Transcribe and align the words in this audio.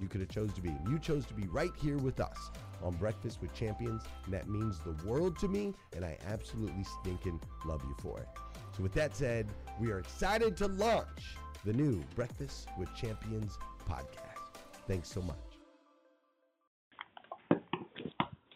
you 0.00 0.08
could 0.08 0.20
have 0.20 0.30
chose 0.30 0.52
to 0.54 0.62
be. 0.62 0.70
You 0.88 0.98
chose 0.98 1.26
to 1.26 1.34
be 1.34 1.46
right 1.48 1.72
here 1.80 1.98
with 1.98 2.20
us 2.20 2.50
on 2.82 2.94
Breakfast 2.94 3.40
with 3.40 3.52
Champions, 3.54 4.02
and 4.24 4.34
that 4.34 4.48
means 4.48 4.78
the 4.80 4.96
world 5.06 5.38
to 5.40 5.48
me, 5.48 5.74
and 5.94 6.04
I 6.04 6.16
absolutely 6.26 6.84
stinking 7.00 7.40
love 7.64 7.82
you 7.84 7.94
for 8.00 8.18
it. 8.18 8.28
So 8.76 8.82
with 8.82 8.92
that 8.94 9.16
said, 9.16 9.48
we 9.80 9.90
are 9.90 9.98
excited 9.98 10.56
to 10.58 10.68
launch 10.68 11.36
the 11.64 11.72
new 11.72 12.02
Breakfast 12.14 12.68
with 12.78 12.94
Champions 12.94 13.58
podcast. 13.88 14.62
Thanks 14.86 15.08
so 15.10 15.22
much. 15.22 15.36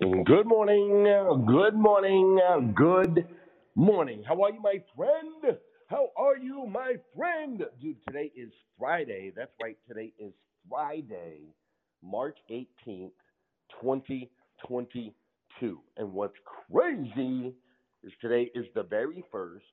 Good 0.01 0.47
morning, 0.47 1.05
good 1.47 1.75
morning, 1.75 2.73
good 2.75 3.27
morning. 3.75 4.23
How 4.27 4.43
are 4.43 4.51
you, 4.51 4.61
my 4.61 4.83
friend? 4.97 5.59
How 5.89 6.09
are 6.17 6.37
you, 6.37 6.67
my 6.67 6.97
friend? 7.17 7.65
Dude, 7.81 7.97
today 8.07 8.31
is 8.35 8.53
Friday. 8.79 9.33
That's 9.35 9.53
right, 9.63 9.77
today 9.87 10.13
is 10.19 10.33
Friday, 10.69 11.55
March 12.03 12.37
18th, 12.51 13.13
2022. 13.81 15.81
And 15.97 16.13
what's 16.13 16.35
crazy 16.71 17.55
is 18.03 18.13
today 18.21 18.51
is 18.55 18.67
the 18.75 18.83
very 18.83 19.25
first 19.31 19.65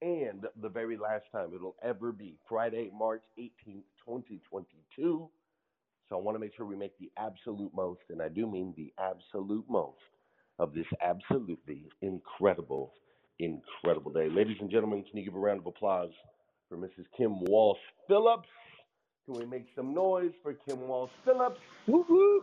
and 0.00 0.46
the 0.62 0.68
very 0.68 0.96
last 0.96 1.24
time 1.32 1.50
it'll 1.54 1.76
ever 1.82 2.12
be 2.12 2.36
Friday, 2.48 2.90
March 2.96 3.22
18th, 3.38 3.82
2022. 4.06 5.28
So 6.08 6.16
I 6.16 6.20
want 6.20 6.36
to 6.36 6.38
make 6.38 6.54
sure 6.56 6.64
we 6.64 6.76
make 6.76 6.96
the 6.98 7.10
absolute 7.18 7.72
most, 7.74 8.00
and 8.08 8.22
I 8.22 8.28
do 8.28 8.46
mean 8.46 8.72
the 8.76 8.92
absolute 8.98 9.64
most, 9.68 9.98
of 10.58 10.72
this 10.72 10.86
absolutely 11.02 11.88
incredible, 12.00 12.94
incredible 13.38 14.12
day. 14.12 14.28
Ladies 14.30 14.56
and 14.60 14.70
gentlemen, 14.70 15.04
can 15.08 15.18
you 15.18 15.24
give 15.24 15.34
a 15.34 15.38
round 15.38 15.60
of 15.60 15.66
applause 15.66 16.10
for 16.68 16.78
Mrs. 16.78 17.04
Kim 17.16 17.44
Walsh 17.44 17.78
Phillips? 18.06 18.48
Can 19.28 19.36
we 19.38 19.44
make 19.44 19.66
some 19.76 19.92
noise 19.92 20.32
for 20.42 20.54
Kim 20.54 20.88
Walsh 20.88 21.10
Phillips? 21.22 21.60
Woo-hoo. 21.86 22.42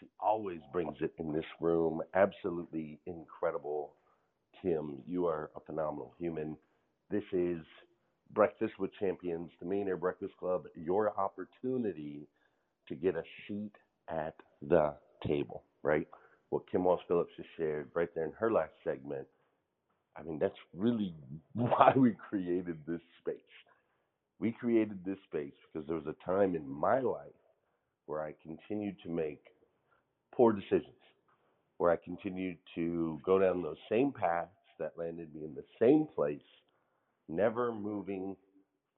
She 0.00 0.08
always 0.18 0.58
brings 0.72 0.96
it 1.00 1.12
in 1.20 1.32
this 1.32 1.44
room. 1.60 2.02
Absolutely 2.14 2.98
incredible. 3.06 3.92
Kim, 4.60 4.96
you 5.06 5.28
are 5.28 5.52
a 5.54 5.60
phenomenal 5.60 6.14
human. 6.18 6.56
This 7.12 7.22
is 7.32 7.58
Breakfast 8.32 8.72
with 8.80 8.90
Champions, 8.98 9.52
the 9.60 9.66
Millionaire 9.66 9.96
Breakfast 9.96 10.36
Club, 10.40 10.64
your 10.74 11.16
opportunity 11.16 12.26
to 12.88 12.96
get 12.96 13.14
a 13.14 13.22
seat 13.46 13.70
at 14.08 14.34
the 14.68 14.94
table, 15.24 15.62
right? 15.84 16.08
What 16.50 16.68
Kim 16.68 16.82
Walsh 16.82 17.02
Phillips 17.06 17.34
has 17.36 17.46
shared 17.56 17.90
right 17.94 18.08
there 18.16 18.24
in 18.24 18.32
her 18.32 18.50
last 18.50 18.72
segment 18.82 19.28
I 20.18 20.22
mean, 20.22 20.38
that's 20.38 20.56
really 20.74 21.14
why 21.54 21.92
we 21.96 22.14
created 22.30 22.78
this 22.86 23.00
space. 23.20 23.36
We 24.40 24.52
created 24.52 25.04
this 25.04 25.18
space 25.28 25.54
because 25.72 25.86
there 25.86 25.96
was 25.96 26.06
a 26.06 26.26
time 26.26 26.54
in 26.56 26.68
my 26.68 27.00
life 27.00 27.28
where 28.06 28.22
I 28.22 28.34
continued 28.42 28.96
to 29.04 29.10
make 29.10 29.42
poor 30.34 30.52
decisions, 30.52 30.94
where 31.78 31.90
I 31.92 31.96
continued 31.96 32.58
to 32.76 33.20
go 33.24 33.38
down 33.38 33.62
those 33.62 33.78
same 33.90 34.12
paths 34.12 34.50
that 34.78 34.98
landed 34.98 35.34
me 35.34 35.44
in 35.44 35.54
the 35.54 35.64
same 35.80 36.06
place, 36.14 36.40
never 37.28 37.72
moving 37.72 38.36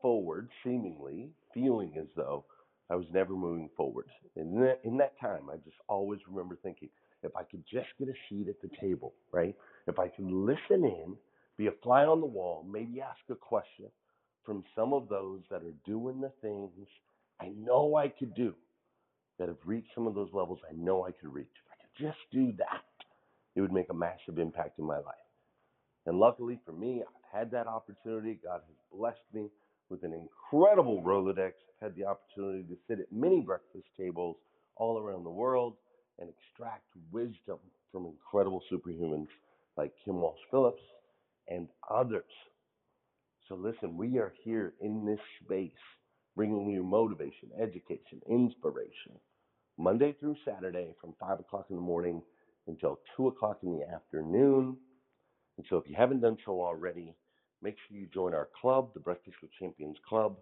forward, 0.02 0.48
seemingly 0.64 1.30
feeling 1.54 1.94
as 1.98 2.08
though 2.16 2.44
I 2.90 2.96
was 2.96 3.06
never 3.12 3.34
moving 3.34 3.70
forward. 3.76 4.06
And 4.36 4.54
in 4.54 4.60
that, 4.62 4.80
in 4.84 4.96
that 4.98 5.18
time, 5.20 5.50
I 5.52 5.56
just 5.56 5.76
always 5.88 6.20
remember 6.28 6.56
thinking, 6.62 6.90
if 7.22 7.34
I 7.36 7.42
could 7.42 7.64
just 7.70 7.88
get 7.98 8.08
a 8.08 8.14
seat 8.28 8.48
at 8.48 8.60
the 8.62 8.70
table, 8.80 9.14
right? 9.32 9.54
If 9.86 9.98
I 9.98 10.08
could 10.08 10.26
listen 10.26 10.84
in, 10.84 11.16
be 11.56 11.66
a 11.66 11.72
fly 11.82 12.04
on 12.04 12.20
the 12.20 12.26
wall, 12.26 12.64
maybe 12.70 13.00
ask 13.00 13.18
a 13.30 13.34
question 13.34 13.86
from 14.44 14.64
some 14.74 14.92
of 14.92 15.08
those 15.08 15.40
that 15.50 15.62
are 15.62 15.74
doing 15.84 16.20
the 16.20 16.32
things 16.40 16.70
I 17.40 17.48
know 17.56 17.96
I 17.96 18.08
could 18.08 18.34
do, 18.34 18.54
that 19.38 19.48
have 19.48 19.58
reached 19.64 19.94
some 19.94 20.06
of 20.06 20.14
those 20.14 20.30
levels 20.32 20.58
I 20.68 20.74
know 20.74 21.04
I 21.06 21.12
could 21.12 21.32
reach. 21.32 21.46
If 21.66 21.72
I 21.72 21.76
could 21.82 22.06
just 22.06 22.18
do 22.32 22.52
that, 22.58 22.82
it 23.54 23.60
would 23.60 23.72
make 23.72 23.90
a 23.90 23.94
massive 23.94 24.38
impact 24.38 24.78
in 24.78 24.84
my 24.84 24.96
life. 24.98 25.14
And 26.06 26.18
luckily 26.18 26.60
for 26.64 26.72
me, 26.72 27.02
I've 27.02 27.40
had 27.40 27.50
that 27.52 27.66
opportunity. 27.66 28.38
God 28.42 28.62
has 28.66 28.76
blessed 28.92 29.18
me 29.34 29.48
with 29.90 30.04
an 30.04 30.12
incredible 30.12 31.02
Rolodex. 31.02 31.52
I've 31.82 31.82
had 31.82 31.96
the 31.96 32.04
opportunity 32.04 32.62
to 32.64 32.76
sit 32.88 33.00
at 33.00 33.12
many 33.12 33.40
breakfast 33.40 33.86
tables 33.98 34.36
all 34.76 34.98
around 34.98 35.24
the 35.24 35.30
world 35.30 35.74
and 36.18 36.28
extract 36.28 36.84
wisdom 37.12 37.58
from 37.92 38.06
incredible 38.06 38.62
superhumans 38.70 39.28
like 39.76 39.92
Kim 40.04 40.20
Walsh 40.20 40.40
Phillips 40.50 40.82
and 41.48 41.68
others. 41.90 42.24
So, 43.48 43.54
listen, 43.54 43.96
we 43.96 44.18
are 44.18 44.32
here 44.42 44.74
in 44.80 45.06
this 45.06 45.20
space 45.44 45.70
bringing 46.36 46.70
you 46.70 46.82
motivation, 46.82 47.48
education, 47.60 48.20
inspiration, 48.28 49.12
Monday 49.78 50.14
through 50.20 50.36
Saturday 50.44 50.94
from 51.00 51.14
5 51.18 51.40
o'clock 51.40 51.66
in 51.70 51.76
the 51.76 51.82
morning 51.82 52.22
until 52.66 53.00
2 53.16 53.28
o'clock 53.28 53.60
in 53.62 53.78
the 53.78 53.88
afternoon. 53.88 54.76
And 55.56 55.66
so, 55.70 55.78
if 55.78 55.88
you 55.88 55.96
haven't 55.96 56.20
done 56.20 56.36
so 56.44 56.60
already, 56.60 57.14
make 57.62 57.76
sure 57.88 57.96
you 57.96 58.06
join 58.12 58.34
our 58.34 58.48
club, 58.60 58.90
the 58.94 59.00
Breakfast 59.00 59.36
with 59.40 59.50
Champions 59.58 59.96
Club, 60.08 60.36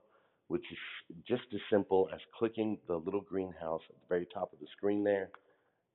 which 0.48 0.64
is 0.70 1.16
just 1.26 1.44
as 1.54 1.60
simple 1.70 2.08
as 2.12 2.20
clicking 2.38 2.78
the 2.88 2.96
little 2.96 3.20
greenhouse 3.20 3.82
at 3.88 3.96
the 3.96 4.08
very 4.08 4.26
top 4.32 4.52
of 4.52 4.58
the 4.60 4.66
screen 4.76 5.04
there. 5.04 5.30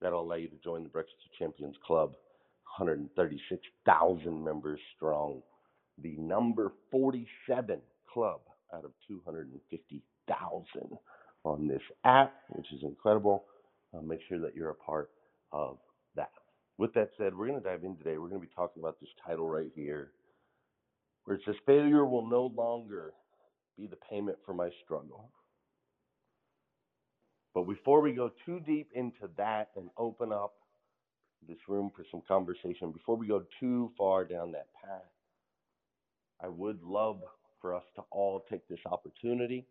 That'll 0.01 0.21
allow 0.21 0.35
you 0.35 0.47
to 0.49 0.57
join 0.63 0.83
the 0.83 0.89
Breakfast 0.89 1.17
with 1.23 1.37
Champions 1.37 1.75
Club, 1.85 2.11
136,000 2.77 4.43
members 4.43 4.79
strong, 4.95 5.41
the 6.01 6.15
number 6.17 6.73
47 6.91 7.79
club 8.11 8.41
out 8.73 8.85
of 8.85 8.91
250,000 9.07 10.97
on 11.43 11.67
this 11.67 11.81
app, 12.03 12.33
which 12.49 12.67
is 12.73 12.83
incredible. 12.83 13.45
Uh, 13.93 14.01
make 14.01 14.19
sure 14.27 14.39
that 14.39 14.55
you're 14.55 14.69
a 14.69 14.75
part 14.75 15.11
of 15.51 15.77
that. 16.15 16.31
With 16.77 16.93
that 16.93 17.09
said, 17.17 17.35
we're 17.35 17.47
going 17.47 17.61
to 17.61 17.69
dive 17.69 17.83
in 17.83 17.97
today. 17.97 18.17
We're 18.17 18.29
going 18.29 18.41
to 18.41 18.47
be 18.47 18.53
talking 18.55 18.81
about 18.81 18.99
this 18.99 19.09
title 19.25 19.47
right 19.49 19.71
here, 19.75 20.11
where 21.25 21.37
it 21.37 21.43
says, 21.45 21.55
Failure 21.65 22.05
will 22.05 22.27
no 22.27 22.51
longer 22.55 23.13
be 23.77 23.87
the 23.87 23.97
payment 24.09 24.37
for 24.45 24.53
my 24.53 24.69
struggle. 24.83 25.29
But 27.53 27.63
before 27.63 28.01
we 28.01 28.13
go 28.13 28.31
too 28.45 28.59
deep 28.61 28.89
into 28.93 29.29
that 29.37 29.69
and 29.75 29.89
open 29.97 30.31
up 30.31 30.53
this 31.47 31.57
room 31.67 31.91
for 31.95 32.05
some 32.11 32.21
conversation, 32.27 32.91
before 32.91 33.17
we 33.17 33.27
go 33.27 33.43
too 33.59 33.91
far 33.97 34.25
down 34.25 34.51
that 34.53 34.67
path, 34.83 35.01
I 36.41 36.47
would 36.47 36.81
love 36.83 37.21
for 37.61 37.75
us 37.75 37.83
to 37.95 38.03
all 38.11 38.45
take 38.49 38.67
this 38.67 38.79
opportunity 38.85 39.65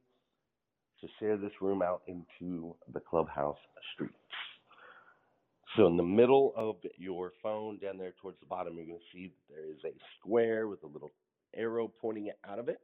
to 1.00 1.08
share 1.18 1.36
this 1.36 1.52
room 1.60 1.82
out 1.82 2.02
into 2.06 2.74
the 2.92 3.00
clubhouse 3.00 3.58
streets. 3.94 4.14
So, 5.76 5.86
in 5.86 5.96
the 5.96 6.02
middle 6.02 6.52
of 6.56 6.76
your 6.98 7.32
phone, 7.42 7.78
down 7.78 7.96
there 7.96 8.12
towards 8.20 8.40
the 8.40 8.46
bottom, 8.46 8.76
you're 8.76 8.86
going 8.86 8.98
to 8.98 9.16
see 9.16 9.28
that 9.28 9.54
there 9.54 9.70
is 9.70 9.78
a 9.84 9.96
square 10.18 10.68
with 10.68 10.82
a 10.82 10.86
little 10.86 11.10
arrow 11.54 11.88
pointing 12.00 12.30
out 12.48 12.58
of 12.58 12.68
it. 12.68 12.80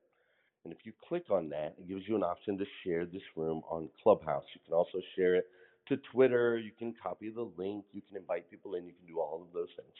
And 0.67 0.75
if 0.75 0.85
you 0.85 0.93
click 1.09 1.31
on 1.31 1.49
that, 1.51 1.77
it 1.79 1.87
gives 1.87 2.03
you 2.09 2.17
an 2.17 2.25
option 2.25 2.59
to 2.59 2.65
share 2.85 3.07
this 3.07 3.23
room 3.37 3.63
on 3.71 3.89
Clubhouse. 4.03 4.43
You 4.53 4.61
can 4.65 4.75
also 4.75 4.99
share 5.15 5.37
it 5.37 5.47
to 5.87 5.97
Twitter. 6.13 6.59
You 6.59 6.73
can 6.77 6.93
copy 7.01 7.31
the 7.31 7.49
link. 7.57 7.85
You 7.93 8.03
can 8.03 8.17
invite 8.17 8.51
people 8.51 8.75
in. 8.75 8.85
You 8.85 8.93
can 8.99 9.07
do 9.07 9.21
all 9.21 9.47
of 9.47 9.53
those 9.55 9.69
things. 9.77 9.95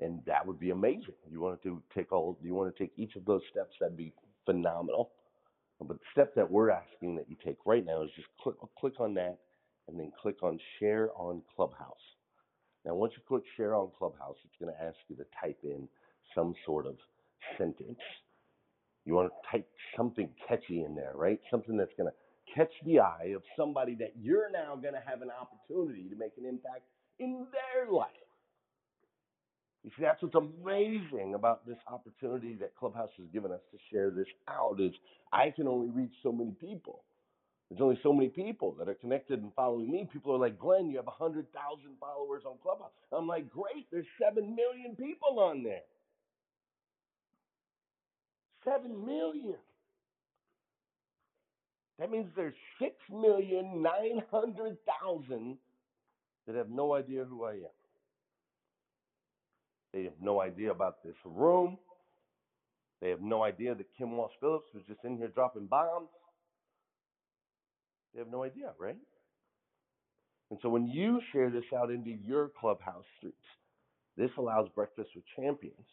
And 0.00 0.22
that 0.24 0.46
would 0.46 0.58
be 0.58 0.70
amazing. 0.70 1.12
You 1.30 1.42
want 1.42 1.62
to 1.64 1.82
take 1.94 2.12
all, 2.12 2.38
you 2.42 2.54
want 2.54 2.74
to 2.74 2.82
take 2.82 2.94
each 2.96 3.14
of 3.14 3.26
those 3.26 3.42
steps, 3.50 3.74
that'd 3.78 3.94
be 3.94 4.14
phenomenal. 4.46 5.10
But 5.78 5.98
the 5.98 6.06
step 6.12 6.34
that 6.36 6.50
we're 6.50 6.70
asking 6.70 7.16
that 7.16 7.28
you 7.28 7.36
take 7.44 7.58
right 7.66 7.84
now 7.84 8.02
is 8.02 8.10
just 8.16 8.28
click, 8.42 8.56
click 8.78 9.00
on 9.00 9.14
that 9.14 9.38
and 9.88 10.00
then 10.00 10.12
click 10.22 10.42
on 10.42 10.58
share 10.78 11.10
on 11.16 11.42
Clubhouse. 11.54 11.94
Now, 12.86 12.94
once 12.94 13.12
you 13.16 13.22
click 13.28 13.44
share 13.58 13.74
on 13.74 13.90
Clubhouse, 13.98 14.36
it's 14.44 14.54
going 14.60 14.74
to 14.74 14.82
ask 14.82 14.96
you 15.08 15.16
to 15.16 15.26
type 15.40 15.58
in 15.64 15.88
some 16.34 16.54
sort 16.64 16.86
of 16.86 16.96
sentence. 17.58 17.98
You 19.04 19.14
want 19.14 19.30
to 19.32 19.50
type 19.50 19.68
something 19.96 20.30
catchy 20.48 20.84
in 20.84 20.94
there, 20.94 21.12
right? 21.14 21.40
Something 21.50 21.76
that's 21.76 21.92
going 21.96 22.10
to 22.10 22.54
catch 22.54 22.72
the 22.86 23.00
eye 23.00 23.32
of 23.36 23.42
somebody 23.56 23.94
that 23.96 24.14
you're 24.20 24.50
now 24.50 24.76
going 24.76 24.94
to 24.94 25.02
have 25.06 25.22
an 25.22 25.30
opportunity 25.30 26.08
to 26.10 26.16
make 26.16 26.32
an 26.38 26.46
impact 26.46 26.82
in 27.18 27.46
their 27.52 27.90
life. 27.92 28.10
You 29.84 29.90
see, 29.96 30.02
that's 30.04 30.22
what's 30.22 30.36
amazing 30.36 31.34
about 31.34 31.66
this 31.66 31.78
opportunity 31.88 32.56
that 32.60 32.76
Clubhouse 32.76 33.10
has 33.18 33.28
given 33.32 33.52
us 33.52 33.60
to 33.72 33.78
share 33.92 34.10
this 34.10 34.26
out 34.48 34.80
is 34.80 34.92
I 35.32 35.50
can 35.50 35.68
only 35.68 35.90
reach 35.90 36.12
so 36.22 36.32
many 36.32 36.52
people. 36.60 37.04
There's 37.70 37.82
only 37.82 38.00
so 38.02 38.12
many 38.12 38.28
people 38.28 38.76
that 38.78 38.88
are 38.88 38.94
connected 38.94 39.42
and 39.42 39.52
following 39.54 39.90
me. 39.90 40.08
People 40.12 40.34
are 40.34 40.38
like, 40.38 40.58
Glenn, 40.58 40.90
you 40.90 40.98
have 40.98 41.06
100,000 41.06 41.48
followers 42.00 42.44
on 42.46 42.58
Clubhouse. 42.62 42.92
I'm 43.12 43.26
like, 43.26 43.50
great, 43.50 43.88
there's 43.92 44.06
7 44.22 44.56
million 44.56 44.96
people 44.96 45.40
on 45.40 45.64
there. 45.64 45.82
7 48.64 49.04
million. 49.04 49.58
That 51.98 52.10
means 52.10 52.30
there's 52.34 52.54
6,900,000 52.80 55.58
that 56.46 56.56
have 56.56 56.70
no 56.70 56.94
idea 56.94 57.24
who 57.24 57.44
I 57.44 57.52
am. 57.52 57.68
They 59.92 60.04
have 60.04 60.20
no 60.20 60.40
idea 60.40 60.70
about 60.70 61.02
this 61.04 61.16
room. 61.24 61.76
They 63.02 63.10
have 63.10 63.20
no 63.20 63.42
idea 63.42 63.74
that 63.74 63.86
Kim 63.98 64.16
Walsh 64.16 64.32
Phillips 64.40 64.72
was 64.74 64.82
just 64.88 65.04
in 65.04 65.18
here 65.18 65.28
dropping 65.28 65.66
bombs. 65.66 66.08
They 68.14 68.20
have 68.20 68.30
no 68.30 68.44
idea, 68.44 68.72
right? 68.78 68.96
And 70.50 70.58
so 70.62 70.68
when 70.68 70.86
you 70.86 71.20
share 71.32 71.50
this 71.50 71.64
out 71.76 71.90
into 71.90 72.10
your 72.10 72.50
clubhouse 72.60 73.04
streets, 73.18 73.36
this 74.16 74.30
allows 74.36 74.68
Breakfast 74.74 75.10
with 75.14 75.24
Champions 75.36 75.86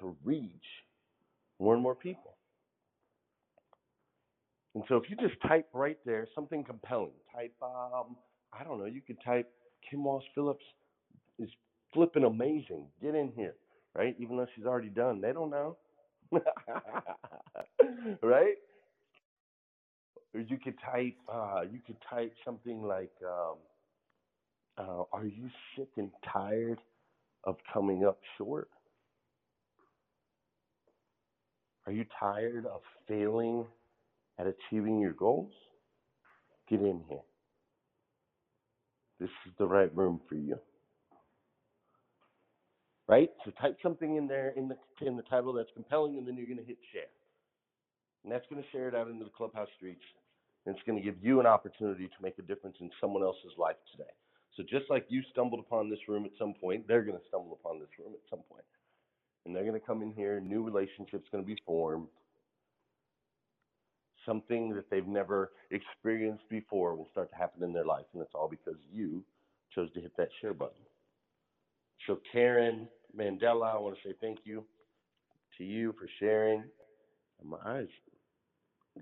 to 0.00 0.16
reach 0.24 0.52
more 1.60 1.74
and 1.74 1.82
more 1.82 1.94
people. 1.94 2.36
And 4.74 4.84
so 4.88 4.96
if 4.96 5.04
you 5.10 5.16
just 5.16 5.40
type 5.46 5.66
right 5.72 5.98
there 6.04 6.26
something 6.34 6.64
compelling, 6.64 7.12
type, 7.34 7.52
um, 7.62 8.16
I 8.52 8.64
don't 8.64 8.78
know, 8.78 8.84
you 8.86 9.00
could 9.00 9.16
type 9.24 9.48
Kim 9.88 10.04
Walsh 10.04 10.24
Phillips 10.34 10.64
is 11.38 11.50
flipping 11.94 12.24
amazing. 12.24 12.86
Get 13.02 13.14
in 13.14 13.32
here, 13.36 13.54
right? 13.94 14.16
Even 14.18 14.36
though 14.36 14.46
she's 14.56 14.66
already 14.66 14.90
done, 14.90 15.20
they 15.20 15.32
don't 15.32 15.50
know, 15.50 15.76
right? 18.22 18.56
Or 20.34 20.40
you 20.40 20.58
could 20.58 20.78
type, 20.80 21.16
uh, 21.28 21.62
you 21.70 21.80
could 21.86 21.96
type 22.08 22.32
something 22.44 22.82
like, 22.82 23.12
um, 23.24 23.56
uh, 24.78 25.04
"Are 25.12 25.26
you 25.26 25.50
sick 25.76 25.88
and 25.96 26.10
tired 26.32 26.80
of 27.44 27.56
coming 27.72 28.04
up 28.06 28.20
short? 28.38 28.70
Are 31.88 31.92
you 31.92 32.06
tired 32.20 32.66
of 32.66 32.82
failing 33.08 33.66
at 34.38 34.46
achieving 34.46 35.00
your 35.00 35.14
goals? 35.14 35.52
Get 36.70 36.80
in 36.80 37.02
here. 37.08 37.22
This 39.20 39.30
is 39.46 39.52
the 39.58 39.66
right 39.66 39.94
room 39.96 40.20
for 40.28 40.36
you." 40.36 40.56
right? 43.08 43.30
So 43.44 43.52
type 43.60 43.78
something 43.82 44.16
in 44.16 44.28
there 44.28 44.50
in 44.56 44.68
the 44.68 44.76
in 45.06 45.16
the 45.16 45.24
title 45.24 45.54
that's 45.54 45.70
compelling, 45.74 46.18
and 46.18 46.28
then 46.28 46.36
you're 46.38 46.46
going 46.46 46.58
to 46.60 46.64
hit 46.64 46.78
share, 46.92 47.10
and 48.24 48.32
that's 48.32 48.46
going 48.50 48.62
to 48.62 48.68
share 48.70 48.88
it 48.88 48.96
out 48.96 49.08
into 49.08 49.24
the 49.24 49.30
clubhouse 49.36 49.68
streets, 49.76 50.04
and 50.66 50.76
it's 50.76 50.86
going 50.86 50.98
to 50.98 51.04
give 51.04 51.16
you 51.22 51.40
an 51.40 51.46
opportunity 51.46 52.06
to 52.08 52.22
make 52.22 52.38
a 52.38 52.42
difference 52.42 52.76
in 52.80 52.90
someone 53.00 53.22
else's 53.24 53.56
life 53.58 53.76
today. 53.92 54.10
So 54.56 54.64
just 54.64 54.90
like 54.90 55.06
you 55.08 55.22
stumbled 55.32 55.60
upon 55.60 55.90
this 55.90 56.00
room 56.08 56.26
at 56.26 56.32
some 56.38 56.54
point, 56.60 56.88
they're 56.88 57.04
going 57.04 57.18
to 57.18 57.28
stumble 57.28 57.58
upon 57.60 57.80
this 57.80 57.90
room 57.98 58.12
at 58.14 58.20
some 58.30 58.44
point, 58.50 58.64
and 59.48 59.56
they're 59.56 59.64
going 59.64 59.80
to 59.80 59.84
come 59.84 60.02
in 60.02 60.12
here. 60.12 60.40
New 60.40 60.62
relationships 60.62 61.26
going 61.32 61.42
to 61.42 61.46
be 61.46 61.60
formed. 61.66 62.06
Something 64.26 64.74
that 64.74 64.90
they've 64.90 65.06
never 65.06 65.52
experienced 65.70 66.46
before 66.50 66.94
will 66.94 67.08
start 67.10 67.30
to 67.30 67.36
happen 67.36 67.62
in 67.62 67.72
their 67.72 67.86
life, 67.86 68.04
and 68.12 68.20
it's 68.22 68.34
all 68.34 68.48
because 68.48 68.78
you 68.92 69.24
chose 69.74 69.90
to 69.94 70.00
hit 70.00 70.12
that 70.18 70.28
share 70.42 70.52
button. 70.52 70.82
So 72.06 72.20
Karen, 72.30 72.88
Mandela, 73.18 73.74
I 73.74 73.78
want 73.78 73.96
to 73.96 74.08
say 74.08 74.14
thank 74.20 74.40
you 74.44 74.64
to 75.56 75.64
you 75.64 75.94
for 75.98 76.06
sharing. 76.20 76.62
And 77.40 77.48
my 77.48 77.58
eyes, 77.64 77.88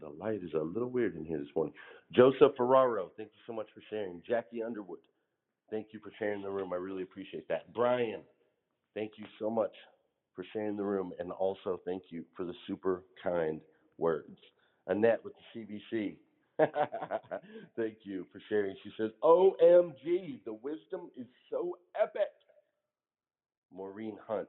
the 0.00 0.08
light 0.08 0.44
is 0.44 0.52
a 0.54 0.62
little 0.62 0.90
weird 0.90 1.16
in 1.16 1.24
here 1.24 1.38
this 1.38 1.48
morning. 1.56 1.74
Joseph 2.12 2.52
Ferraro, 2.56 3.10
thank 3.16 3.30
you 3.32 3.40
so 3.48 3.52
much 3.52 3.66
for 3.74 3.82
sharing. 3.90 4.22
Jackie 4.24 4.62
Underwood, 4.62 5.00
thank 5.72 5.88
you 5.90 5.98
for 5.98 6.12
sharing 6.20 6.42
the 6.42 6.50
room. 6.50 6.72
I 6.72 6.76
really 6.76 7.02
appreciate 7.02 7.48
that. 7.48 7.72
Brian, 7.74 8.20
thank 8.94 9.12
you 9.16 9.24
so 9.40 9.50
much 9.50 9.72
for 10.36 10.44
sharing 10.54 10.76
the 10.78 10.84
room. 10.84 11.12
And 11.20 11.32
also 11.32 11.80
thank 11.86 12.04
you 12.10 12.24
for 12.36 12.44
the 12.46 12.54
super 12.68 13.04
kind 13.22 13.62
words. 13.98 14.38
Annette 14.88 15.24
with 15.24 15.34
the 15.54 15.60
CBC. 15.94 16.16
thank 17.78 17.98
you 18.04 18.26
for 18.32 18.40
sharing. 18.48 18.76
She 18.84 18.92
says, 18.98 19.12
OMG, 19.24 20.44
the 20.46 20.54
wisdom 20.54 21.10
is 21.18 21.26
so 21.50 21.78
epic. 22.00 22.30
Maureen 23.74 24.18
Hunt, 24.28 24.48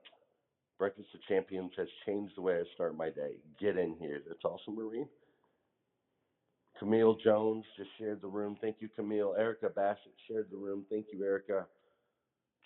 Breakfast 0.79 1.10
of 1.15 1.22
Champions 1.29 1.72
has 1.77 1.88
changed 2.06 2.34
the 2.38 2.41
way 2.41 2.56
I 2.56 2.63
start 2.75 2.98
my 2.98 3.10
day. 3.10 3.36
Get 3.60 3.77
in 3.77 3.96
here. 4.00 4.22
That's 4.27 4.46
awesome, 4.46 4.75
Maureen. 4.75 5.08
Camille 6.79 7.17
Jones 7.24 7.65
just 7.77 7.89
shared 8.00 8.22
the 8.22 8.27
room. 8.27 8.58
Thank 8.62 8.77
you, 8.79 8.89
Camille. 8.96 9.36
Erica 9.38 9.70
Bassett 9.70 10.13
shared 10.29 10.48
the 10.51 10.58
room. 10.58 10.86
Thank 10.89 11.08
you, 11.13 11.24
Erica. 11.24 11.67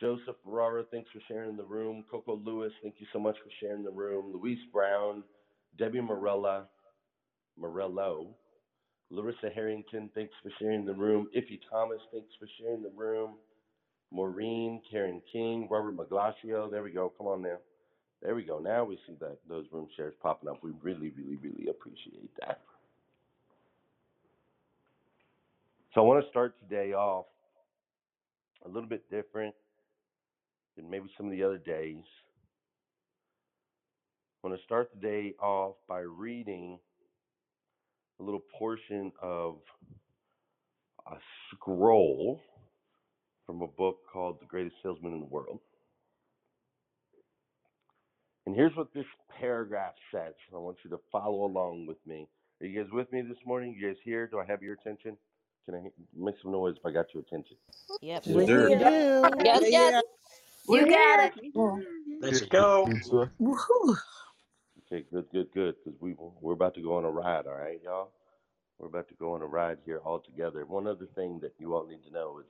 Joseph 0.02 0.36
Ferrara, 0.44 0.84
thanks 0.92 1.10
for 1.14 1.22
sharing 1.28 1.56
the 1.56 1.64
room. 1.64 2.04
Coco 2.10 2.42
Lewis, 2.44 2.74
thank 2.82 2.96
you 2.98 3.06
so 3.14 3.20
much 3.20 3.36
for 3.44 3.52
sharing 3.60 3.84
the 3.84 3.92
room. 3.92 4.34
Luis 4.34 4.58
Brown, 4.74 5.24
Debbie 5.78 6.02
Morella, 6.02 6.66
Morello, 7.56 8.36
Larissa 9.12 9.50
Harrington, 9.54 10.10
thanks 10.16 10.34
for 10.42 10.52
sharing 10.60 10.86
the 10.86 10.94
room. 10.94 11.28
Iffy 11.38 11.60
Thomas, 11.70 12.00
thanks 12.12 12.34
for 12.40 12.48
sharing 12.60 12.82
the 12.82 12.92
room. 12.96 13.36
Maureen, 14.12 14.82
Karen 14.90 15.22
King, 15.32 15.68
Robert 15.70 15.96
Maglacio. 15.96 16.70
There 16.70 16.84
we 16.84 16.92
go. 16.92 17.14
Come 17.18 17.28
on 17.28 17.42
now. 17.44 17.58
There 18.22 18.36
we 18.36 18.44
go. 18.44 18.60
Now 18.60 18.84
we 18.84 18.98
see 19.08 19.16
that 19.20 19.38
those 19.48 19.66
room 19.72 19.88
shares 19.96 20.14
popping 20.22 20.50
up. 20.50 20.64
We 20.64 20.72
really, 20.82 21.12
really, 21.12 21.38
really 21.38 21.68
appreciate 21.70 22.30
that. 22.42 22.62
So 25.94 26.02
I 26.02 26.04
want 26.04 26.24
to 26.24 26.30
start 26.30 26.56
today 26.60 26.94
off 26.94 27.26
a 28.66 28.68
little 28.68 28.90
bit 28.90 29.10
different 29.10 29.56
than 30.82 30.90
maybe 30.90 31.10
some 31.18 31.28
of 31.28 31.32
the 31.32 31.44
other 31.44 31.58
days. 31.58 32.04
I 34.44 34.48
want 34.48 34.60
to 34.60 34.66
start 34.66 34.90
the 34.94 35.02
day 35.02 35.34
off 35.40 35.76
by 35.88 36.00
reading 36.00 36.80
a 38.20 38.24
little 38.24 38.42
portion 38.58 39.12
of 39.22 39.58
a 41.08 41.16
scroll 41.52 42.40
from 43.46 43.62
a 43.62 43.68
book 43.68 43.98
called 44.12 44.40
The 44.40 44.46
Greatest 44.46 44.76
Salesman 44.82 45.14
in 45.14 45.20
the 45.20 45.26
World. 45.26 45.60
And 48.46 48.56
here's 48.56 48.76
what 48.76 48.94
this 48.94 49.06
paragraph 49.40 49.94
says. 50.12 50.34
I 50.54 50.58
want 50.58 50.78
you 50.84 50.90
to 50.92 51.00
follow 51.12 51.46
along 51.46 51.86
with 51.86 51.98
me. 52.08 52.28
Are 52.60 52.66
you 52.66 52.82
guys 52.84 52.92
with 52.92 53.12
me 53.12 53.22
this 53.22 53.38
morning? 53.46 53.76
You 53.80 53.88
guys 53.88 53.98
here? 54.04 54.28
Do 54.28 54.40
I 54.40 54.46
have 54.46 54.64
your 54.64 54.74
attention? 54.74 55.18
Can 55.66 55.76
I 55.76 55.82
make 56.18 56.36
some 56.42 56.52
noise 56.52 56.76
if 56.78 56.86
I 56.86 56.92
got 56.92 57.06
your 57.14 57.22
attention? 57.22 57.56
Yep. 58.02 58.24
Yes. 58.26 59.32
Yes, 59.44 59.62
yes. 59.70 60.04
You 60.68 60.88
got 60.88 61.20
it. 61.26 61.34
Let's 62.22 62.42
go. 62.42 62.88
Woohoo. 63.42 63.98
Okay, 64.88 65.06
good, 65.12 65.26
good, 65.32 65.48
good. 65.54 65.76
Because 65.84 66.00
we 66.02 66.16
we're 66.42 66.54
about 66.54 66.76
to 66.76 66.82
go 66.82 66.96
on 66.98 67.06
a 67.06 67.10
ride. 67.12 67.48
All 67.48 67.56
right, 67.56 67.80
y'all. 67.84 68.12
We're 68.80 68.88
about 68.88 69.08
to 69.10 69.16
go 69.16 69.34
on 69.34 69.42
a 69.42 69.46
ride 69.48 69.78
here 69.86 70.00
all 70.00 70.20
together. 70.20 70.66
One 70.66 70.88
other 70.88 71.08
thing 71.16 71.40
that 71.42 71.54
you 71.60 71.76
all 71.76 71.88
need 71.88 72.04
to 72.08 72.14
know 72.14 72.40
is 72.40 72.48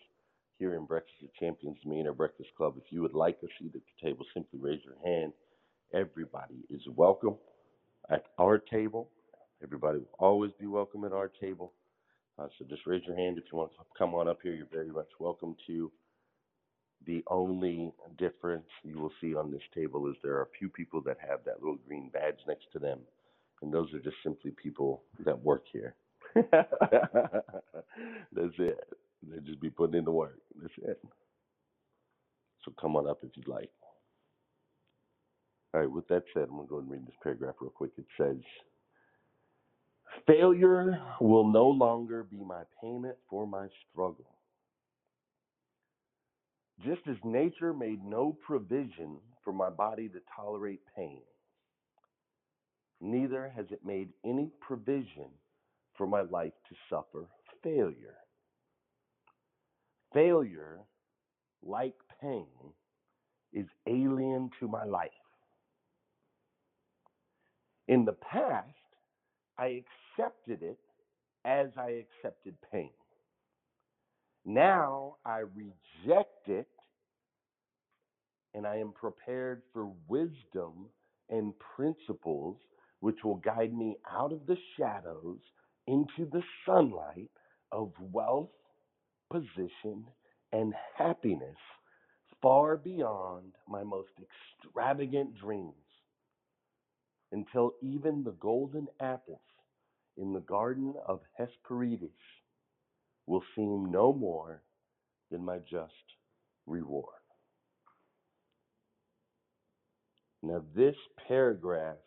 here 0.59 0.75
in 0.75 0.85
Breakfast 0.85 1.23
of 1.23 1.33
Champions, 1.35 1.77
me 1.85 1.99
and 1.99 2.07
our 2.07 2.13
Breakfast 2.13 2.49
Club. 2.57 2.75
If 2.77 2.91
you 2.91 3.01
would 3.01 3.13
like 3.13 3.37
a 3.43 3.47
seat 3.59 3.75
at 3.75 3.81
the 3.81 4.07
table, 4.07 4.25
simply 4.33 4.59
raise 4.59 4.81
your 4.85 4.95
hand. 5.03 5.33
Everybody 5.93 6.65
is 6.69 6.81
welcome 6.95 7.35
at 8.09 8.25
our 8.39 8.57
table. 8.59 9.09
Everybody 9.63 9.99
will 9.99 10.17
always 10.19 10.51
be 10.59 10.67
welcome 10.67 11.03
at 11.05 11.13
our 11.13 11.29
table. 11.41 11.73
Uh, 12.39 12.47
so 12.57 12.65
just 12.69 12.87
raise 12.87 13.03
your 13.05 13.15
hand 13.17 13.37
if 13.37 13.45
you 13.51 13.57
want 13.57 13.71
to 13.71 13.77
come 13.97 14.15
on 14.15 14.27
up 14.27 14.39
here. 14.41 14.53
You're 14.53 14.67
very 14.71 14.89
much 14.91 15.09
welcome 15.19 15.55
to. 15.67 15.91
The 17.05 17.23
only 17.29 17.93
difference 18.17 18.67
you 18.83 18.99
will 18.99 19.11
see 19.21 19.35
on 19.35 19.51
this 19.51 19.61
table 19.75 20.09
is 20.09 20.15
there 20.23 20.35
are 20.35 20.43
a 20.43 20.57
few 20.59 20.69
people 20.69 21.01
that 21.03 21.17
have 21.27 21.43
that 21.45 21.59
little 21.61 21.79
green 21.87 22.09
badge 22.13 22.39
next 22.47 22.65
to 22.73 22.79
them, 22.79 22.99
and 23.61 23.73
those 23.73 23.93
are 23.93 23.99
just 23.99 24.17
simply 24.23 24.51
people 24.51 25.03
that 25.25 25.39
work 25.39 25.63
here. 25.71 25.95
That's 26.35 26.51
it. 28.59 28.79
They 29.23 29.39
just 29.45 29.61
be 29.61 29.69
putting 29.69 29.97
in 29.99 30.05
the 30.05 30.11
work. 30.11 30.39
That's 30.61 30.73
it. 30.83 31.01
So 32.65 32.73
come 32.79 32.95
on 32.95 33.07
up 33.09 33.19
if 33.23 33.31
you'd 33.35 33.47
like. 33.47 33.71
All 35.73 35.81
right, 35.81 35.91
with 35.91 36.07
that 36.09 36.23
said, 36.33 36.43
I'm 36.43 36.55
going 36.55 36.67
to 36.67 36.69
go 36.69 36.79
and 36.79 36.91
read 36.91 37.07
this 37.07 37.15
paragraph 37.23 37.55
real 37.61 37.71
quick. 37.71 37.91
It 37.97 38.05
says, 38.17 38.37
Failure 40.27 41.01
will 41.21 41.47
no 41.51 41.67
longer 41.67 42.23
be 42.23 42.43
my 42.43 42.63
payment 42.81 43.17
for 43.29 43.47
my 43.47 43.67
struggle. 43.91 44.25
Just 46.83 47.01
as 47.07 47.17
nature 47.23 47.73
made 47.73 48.03
no 48.03 48.35
provision 48.45 49.17
for 49.43 49.53
my 49.53 49.69
body 49.69 50.09
to 50.09 50.19
tolerate 50.35 50.81
pain, 50.95 51.21
neither 52.99 53.51
has 53.55 53.65
it 53.71 53.85
made 53.85 54.09
any 54.25 54.49
provision 54.61 55.29
for 55.95 56.07
my 56.07 56.21
life 56.21 56.53
to 56.69 56.75
suffer 56.89 57.27
failure. 57.63 58.15
Failure, 60.13 60.79
like 61.63 61.95
pain, 62.21 62.47
is 63.53 63.67
alien 63.87 64.49
to 64.59 64.67
my 64.67 64.83
life. 64.83 65.11
In 67.87 68.05
the 68.05 68.13
past, 68.13 68.67
I 69.57 69.83
accepted 70.17 70.63
it 70.63 70.79
as 71.45 71.67
I 71.77 72.03
accepted 72.05 72.55
pain. 72.71 72.91
Now 74.45 75.17
I 75.25 75.39
reject 75.39 76.47
it 76.47 76.67
and 78.53 78.65
I 78.67 78.77
am 78.77 78.91
prepared 78.93 79.61
for 79.73 79.91
wisdom 80.07 80.89
and 81.29 81.53
principles 81.75 82.57
which 82.99 83.17
will 83.23 83.37
guide 83.37 83.73
me 83.73 83.97
out 84.11 84.31
of 84.33 84.45
the 84.47 84.57
shadows 84.77 85.39
into 85.87 86.29
the 86.31 86.43
sunlight 86.65 87.31
of 87.71 87.91
wealth, 87.99 88.49
position, 89.31 90.05
and 90.51 90.73
happiness 90.97 91.57
far 92.41 92.77
beyond 92.77 93.53
my 93.67 93.83
most 93.83 94.11
extravagant 94.63 95.37
dreams. 95.39 95.73
Until 97.31 97.73
even 97.81 98.23
the 98.23 98.33
golden 98.39 98.87
apples 98.99 99.39
in 100.17 100.33
the 100.33 100.41
garden 100.41 100.93
of 101.07 101.21
Hesperides 101.37 102.11
will 103.27 103.43
seem 103.55 103.91
no 103.91 104.13
more 104.13 104.61
than 105.29 105.45
my 105.45 105.57
just 105.59 105.93
reward. 106.65 107.05
Now, 110.43 110.63
this 110.75 110.95
paragraph 111.27 111.97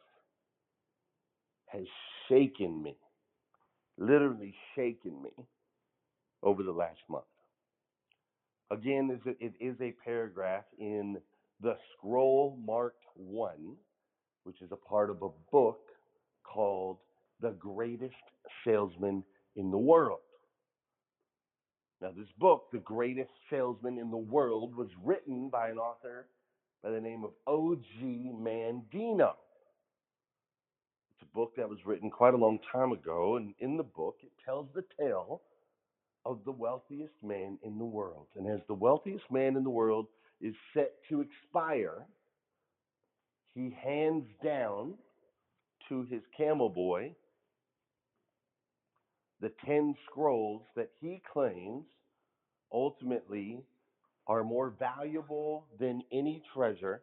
has 1.66 1.84
shaken 2.28 2.82
me, 2.82 2.96
literally 3.96 4.54
shaken 4.74 5.22
me 5.22 5.30
over 6.42 6.62
the 6.62 6.72
last 6.72 7.00
month. 7.08 7.24
Again, 8.70 9.20
it 9.40 9.52
is 9.60 9.76
a 9.80 9.94
paragraph 10.04 10.64
in 10.78 11.18
the 11.60 11.76
scroll 11.96 12.58
marked 12.66 13.04
one, 13.14 13.76
which 14.42 14.60
is 14.62 14.72
a 14.72 14.76
part 14.76 15.10
of 15.10 15.22
a 15.22 15.28
book 15.52 15.80
called 16.42 16.98
The 17.40 17.52
Greatest 17.52 18.14
Salesman 18.64 19.22
in 19.56 19.70
the 19.70 19.78
World. 19.78 20.20
Now, 22.04 22.10
this 22.14 22.28
book, 22.38 22.66
The 22.70 22.80
Greatest 22.80 23.30
Salesman 23.48 23.96
in 23.96 24.10
the 24.10 24.18
World, 24.18 24.76
was 24.76 24.90
written 25.02 25.48
by 25.48 25.70
an 25.70 25.78
author 25.78 26.26
by 26.82 26.90
the 26.90 27.00
name 27.00 27.24
of 27.24 27.30
O.G. 27.46 28.30
Mandino. 28.38 29.32
It's 31.10 31.22
a 31.22 31.34
book 31.34 31.56
that 31.56 31.66
was 31.66 31.78
written 31.86 32.10
quite 32.10 32.34
a 32.34 32.36
long 32.36 32.58
time 32.70 32.92
ago, 32.92 33.36
and 33.36 33.54
in 33.58 33.78
the 33.78 33.82
book, 33.82 34.16
it 34.22 34.32
tells 34.44 34.66
the 34.74 34.84
tale 35.00 35.40
of 36.26 36.40
the 36.44 36.52
wealthiest 36.52 37.14
man 37.22 37.56
in 37.62 37.78
the 37.78 37.86
world. 37.86 38.26
And 38.36 38.46
as 38.50 38.60
the 38.68 38.74
wealthiest 38.74 39.24
man 39.30 39.56
in 39.56 39.64
the 39.64 39.70
world 39.70 40.08
is 40.42 40.54
set 40.74 40.92
to 41.08 41.22
expire, 41.22 42.04
he 43.54 43.74
hands 43.82 44.26
down 44.44 44.92
to 45.88 46.02
his 46.10 46.20
camel 46.36 46.68
boy 46.68 47.14
the 49.40 49.52
10 49.66 49.94
scrolls 50.06 50.62
that 50.76 50.90
he 51.00 51.22
claims 51.32 51.84
ultimately 52.74 53.62
are 54.26 54.44
more 54.44 54.70
valuable 54.78 55.64
than 55.78 56.02
any 56.12 56.42
treasure 56.52 57.02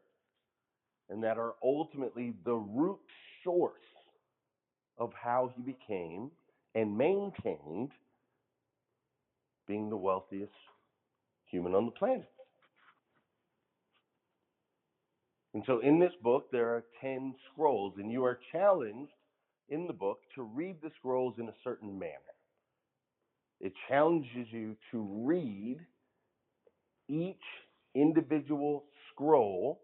and 1.10 1.24
that 1.24 1.38
are 1.38 1.56
ultimately 1.63 2.34
the 2.46 2.54
root 2.54 3.00
source 3.44 3.80
of 4.98 5.12
how 5.13 5.51
he 5.56 5.62
became 5.62 6.30
and 6.75 6.98
maintained 6.98 7.92
being 9.68 9.90
the 9.90 9.98
wealthiest 9.98 10.51
human 11.46 11.74
on 11.75 11.86
the 11.86 11.92
planet. 11.92 12.30
And 15.54 15.63
so 15.66 15.80
in 15.80 16.00
this 16.00 16.13
book, 16.24 16.50
there 16.51 16.70
are 16.70 16.84
10 17.01 17.36
scrolls, 17.51 17.96
and 17.98 18.12
you 18.12 18.24
are 18.24 18.40
challenged 18.51 19.12
in 19.70 19.86
the 19.86 19.94
book 19.94 20.20
to 20.36 20.44
read 20.44 20.78
the 20.82 20.92
scrolls 20.98 21.36
in 21.40 21.50
a 21.50 21.54
certain 21.63 22.00
manner. 22.00 22.31
It 23.62 23.74
challenges 23.88 24.48
you 24.50 24.75
to 24.91 25.08
read 25.24 25.77
each 27.08 27.36
individual 27.94 28.86
scroll 29.12 29.82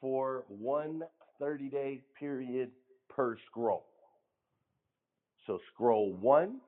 for 0.00 0.44
one 0.48 1.02
30 1.38 1.70
day 1.70 2.02
period 2.18 2.70
per 3.08 3.36
scroll. 3.46 3.86
So, 5.46 5.58
scroll 5.72 6.12
one, 6.12 6.60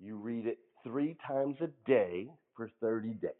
you 0.00 0.16
read 0.16 0.46
it 0.46 0.58
three 0.82 1.16
times 1.24 1.56
a 1.60 1.68
day 1.88 2.28
for 2.56 2.68
30 2.80 3.10
days. 3.14 3.30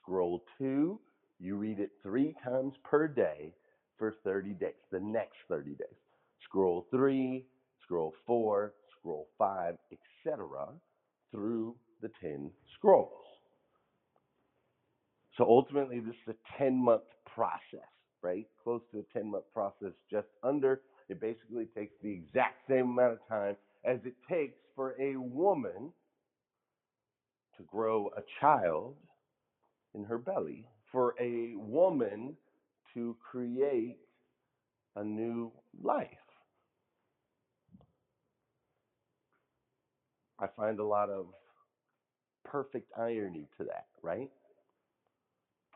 Scroll 0.00 0.44
two, 0.58 1.00
you 1.40 1.56
read 1.56 1.80
it 1.80 1.90
three 2.04 2.36
times 2.44 2.74
per 2.84 3.08
day 3.08 3.52
for 3.98 4.14
30 4.22 4.50
days, 4.50 4.74
the 4.92 5.00
next 5.00 5.36
30 5.48 5.70
days. 5.70 5.98
Scroll 6.44 6.86
three, 6.90 7.44
scroll 7.82 8.14
four, 8.26 8.72
scroll 8.98 9.26
five, 9.38 9.74
etc., 9.90 10.15
through 11.30 11.76
the 12.02 12.10
10 12.20 12.50
scrolls. 12.74 13.10
So 15.36 15.44
ultimately, 15.44 16.00
this 16.00 16.14
is 16.26 16.34
a 16.34 16.58
10 16.58 16.74
month 16.74 17.02
process, 17.34 17.88
right? 18.22 18.46
Close 18.62 18.80
to 18.92 19.00
a 19.00 19.18
10 19.18 19.30
month 19.30 19.44
process, 19.52 19.92
just 20.10 20.28
under. 20.42 20.80
It 21.08 21.20
basically 21.20 21.66
takes 21.76 21.92
the 22.02 22.10
exact 22.10 22.68
same 22.68 22.90
amount 22.90 23.12
of 23.14 23.28
time 23.28 23.56
as 23.84 23.98
it 24.04 24.14
takes 24.28 24.58
for 24.74 24.94
a 25.00 25.16
woman 25.16 25.92
to 27.56 27.62
grow 27.64 28.10
a 28.16 28.22
child 28.40 28.96
in 29.94 30.04
her 30.04 30.18
belly, 30.18 30.66
for 30.90 31.14
a 31.20 31.54
woman 31.56 32.36
to 32.94 33.16
create 33.30 33.98
a 34.96 35.04
new 35.04 35.52
life. 35.82 36.08
I 40.38 40.46
find 40.56 40.78
a 40.78 40.84
lot 40.84 41.10
of 41.10 41.26
perfect 42.44 42.90
irony 42.96 43.48
to 43.58 43.64
that, 43.64 43.86
right? 44.02 44.30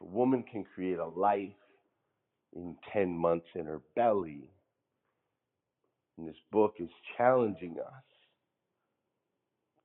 A 0.01 0.05
woman 0.05 0.45
can 0.51 0.65
create 0.65 0.99
a 0.99 1.07
life 1.07 1.51
in 2.55 2.77
10 2.93 3.17
months 3.17 3.47
in 3.55 3.67
her 3.67 3.81
belly. 3.97 4.51
And 6.19 6.29
this 6.29 6.37
book 6.53 6.75
is 6.79 6.91
challenging 7.17 7.77
us, 7.79 8.05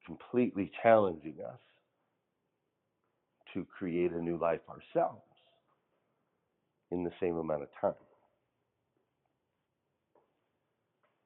completely 0.06 0.72
challenging 0.84 1.38
us 1.46 1.60
to 3.54 3.66
create 3.78 4.12
a 4.12 4.22
new 4.22 4.38
life 4.38 4.62
ourselves 4.70 5.22
in 6.92 7.04
the 7.04 7.12
same 7.22 7.38
amount 7.38 7.64
of 7.64 7.70
time. 7.80 7.94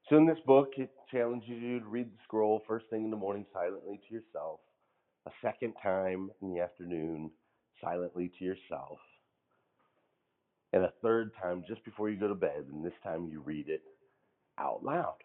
So, 0.10 0.18
in 0.18 0.26
this 0.26 0.40
book, 0.46 0.70
it 0.78 0.92
challenges 1.12 1.50
you 1.50 1.80
to 1.80 1.86
read 1.86 2.08
the 2.12 2.18
scroll 2.24 2.62
first 2.68 2.86
thing 2.90 3.04
in 3.06 3.12
the 3.12 3.18
morning 3.18 3.46
silently 3.54 4.00
to 4.08 4.14
yourself, 4.14 4.60
a 5.28 5.32
second 5.42 5.74
time 5.82 6.32
in 6.42 6.54
the 6.54 6.62
afternoon 6.62 7.32
silently 7.82 8.32
to 8.40 8.46
yourself, 8.46 9.00
and 10.74 10.84
a 10.84 10.94
third 11.02 11.32
time 11.42 11.64
just 11.68 11.84
before 11.86 12.10
you 12.10 12.20
go 12.20 12.28
to 12.28 12.36
bed, 12.36 12.66
and 12.72 12.84
this 12.86 12.94
time 13.04 13.28
you 13.28 13.42
read 13.42 13.70
it 13.70 13.82
out 14.60 14.84
loud, 14.84 15.18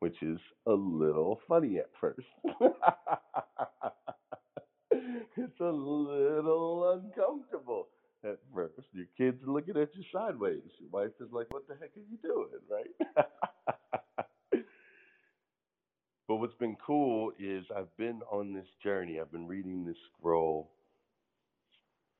which 0.00 0.22
is 0.22 0.38
a 0.66 0.72
little 0.72 1.40
funny 1.48 1.78
at 1.78 1.90
first. 2.00 2.26
it's 4.90 5.60
a 5.60 5.64
little 5.64 6.92
uncomfortable 6.92 7.88
at 8.24 8.38
first. 8.54 8.74
Your 8.92 9.06
kids 9.16 9.42
are 9.46 9.52
looking 9.52 9.76
at 9.76 9.94
you 9.94 10.04
sideways. 10.12 10.62
Your 10.80 10.90
wife 10.90 11.12
is 11.20 11.28
like, 11.32 11.52
What 11.52 11.66
the 11.68 11.74
heck 11.74 11.90
are 11.96 12.00
you 12.10 12.18
doing? 12.22 12.60
Right? 12.70 13.26
but 16.36 16.42
what's 16.42 16.58
been 16.58 16.76
cool 16.86 17.32
is 17.38 17.64
I've 17.74 17.96
been 17.96 18.20
on 18.30 18.52
this 18.52 18.66
journey. 18.82 19.18
I've 19.18 19.32
been 19.32 19.46
reading 19.46 19.86
this 19.86 19.96
scroll 20.12 20.68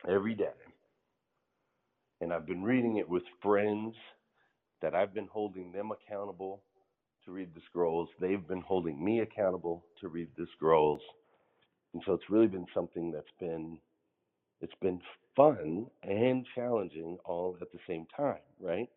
every 0.09 0.35
day. 0.35 0.57
And 2.23 2.33
I've 2.33 2.47
been 2.47 2.63
reading 2.63 2.97
it 2.97 3.07
with 3.07 3.25
friends 3.43 3.95
that 4.81 4.95
I've 4.95 5.13
been 5.13 5.29
holding 5.31 5.71
them 5.71 5.91
accountable 5.91 6.63
to 7.27 7.31
read 7.31 7.55
the 7.55 7.61
scrolls. 7.69 8.09
They've 8.19 8.49
been 8.49 8.63
holding 8.63 9.05
me 9.05 9.21
accountable 9.21 9.85
to 10.01 10.09
read 10.09 10.29
the 10.39 10.47
scrolls. 10.57 11.03
And 11.93 12.03
so 12.07 12.15
it's 12.15 12.31
really 12.31 12.47
been 12.47 12.67
something 12.73 13.11
that's 13.13 13.27
been 13.39 13.77
it's 14.63 14.73
been 14.81 15.03
fun 15.37 15.89
and 16.03 16.47
challenging 16.55 17.19
all 17.27 17.59
at 17.61 17.71
the 17.71 17.81
same 17.87 18.07
time, 18.17 18.41
right? 18.59 18.89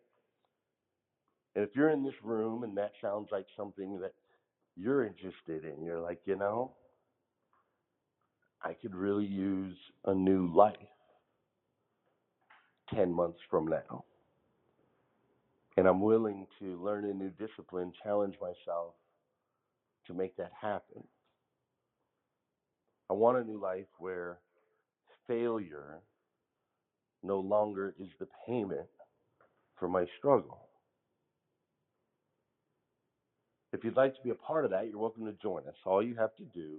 And 1.54 1.62
if 1.62 1.76
you're 1.76 1.90
in 1.90 2.04
this 2.04 2.14
room 2.24 2.62
and 2.62 2.74
that 2.78 2.92
sounds 3.02 3.28
like 3.30 3.44
something 3.54 4.00
that 4.00 4.14
you're 4.80 5.04
interested 5.04 5.64
in, 5.64 5.84
you're 5.84 6.00
like, 6.00 6.20
you 6.24 6.36
know, 6.36 6.72
I 8.62 8.72
could 8.74 8.94
really 8.94 9.26
use 9.26 9.76
a 10.06 10.14
new 10.14 10.52
life 10.54 10.76
10 12.94 13.12
months 13.12 13.38
from 13.50 13.66
now. 13.66 14.04
And 15.76 15.86
I'm 15.86 16.00
willing 16.00 16.46
to 16.58 16.82
learn 16.82 17.04
a 17.04 17.12
new 17.12 17.30
discipline, 17.30 17.92
challenge 18.02 18.36
myself 18.40 18.94
to 20.06 20.14
make 20.14 20.36
that 20.36 20.52
happen. 20.60 21.04
I 23.08 23.12
want 23.12 23.38
a 23.38 23.44
new 23.44 23.60
life 23.60 23.86
where 23.98 24.38
failure 25.26 26.00
no 27.22 27.38
longer 27.40 27.94
is 27.98 28.08
the 28.18 28.28
payment 28.46 28.88
for 29.78 29.88
my 29.88 30.06
struggle. 30.18 30.69
If 33.72 33.84
you'd 33.84 33.96
like 33.96 34.16
to 34.16 34.22
be 34.22 34.30
a 34.30 34.34
part 34.34 34.64
of 34.64 34.72
that, 34.72 34.88
you're 34.88 34.98
welcome 34.98 35.26
to 35.26 35.32
join 35.40 35.68
us. 35.68 35.76
All 35.86 36.02
you 36.02 36.16
have 36.16 36.34
to 36.36 36.44
do 36.44 36.78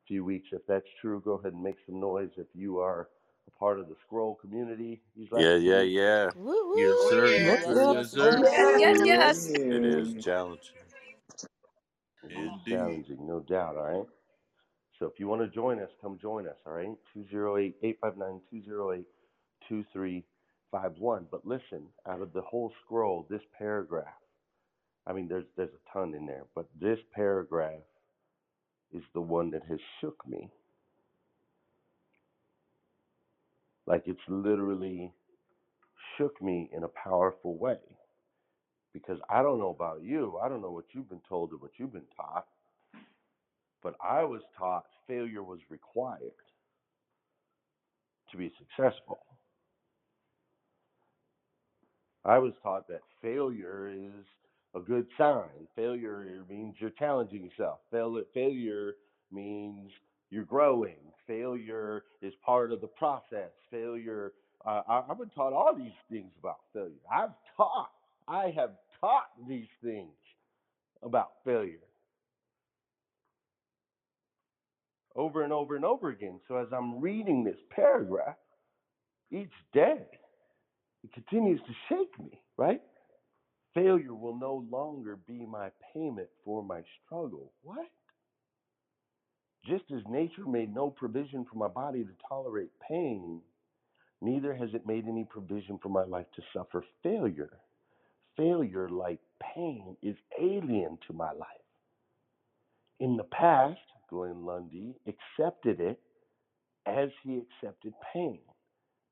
few 0.06 0.24
weeks. 0.24 0.48
If 0.52 0.62
that's 0.66 0.86
true, 1.00 1.20
go 1.24 1.32
ahead 1.32 1.52
and 1.52 1.62
make 1.62 1.76
some 1.86 2.00
noise. 2.00 2.30
If 2.36 2.46
you 2.54 2.78
are 2.78 3.08
a 3.48 3.50
part 3.58 3.78
of 3.80 3.88
the 3.88 3.96
scroll 4.06 4.34
community, 4.36 5.02
yeah, 5.16 5.56
yeah, 5.56 5.82
yeah. 5.82 6.30
Woo 6.36 6.74
Yes, 6.78 7.10
sir. 7.10 7.26
Yes, 7.26 7.64
Yes, 7.94 8.10
sir. 8.12 8.38
Yes, 8.42 9.00
yes, 9.04 9.06
yes. 9.06 9.48
It 9.48 9.84
is 9.84 10.24
challenging. 10.24 10.74
it 12.24 12.32
is 12.32 12.36
Indeed. 12.36 12.70
challenging, 12.70 13.26
no 13.26 13.40
doubt. 13.40 13.76
All 13.76 13.84
right. 13.84 14.06
So 14.98 15.06
if 15.06 15.18
you 15.18 15.26
want 15.28 15.42
to 15.42 15.48
join 15.48 15.80
us, 15.80 15.90
come 16.00 16.18
join 16.20 16.46
us. 16.46 16.56
All 16.66 16.72
right. 16.74 16.88
208 17.14 17.76
859 17.82 18.40
208 18.64 19.06
2351. 19.68 21.26
But 21.30 21.46
listen, 21.46 21.86
out 22.08 22.22
of 22.22 22.32
the 22.32 22.42
whole 22.42 22.72
scroll, 22.84 23.26
this 23.30 23.42
paragraph, 23.58 24.14
I 25.06 25.12
mean, 25.12 25.28
there's 25.28 25.46
there's 25.56 25.70
a 25.74 25.92
ton 25.92 26.14
in 26.14 26.26
there, 26.26 26.44
but 26.54 26.66
this 26.80 26.98
paragraph 27.14 27.80
is 28.92 29.02
the 29.14 29.20
one 29.20 29.50
that 29.50 29.62
has 29.68 29.78
shook 30.00 30.26
me. 30.28 30.50
Like 33.87 34.05
it's 34.07 34.20
literally 34.28 35.12
shook 36.16 36.40
me 36.42 36.70
in 36.74 36.85
a 36.85 36.88
powerful 36.88 37.57
way. 37.57 37.78
Because 38.92 39.18
I 39.31 39.42
don't 39.42 39.59
know 39.59 39.70
about 39.70 40.02
you, 40.02 40.38
I 40.42 40.48
don't 40.48 40.62
know 40.62 40.70
what 40.70 40.85
you've 40.92 41.09
been 41.09 41.22
told 41.28 41.52
or 41.52 41.57
what 41.57 41.72
you've 41.78 41.92
been 41.92 42.02
taught, 42.16 42.46
but 43.83 43.94
I 44.02 44.24
was 44.24 44.42
taught 44.59 44.85
failure 45.09 45.42
was 45.42 45.61
required 45.70 46.33
to 48.31 48.37
be 48.37 48.52
successful. 48.59 49.20
I 52.24 52.38
was 52.38 52.52
taught 52.62 52.88
that 52.88 53.00
failure 53.22 53.90
is 53.92 54.24
a 54.74 54.80
good 54.80 55.06
sign. 55.18 55.68
Failure 55.76 56.44
means 56.48 56.74
you're 56.78 56.90
challenging 56.90 57.44
yourself. 57.44 57.80
Fail- 57.90 58.22
failure 58.35 58.94
means 59.30 59.90
you're 60.30 60.44
growing. 60.44 60.96
Failure 61.26 62.04
is 62.22 62.32
part 62.44 62.72
of 62.72 62.80
the 62.80 62.87
process. 62.88 63.50
Failure, 63.70 64.32
uh, 64.66 64.82
I, 64.88 65.04
I've 65.11 65.18
been 65.18 65.30
taught 65.30 65.52
all 65.52 65.74
these 65.76 65.92
things 66.11 66.32
about 66.38 66.61
failure. 66.72 66.92
I've 67.12 67.30
taught, 67.56 67.90
I 68.28 68.52
have 68.56 68.70
taught 69.00 69.28
these 69.48 69.68
things 69.82 70.12
about 71.02 71.32
failure 71.44 71.80
over 75.16 75.42
and 75.42 75.52
over 75.52 75.76
and 75.76 75.85
over 75.85 76.11
again. 76.11 76.40
So 76.48 76.56
as 76.56 76.68
I'm 76.72 77.00
reading 77.00 77.44
this 77.44 77.56
paragraph 77.70 78.37
each 79.30 79.52
day, 79.72 80.06
it 81.04 81.12
continues 81.12 81.61
to 81.61 81.72
shake 81.88 82.18
me, 82.18 82.40
right? 82.56 82.80
Failure 83.74 84.14
will 84.14 84.38
no 84.38 84.66
longer 84.70 85.16
be 85.26 85.46
my 85.46 85.70
payment 85.94 86.28
for 86.44 86.62
my 86.62 86.82
struggle. 87.04 87.52
What? 87.62 87.87
Just 89.64 89.85
as 89.94 90.02
nature 90.08 90.46
made 90.46 90.74
no 90.74 90.90
provision 90.90 91.46
for 91.50 91.56
my 91.56 91.68
body 91.68 92.04
to 92.04 92.11
tolerate 92.28 92.70
pain, 92.87 93.40
neither 94.20 94.54
has 94.54 94.70
it 94.74 94.87
made 94.87 95.06
any 95.06 95.24
provision 95.24 95.78
for 95.82 95.88
my 95.88 96.04
life 96.04 96.26
to 96.37 96.42
suffer 96.52 96.85
failure. 97.02 97.58
Failure, 98.37 98.88
like 98.88 99.20
pain, 99.54 99.96
is 100.02 100.16
alien 100.40 100.98
to 101.06 101.12
my 101.12 101.32
life. 101.32 101.48
In 103.00 103.16
the 103.16 103.24
past, 103.24 103.80
Glenn 104.11 104.44
Lundy 104.44 104.94
accepted 105.06 105.80
it 105.80 106.00
as 106.87 107.11
he 107.22 107.38
accepted 107.38 107.94
pain. 108.12 108.40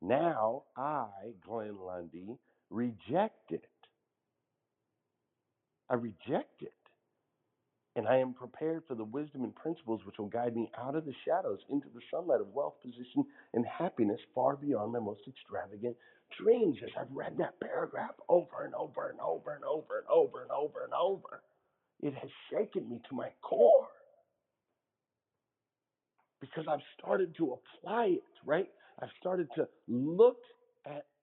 Now 0.02 0.64
I, 0.76 1.08
Glenn 1.46 1.76
Lundy, 1.78 2.36
reject 2.70 3.52
it. 3.52 3.64
I 5.90 5.94
reject 5.94 6.62
it. 6.62 6.72
And 7.96 8.06
I 8.06 8.18
am 8.18 8.34
prepared 8.34 8.84
for 8.86 8.94
the 8.94 9.04
wisdom 9.04 9.42
and 9.42 9.54
principles 9.54 10.02
which 10.06 10.16
will 10.18 10.28
guide 10.28 10.54
me 10.54 10.70
out 10.78 10.94
of 10.94 11.04
the 11.04 11.14
shadows 11.26 11.58
into 11.68 11.88
the 11.92 12.00
sunlight 12.10 12.40
of 12.40 12.54
wealth, 12.54 12.74
position, 12.82 13.26
and 13.52 13.66
happiness 13.66 14.20
far 14.34 14.56
beyond 14.56 14.92
my 14.92 15.00
most 15.00 15.22
extravagant 15.28 15.96
dreams. 16.40 16.78
As 16.84 16.90
I've 16.98 17.10
read 17.10 17.36
that 17.38 17.60
paragraph 17.60 18.12
over 18.28 18.64
and 18.64 18.74
over 18.76 19.10
and 19.10 19.20
over 19.20 19.54
and 19.54 19.64
over 19.64 19.98
and 19.98 20.06
over 20.08 20.42
and 20.42 20.50
over 20.52 20.84
and 20.84 20.94
over, 20.94 21.42
it 22.00 22.14
has 22.14 22.30
shaken 22.50 22.88
me 22.88 23.02
to 23.08 23.16
my 23.16 23.30
core 23.42 23.88
because 26.40 26.64
I've 26.68 26.80
started 26.98 27.34
to 27.36 27.58
apply 27.58 28.06
it, 28.06 28.22
right? 28.46 28.68
I've 29.02 29.10
started 29.20 29.48
to 29.56 29.68
look 29.88 30.38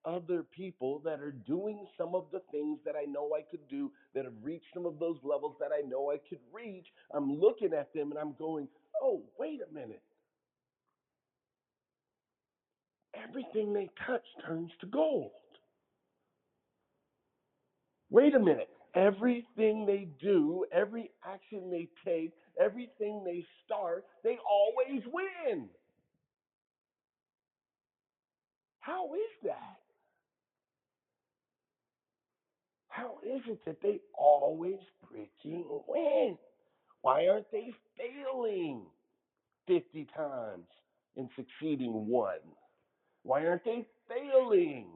other 0.08 0.44
people 0.56 1.02
that 1.06 1.20
are 1.20 1.34
doing 1.34 1.86
some 1.98 2.16
of 2.16 2.26
the 2.32 2.42
things 2.52 2.80
that 2.86 2.96
I 2.96 3.06
know 3.06 3.32
I 3.38 3.42
could 3.50 3.68
do, 3.70 3.92
that 4.16 4.26
have 4.26 4.34
reached 4.42 4.68
some 4.74 4.86
of 4.86 5.00
those 5.00 5.18
levels 5.24 5.56
that 5.60 5.72
I 5.78 5.88
know 5.88 6.12
I 6.12 6.18
could 6.30 6.40
reach. 6.54 6.88
I'm 7.14 7.40
looking 7.40 7.74
at 7.74 7.94
them 7.94 8.12
and 8.12 8.20
I'm 8.20 8.34
going, 8.40 8.70
oh, 9.04 9.22
wait 9.38 9.60
a 9.70 9.74
minute. 9.74 10.02
Everything 13.28 13.74
they 13.74 13.90
touch 14.08 14.24
turns 14.48 14.72
to 14.82 14.88
gold. 14.88 15.32
Wait 18.10 18.36
a 18.36 18.40
minute. 18.40 18.70
Everything 18.96 19.86
they 19.86 20.08
do, 20.22 20.66
every 20.72 21.12
action 21.26 21.70
they 21.70 21.90
take, 22.06 22.34
everything 22.60 23.24
they 23.26 23.46
start, 23.66 24.06
they 24.24 24.38
always 24.50 25.04
win. 25.14 25.70
How 28.80 29.14
is 29.14 29.32
that? 29.44 29.77
How 32.98 33.20
is 33.24 33.42
it 33.48 33.64
that 33.66 33.80
they 33.84 34.00
always 34.18 34.80
freaking 35.06 35.66
win? 35.88 36.36
Why 37.04 37.28
aren't 37.28 37.52
they 37.52 37.72
failing 37.96 38.82
50 39.68 40.08
times 40.16 40.66
and 41.16 41.30
succeeding 41.36 42.08
one? 42.08 42.40
Why 43.22 43.46
aren't 43.46 43.64
they 43.66 43.86
failing 44.10 44.88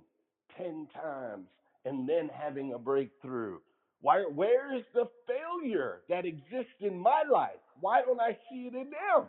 10 0.57 0.87
times 0.95 1.45
and 1.85 2.09
then 2.09 2.27
having 2.33 2.73
a 2.73 2.79
breakthrough? 2.79 3.59
Why, 4.01 4.21
where 4.33 4.75
is 4.75 4.83
the 4.95 5.07
failure 5.27 6.01
that 6.09 6.25
exists 6.25 6.73
in 6.79 6.97
my 6.97 7.21
life? 7.31 7.61
Why 7.81 8.01
don't 8.01 8.19
I 8.19 8.35
see 8.49 8.65
it 8.65 8.73
in 8.73 8.89
them? 8.89 9.27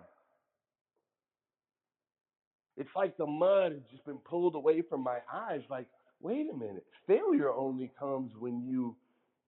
It's 2.79 2.89
like 2.97 3.19
the 3.19 3.27
mud 3.27 3.73
has 3.73 3.83
just 3.91 4.07
been 4.07 4.17
pulled 4.17 4.55
away 4.55 4.81
from 4.81 5.03
my 5.03 5.19
eyes. 5.31 5.61
Like, 5.69 5.89
wait 6.23 6.47
a 6.53 6.57
minute, 6.57 6.87
failure 7.07 7.51
only 7.53 7.91
comes 7.99 8.33
when 8.39 8.63
you 8.63 8.97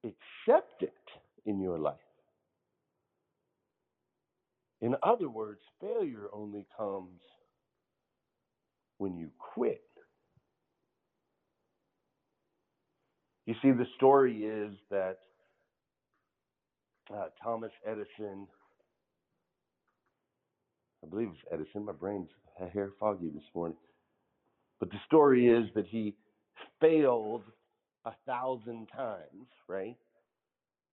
accept 0.05 0.83
it 0.83 0.93
in 1.47 1.61
your 1.61 1.79
life. 1.79 1.97
In 4.81 4.95
other 5.03 5.31
words, 5.31 5.61
failure 5.81 6.29
only 6.33 6.67
comes 6.77 7.21
when 8.99 9.17
you 9.17 9.31
quit. 9.55 9.83
You 13.47 13.55
see, 13.63 13.71
the 13.71 13.87
story 13.97 14.45
is 14.45 14.75
that 14.91 15.19
uh, 17.15 17.27
Thomas 17.43 17.73
Edison, 17.87 18.47
I 21.05 21.09
believe 21.09 21.29
it's 21.29 21.53
Edison, 21.53 21.85
my 21.85 21.93
brain's 21.93 22.31
hair 22.73 22.93
foggy 22.99 23.29
this 23.29 23.45
morning. 23.55 23.77
But 24.81 24.91
the 24.91 24.99
story 25.07 25.49
is 25.49 25.67
that 25.75 25.87
he 25.87 26.15
failed 26.85 27.43
a 28.05 28.13
thousand 28.27 28.87
times, 28.95 29.49
right? 29.69 29.97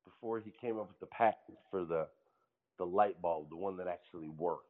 Before 0.05 0.39
he 0.39 0.53
came 0.61 0.77
up 0.79 0.87
with 0.87 0.99
the 0.99 1.05
patent 1.07 1.57
for 1.69 1.83
the 1.85 2.07
the 2.77 2.85
light 2.85 3.21
bulb, 3.21 3.49
the 3.49 3.57
one 3.57 3.77
that 3.77 3.87
actually 3.87 4.29
worked. 4.29 4.65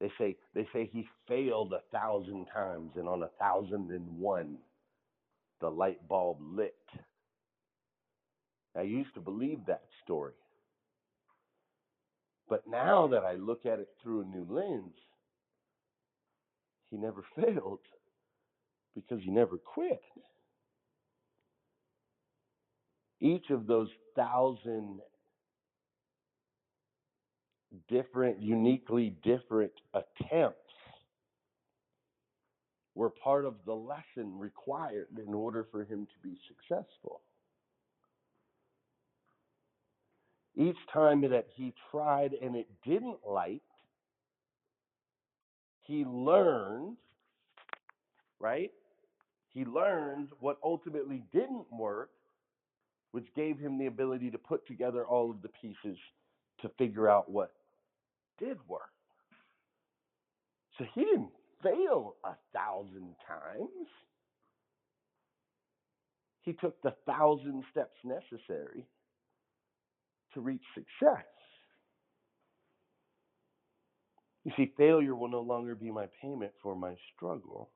They 0.00 0.10
say 0.18 0.36
they 0.54 0.66
say 0.72 0.88
he 0.90 1.06
failed 1.28 1.72
a 1.72 1.82
thousand 1.96 2.46
times, 2.46 2.92
and 2.96 3.08
on 3.08 3.22
a 3.22 3.30
thousand 3.38 3.90
and 3.90 4.18
one, 4.18 4.56
the 5.60 5.68
light 5.68 6.06
bulb 6.08 6.38
lit. 6.40 6.74
I 8.76 8.82
used 8.82 9.12
to 9.14 9.20
believe 9.20 9.60
that 9.66 9.82
story. 10.04 10.34
But 12.48 12.66
now 12.66 13.08
that 13.08 13.24
I 13.24 13.34
look 13.34 13.66
at 13.66 13.80
it 13.80 13.88
through 14.02 14.22
a 14.22 14.24
new 14.24 14.46
lens, 14.48 14.94
he 16.90 16.96
never 16.96 17.24
failed 17.36 17.80
because 19.06 19.22
he 19.24 19.30
never 19.30 19.58
quit. 19.58 20.02
Each 23.20 23.50
of 23.50 23.66
those 23.66 23.88
thousand 24.16 25.00
different, 27.88 28.40
uniquely 28.40 29.16
different 29.24 29.72
attempts 29.94 30.58
were 32.94 33.10
part 33.10 33.44
of 33.44 33.54
the 33.64 33.74
lesson 33.74 34.38
required 34.38 35.06
in 35.24 35.32
order 35.32 35.66
for 35.70 35.84
him 35.84 36.06
to 36.06 36.28
be 36.28 36.36
successful. 36.48 37.20
Each 40.56 40.76
time 40.92 41.20
that 41.22 41.46
he 41.54 41.72
tried 41.90 42.32
and 42.32 42.56
it 42.56 42.66
didn't 42.84 43.18
light, 43.24 43.62
he 45.82 46.04
learned, 46.04 46.96
right? 48.40 48.72
He 49.58 49.64
learned 49.64 50.28
what 50.38 50.58
ultimately 50.62 51.24
didn't 51.32 51.66
work, 51.72 52.10
which 53.10 53.26
gave 53.34 53.58
him 53.58 53.76
the 53.76 53.86
ability 53.86 54.30
to 54.30 54.38
put 54.38 54.64
together 54.68 55.04
all 55.04 55.32
of 55.32 55.42
the 55.42 55.48
pieces 55.48 55.98
to 56.62 56.68
figure 56.78 57.08
out 57.08 57.28
what 57.28 57.50
did 58.38 58.56
work. 58.68 58.92
So 60.78 60.84
he 60.94 61.00
didn't 61.00 61.32
fail 61.60 62.14
a 62.24 62.34
thousand 62.54 63.16
times. 63.26 63.88
He 66.42 66.52
took 66.52 66.80
the 66.82 66.94
thousand 67.04 67.64
steps 67.72 67.96
necessary 68.04 68.86
to 70.34 70.40
reach 70.40 70.62
success. 70.72 71.26
You 74.44 74.52
see, 74.56 74.72
failure 74.76 75.16
will 75.16 75.30
no 75.30 75.40
longer 75.40 75.74
be 75.74 75.90
my 75.90 76.06
payment 76.22 76.52
for 76.62 76.76
my 76.76 76.94
struggle. 77.16 77.70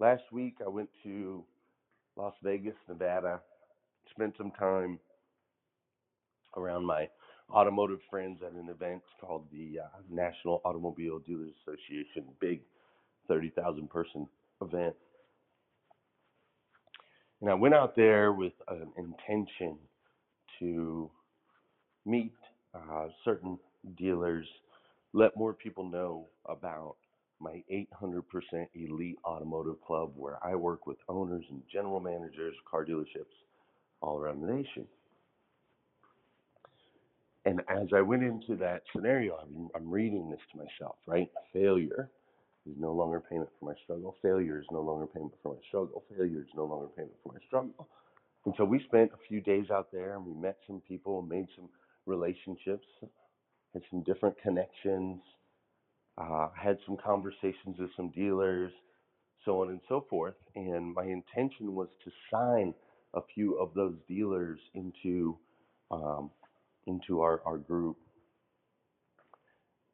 Last 0.00 0.24
week, 0.32 0.56
I 0.64 0.68
went 0.68 0.88
to 1.04 1.44
Las 2.16 2.34
Vegas, 2.42 2.74
Nevada, 2.88 3.40
spent 4.10 4.34
some 4.36 4.50
time 4.52 4.98
around 6.56 6.84
my 6.84 7.08
automotive 7.52 8.00
friends 8.10 8.40
at 8.44 8.52
an 8.52 8.68
event 8.68 9.02
called 9.20 9.46
the 9.52 9.80
uh, 9.80 9.86
National 10.10 10.60
Automobile 10.64 11.18
Dealers 11.20 11.52
Association, 11.62 12.24
big 12.40 12.60
30,000 13.28 13.88
person 13.88 14.26
event. 14.60 14.94
And 17.40 17.50
I 17.50 17.54
went 17.54 17.74
out 17.74 17.94
there 17.94 18.32
with 18.32 18.54
an 18.68 18.90
intention 18.96 19.76
to 20.58 21.10
meet 22.06 22.32
uh, 22.74 23.08
certain 23.24 23.58
dealers, 23.96 24.46
let 25.12 25.36
more 25.36 25.52
people 25.52 25.88
know 25.88 26.26
about 26.48 26.96
my 27.40 27.62
800% 27.70 28.22
elite 28.74 29.18
automotive 29.24 29.80
club 29.86 30.12
where 30.16 30.38
I 30.44 30.54
work 30.54 30.86
with 30.86 30.98
owners 31.08 31.44
and 31.50 31.62
general 31.72 32.00
managers 32.00 32.54
of 32.58 32.70
car 32.70 32.84
dealerships 32.84 33.34
all 34.00 34.18
around 34.18 34.40
the 34.42 34.52
nation. 34.52 34.86
And 37.46 37.60
as 37.68 37.88
I 37.94 38.00
went 38.00 38.22
into 38.22 38.56
that 38.56 38.82
scenario, 38.94 39.36
I'm, 39.36 39.68
I'm 39.74 39.90
reading 39.90 40.30
this 40.30 40.40
to 40.52 40.58
myself, 40.58 40.96
right? 41.06 41.28
Failure 41.52 42.10
is 42.66 42.74
no 42.78 42.92
longer 42.92 43.20
payment 43.20 43.50
for 43.60 43.66
my 43.66 43.74
struggle. 43.84 44.16
Failure 44.22 44.58
is 44.58 44.66
no 44.70 44.80
longer 44.80 45.06
payment 45.06 45.34
for 45.42 45.54
my 45.54 45.60
struggle. 45.68 46.04
Failure 46.16 46.40
is 46.40 46.54
no 46.56 46.64
longer 46.64 46.88
payment 46.96 47.14
for 47.22 47.32
my 47.32 47.40
struggle. 47.46 47.88
And 48.46 48.54
so 48.56 48.64
we 48.64 48.82
spent 48.84 49.10
a 49.12 49.28
few 49.28 49.40
days 49.40 49.70
out 49.70 49.88
there 49.92 50.16
and 50.16 50.24
we 50.24 50.34
met 50.34 50.56
some 50.66 50.80
people 50.88 51.20
and 51.20 51.28
made 51.28 51.46
some 51.56 51.68
relationships, 52.06 52.86
had 53.72 53.82
some 53.90 54.02
different 54.02 54.40
connections, 54.42 55.20
uh, 56.18 56.48
had 56.56 56.78
some 56.86 56.96
conversations 56.96 57.76
with 57.78 57.90
some 57.96 58.10
dealers, 58.10 58.72
so 59.44 59.62
on 59.62 59.68
and 59.68 59.80
so 59.88 60.06
forth. 60.08 60.34
And 60.54 60.94
my 60.94 61.04
intention 61.04 61.74
was 61.74 61.88
to 62.04 62.10
sign 62.32 62.74
a 63.14 63.20
few 63.34 63.54
of 63.58 63.74
those 63.74 63.94
dealers 64.08 64.58
into 64.74 65.36
um, 65.90 66.30
into 66.86 67.20
our, 67.20 67.40
our 67.46 67.58
group. 67.58 67.96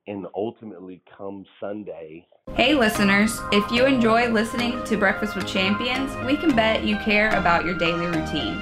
And 0.06 0.26
ultimately, 0.34 1.02
come 1.16 1.44
Sunday. 1.60 2.26
Hey, 2.54 2.74
listeners, 2.74 3.38
if 3.52 3.70
you 3.70 3.84
enjoy 3.84 4.28
listening 4.28 4.82
to 4.84 4.96
Breakfast 4.96 5.36
with 5.36 5.46
Champions, 5.46 6.10
we 6.26 6.36
can 6.36 6.56
bet 6.56 6.84
you 6.84 6.96
care 6.98 7.28
about 7.30 7.64
your 7.64 7.74
daily 7.78 8.06
routine. 8.06 8.60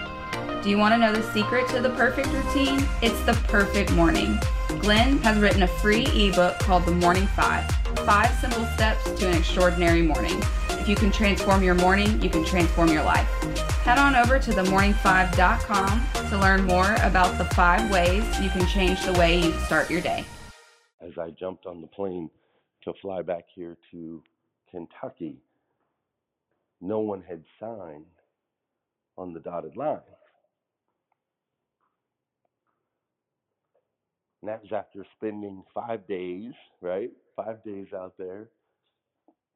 Do 0.62 0.68
you 0.68 0.76
want 0.76 0.92
to 0.92 0.98
know 0.98 1.12
the 1.12 1.22
secret 1.32 1.68
to 1.68 1.80
the 1.80 1.90
perfect 1.90 2.28
routine? 2.28 2.86
It's 3.00 3.20
the 3.22 3.34
perfect 3.48 3.92
morning. 3.92 4.38
Glenn 4.68 5.18
has 5.18 5.38
written 5.38 5.62
a 5.62 5.66
free 5.66 6.04
ebook 6.14 6.58
called 6.58 6.84
The 6.84 6.92
Morning 6.92 7.26
Five 7.28 7.68
Five 8.04 8.30
Simple 8.38 8.66
Steps 8.66 9.10
to 9.18 9.28
an 9.28 9.36
Extraordinary 9.36 10.02
Morning. 10.02 10.38
If 10.70 10.88
you 10.88 10.94
can 10.94 11.10
transform 11.10 11.62
your 11.62 11.74
morning, 11.74 12.20
you 12.22 12.28
can 12.28 12.44
transform 12.44 12.88
your 12.88 13.02
life. 13.02 13.26
Head 13.82 13.98
on 13.98 14.14
over 14.14 14.38
to 14.38 14.50
themorning5.com 14.50 16.28
to 16.28 16.38
learn 16.38 16.64
more 16.64 16.94
about 17.02 17.38
the 17.38 17.44
five 17.54 17.90
ways 17.90 18.22
you 18.40 18.50
can 18.50 18.66
change 18.66 19.02
the 19.04 19.12
way 19.14 19.40
you 19.40 19.52
start 19.60 19.90
your 19.90 20.02
day. 20.02 20.24
As 21.00 21.12
I 21.18 21.30
jumped 21.30 21.66
on 21.66 21.80
the 21.80 21.86
plane 21.86 22.30
to 22.84 22.92
fly 23.00 23.22
back 23.22 23.44
here 23.54 23.76
to 23.90 24.22
Kentucky, 24.70 25.38
no 26.80 27.00
one 27.00 27.22
had 27.22 27.42
signed 27.58 28.04
on 29.16 29.32
the 29.32 29.40
dotted 29.40 29.76
line. 29.76 30.00
And 34.42 34.48
that 34.48 34.62
was 34.62 34.72
after 34.72 35.04
spending 35.16 35.64
five 35.74 36.06
days, 36.06 36.52
right? 36.80 37.10
Five 37.36 37.62
days 37.64 37.88
out 37.94 38.14
there, 38.18 38.48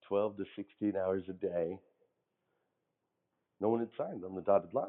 12 0.09 0.39
to 0.39 0.45
16 0.57 0.97
hours 0.97 1.23
a 1.29 1.33
day. 1.33 1.79
No 3.61 3.69
one 3.69 3.81
had 3.81 3.91
signed 3.97 4.25
on 4.25 4.35
the 4.35 4.41
dotted 4.41 4.75
line. 4.75 4.89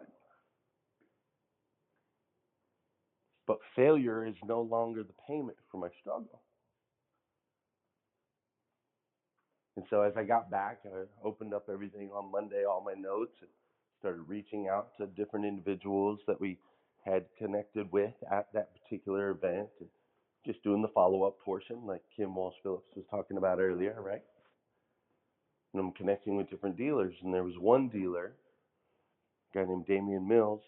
But 3.45 3.59
failure 3.75 4.25
is 4.25 4.35
no 4.43 4.61
longer 4.61 5.03
the 5.03 5.13
payment 5.27 5.57
for 5.71 5.77
my 5.77 5.89
struggle. 6.01 6.41
And 9.75 9.85
so 9.89 10.01
as 10.01 10.13
I 10.15 10.23
got 10.23 10.49
back, 10.49 10.79
I 10.85 11.05
opened 11.27 11.53
up 11.53 11.67
everything 11.71 12.09
on 12.11 12.31
Monday, 12.31 12.63
all 12.63 12.83
my 12.83 12.93
notes, 12.93 13.33
and 13.41 13.49
started 13.99 14.21
reaching 14.27 14.67
out 14.67 14.89
to 14.97 15.07
different 15.07 15.45
individuals 15.45 16.19
that 16.27 16.39
we 16.39 16.57
had 17.05 17.25
connected 17.37 17.91
with 17.91 18.13
at 18.31 18.47
that 18.53 18.69
particular 18.81 19.31
event 19.31 19.69
just 20.45 20.63
doing 20.63 20.81
the 20.81 20.87
follow 20.89 21.23
up 21.23 21.39
portion 21.43 21.85
like 21.85 22.01
Kim 22.15 22.35
Walsh 22.35 22.55
Phillips 22.63 22.95
was 22.95 23.05
talking 23.09 23.37
about 23.37 23.59
earlier, 23.59 23.95
right? 24.01 24.23
And 25.73 25.81
I'm 25.81 25.91
connecting 25.93 26.35
with 26.37 26.49
different 26.49 26.77
dealers 26.77 27.13
and 27.23 27.33
there 27.33 27.43
was 27.43 27.55
one 27.59 27.89
dealer, 27.89 28.33
a 29.53 29.57
guy 29.57 29.65
named 29.65 29.85
Damian 29.87 30.27
Mills, 30.27 30.61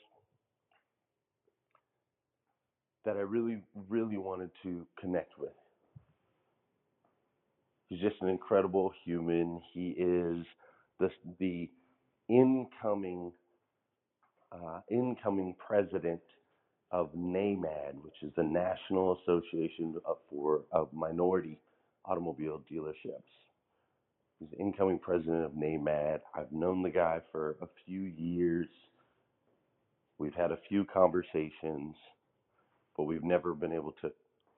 that 3.06 3.17
I 3.17 3.21
really, 3.21 3.62
really 3.89 4.17
wanted 4.17 4.50
to 4.63 4.86
connect 5.00 5.38
with. 5.38 5.54
He's 7.88 8.00
just 8.02 8.21
an 8.21 8.30
incredible 8.30 8.91
human. 9.04 9.62
He 9.74 9.89
is 9.91 10.45
the 11.00 11.10
the 11.39 11.69
incoming 12.30 13.32
uh, 14.55 14.79
incoming 14.89 15.55
president 15.65 16.21
of 16.91 17.13
NAMAD, 17.13 17.95
which 18.01 18.15
is 18.21 18.31
the 18.37 18.43
National 18.43 19.17
Association 19.21 19.95
of, 20.05 20.17
for 20.29 20.61
of 20.71 20.93
Minority 20.93 21.59
Automobile 22.05 22.61
Dealerships. 22.71 23.23
He's 24.39 24.49
the 24.51 24.57
incoming 24.57 24.99
president 24.99 25.43
of 25.45 25.51
NAMAD. 25.51 26.19
I've 26.33 26.51
known 26.51 26.83
the 26.83 26.89
guy 26.89 27.19
for 27.31 27.57
a 27.61 27.67
few 27.85 28.01
years. 28.01 28.67
We've 30.17 30.33
had 30.33 30.51
a 30.51 30.59
few 30.69 30.85
conversations, 30.85 31.95
but 32.95 33.03
we've 33.03 33.23
never 33.23 33.53
been 33.53 33.73
able 33.73 33.93
to 34.01 34.11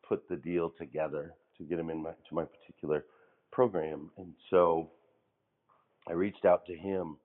put 0.07 0.27
the 0.29 0.35
deal 0.35 0.71
together 0.77 1.33
to 1.57 1.63
get 1.63 1.79
him 1.79 1.89
in 1.89 2.01
my, 2.01 2.11
to 2.11 2.35
my 2.35 2.43
particular 2.45 3.05
program. 3.51 4.11
And 4.17 4.33
so 4.49 4.91
I 6.07 6.13
reached 6.13 6.45
out 6.45 6.65
to 6.67 6.75
him 6.75 7.17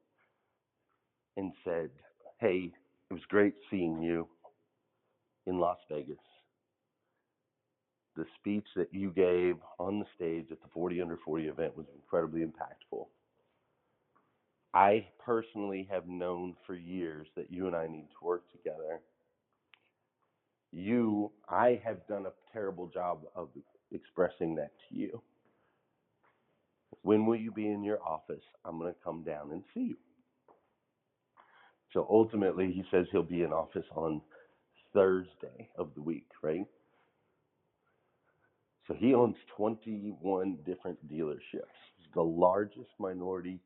and 1.37 1.52
said, 1.64 1.90
Hey, 2.42 2.72
it 3.09 3.14
was 3.14 3.22
great 3.28 3.55
seeing 3.70 4.02
you 4.02 4.26
in 5.46 5.61
Las 5.61 5.78
Vegas. 5.88 6.16
The 8.16 8.24
speech 8.40 8.66
that 8.74 8.92
you 8.92 9.12
gave 9.12 9.59
on 9.78 10.00
the 10.00 10.07
stage 10.16 10.46
at 10.50 10.61
the 10.61 10.66
40 10.74 11.02
Under 11.02 11.18
40 11.24 11.44
event 11.44 11.76
was 11.76 11.87
incredibly 11.94 12.40
impactful. 12.40 13.07
I 14.74 15.07
personally 15.24 15.87
have 15.88 16.09
known 16.09 16.57
for 16.66 16.74
years 16.74 17.28
that 17.37 17.52
you 17.52 17.68
and 17.68 17.76
I 17.76 17.87
need 17.87 18.09
to 18.18 18.26
work 18.26 18.50
together. 18.50 18.98
You, 20.72 21.31
I 21.48 21.81
have 21.85 22.05
done 22.09 22.26
a 22.26 22.33
terrible 22.52 22.88
job 22.88 23.20
of 23.37 23.50
expressing 23.92 24.57
that 24.57 24.72
to 24.88 24.96
you. 24.96 25.22
When 27.02 27.24
will 27.24 27.37
you 27.37 27.52
be 27.52 27.68
in 27.68 27.85
your 27.85 28.02
office? 28.02 28.42
I'm 28.64 28.81
going 28.81 28.92
to 28.92 29.00
come 29.05 29.22
down 29.22 29.52
and 29.52 29.62
see 29.72 29.90
you. 29.90 30.12
So 31.92 32.07
ultimately, 32.11 32.72
he 32.72 32.85
says 32.90 33.07
he'll 33.12 33.22
be 33.22 33.42
in 33.42 33.52
office 33.52 33.87
on 33.94 34.22
Thursday 34.94 35.68
of 35.76 35.90
the 35.94 36.02
week, 36.02 36.26
right? 36.42 36.66
So 38.88 38.94
he 38.94 39.14
owns 39.14 39.37
21 39.57 40.59
different 40.64 40.98
dealerships. 41.09 41.76
He's 41.98 42.12
the 42.14 42.22
largest 42.22 42.90
minority, 42.98 43.61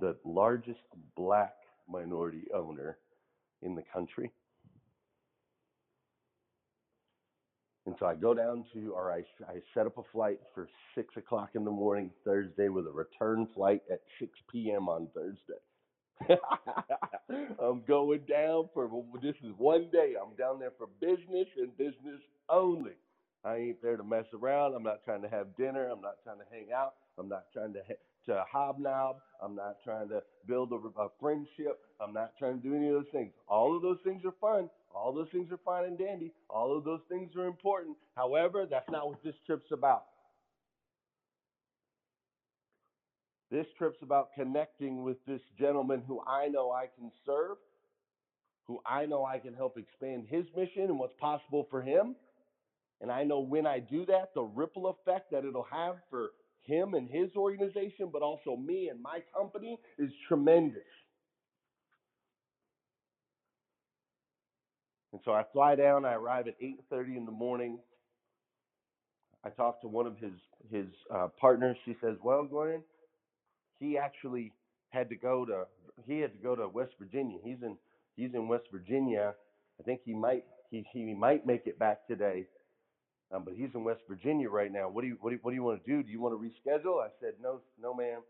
the 0.00 0.16
largest 0.24 0.80
black 1.16 1.54
minority 1.88 2.44
owner 2.54 2.98
in 3.62 3.74
the 3.74 3.82
country. 3.92 4.30
And 7.86 7.96
so 7.98 8.06
I 8.06 8.14
go 8.14 8.34
down 8.34 8.64
to, 8.74 8.92
or 8.92 9.12
I, 9.12 9.24
I 9.48 9.60
set 9.74 9.86
up 9.86 9.98
a 9.98 10.02
flight 10.12 10.38
for 10.54 10.68
6 10.94 11.16
o'clock 11.16 11.50
in 11.54 11.64
the 11.64 11.70
morning 11.70 12.10
Thursday 12.24 12.68
with 12.68 12.86
a 12.86 12.92
return 12.92 13.48
flight 13.54 13.82
at 13.90 14.00
6 14.20 14.30
p.m. 14.50 14.88
on 14.88 15.08
Thursday. 15.14 15.60
I'm 17.60 17.82
going 17.86 18.20
down 18.28 18.68
for 18.74 18.90
this 19.22 19.34
is 19.44 19.52
one 19.58 19.88
day. 19.92 20.14
I'm 20.20 20.36
down 20.36 20.58
there 20.58 20.72
for 20.78 20.88
business 21.00 21.48
and 21.58 21.76
business 21.76 22.20
only. 22.48 22.92
I 23.44 23.56
ain't 23.56 23.82
there 23.82 23.96
to 23.96 24.04
mess 24.04 24.26
around. 24.34 24.74
I'm 24.74 24.82
not 24.82 25.04
trying 25.04 25.22
to 25.22 25.28
have 25.28 25.56
dinner. 25.56 25.88
I'm 25.90 26.00
not 26.00 26.16
trying 26.24 26.38
to 26.38 26.44
hang 26.52 26.72
out. 26.74 26.94
I'm 27.18 27.28
not 27.28 27.44
trying 27.52 27.72
to 27.74 27.80
to 28.26 28.44
hobnob. 28.52 29.16
I'm 29.42 29.56
not 29.56 29.76
trying 29.84 30.08
to 30.10 30.22
build 30.46 30.72
a, 30.72 31.00
a 31.00 31.08
friendship. 31.20 31.80
I'm 32.00 32.12
not 32.12 32.32
trying 32.38 32.60
to 32.62 32.68
do 32.68 32.76
any 32.76 32.88
of 32.88 32.94
those 32.94 33.12
things. 33.12 33.32
All 33.48 33.74
of 33.76 33.82
those 33.82 33.98
things 34.04 34.22
are 34.24 34.34
fun. 34.40 34.70
All 34.94 35.12
those 35.12 35.28
things 35.32 35.50
are 35.52 35.58
fine 35.64 35.84
and 35.86 35.98
dandy. 35.98 36.32
All 36.50 36.76
of 36.76 36.84
those 36.84 37.00
things 37.08 37.34
are 37.36 37.46
important. 37.46 37.96
However, 38.16 38.66
that's 38.70 38.90
not 38.90 39.08
what 39.08 39.24
this 39.24 39.34
trip's 39.46 39.72
about. 39.72 40.04
This 43.52 43.66
trip's 43.76 43.98
about 44.02 44.30
connecting 44.34 45.02
with 45.02 45.18
this 45.26 45.42
gentleman 45.58 46.02
who 46.08 46.22
I 46.26 46.48
know 46.48 46.70
I 46.70 46.86
can 46.98 47.12
serve, 47.26 47.58
who 48.66 48.80
I 48.86 49.04
know 49.04 49.26
I 49.26 49.40
can 49.40 49.52
help 49.52 49.76
expand 49.76 50.24
his 50.26 50.46
mission 50.56 50.84
and 50.84 50.98
what's 50.98 51.12
possible 51.20 51.66
for 51.70 51.82
him. 51.82 52.16
And 53.02 53.12
I 53.12 53.24
know 53.24 53.40
when 53.40 53.66
I 53.66 53.78
do 53.78 54.06
that, 54.06 54.30
the 54.34 54.40
ripple 54.40 54.86
effect 54.86 55.32
that 55.32 55.44
it'll 55.44 55.66
have 55.70 55.96
for 56.08 56.30
him 56.62 56.94
and 56.94 57.10
his 57.10 57.28
organization, 57.36 58.08
but 58.10 58.22
also 58.22 58.56
me 58.56 58.88
and 58.88 59.02
my 59.02 59.18
company 59.36 59.78
is 59.98 60.10
tremendous. 60.28 60.80
And 65.12 65.20
so 65.26 65.32
I 65.32 65.44
fly 65.52 65.74
down, 65.74 66.06
I 66.06 66.14
arrive 66.14 66.48
at 66.48 66.54
8:30 66.58 67.18
in 67.18 67.26
the 67.26 67.32
morning. 67.32 67.80
I 69.44 69.50
talk 69.50 69.82
to 69.82 69.88
one 69.88 70.06
of 70.06 70.16
his 70.16 70.32
his 70.70 70.86
uh, 71.14 71.28
partners. 71.38 71.76
She 71.84 71.96
says, 72.00 72.16
"Well, 72.22 72.44
Glenn, 72.44 72.82
he 73.82 73.98
actually 73.98 74.52
had 74.90 75.10
to 75.10 75.16
go 75.16 75.46
to 75.46 75.64
he 76.06 76.20
had 76.20 76.32
to 76.32 76.38
go 76.42 76.56
to 76.56 76.68
West 76.68 76.92
Virginia. 77.00 77.38
He's 77.44 77.62
in 77.62 77.78
he's 78.16 78.34
in 78.34 78.48
West 78.48 78.66
Virginia. 78.72 79.34
I 79.80 79.84
think 79.84 80.02
he 80.06 80.14
might 80.14 80.44
he 80.70 80.86
he 80.92 81.14
might 81.14 81.46
make 81.46 81.66
it 81.66 81.78
back 81.78 82.06
today. 82.08 82.46
Um, 83.34 83.44
but 83.44 83.54
he's 83.54 83.70
in 83.74 83.84
West 83.84 84.02
Virginia 84.08 84.50
right 84.50 84.72
now. 84.72 84.88
What 84.90 85.02
do 85.02 85.08
you 85.08 85.18
what 85.20 85.30
do 85.30 85.36
you, 85.36 85.40
what 85.42 85.52
do 85.52 85.56
you 85.56 85.64
want 85.64 85.84
to 85.84 85.90
do? 85.90 86.02
Do 86.04 86.10
you 86.12 86.20
want 86.20 86.34
to 86.34 86.38
reschedule? 86.40 87.02
I 87.04 87.08
said 87.20 87.34
no, 87.42 87.60
no, 87.82 87.94
ma'am. 87.94 88.20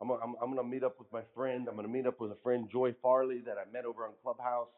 I'm 0.00 0.10
I'm, 0.10 0.34
I'm 0.42 0.54
gonna 0.54 0.68
meet 0.68 0.84
up 0.84 0.98
with 0.98 1.12
my 1.12 1.22
friend. 1.34 1.68
I'm 1.68 1.76
gonna 1.76 1.88
meet 1.88 2.06
up 2.06 2.20
with 2.20 2.32
a 2.32 2.38
friend 2.44 2.68
Joy 2.72 2.94
Farley 3.02 3.42
that 3.46 3.56
I 3.58 3.70
met 3.72 3.86
over 3.86 4.04
on 4.04 4.12
Clubhouse. 4.22 4.68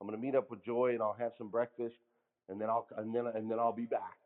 I'm 0.00 0.06
gonna 0.08 0.18
meet 0.22 0.34
up 0.36 0.50
with 0.50 0.64
Joy 0.64 0.90
and 0.92 1.02
I'll 1.02 1.16
have 1.18 1.32
some 1.38 1.48
breakfast, 1.50 1.96
and 2.48 2.60
then 2.60 2.70
I'll 2.70 2.86
and 2.98 3.14
then 3.14 3.26
and 3.28 3.50
then 3.50 3.58
I'll 3.58 3.72
be 3.74 3.86
back. 3.86 4.18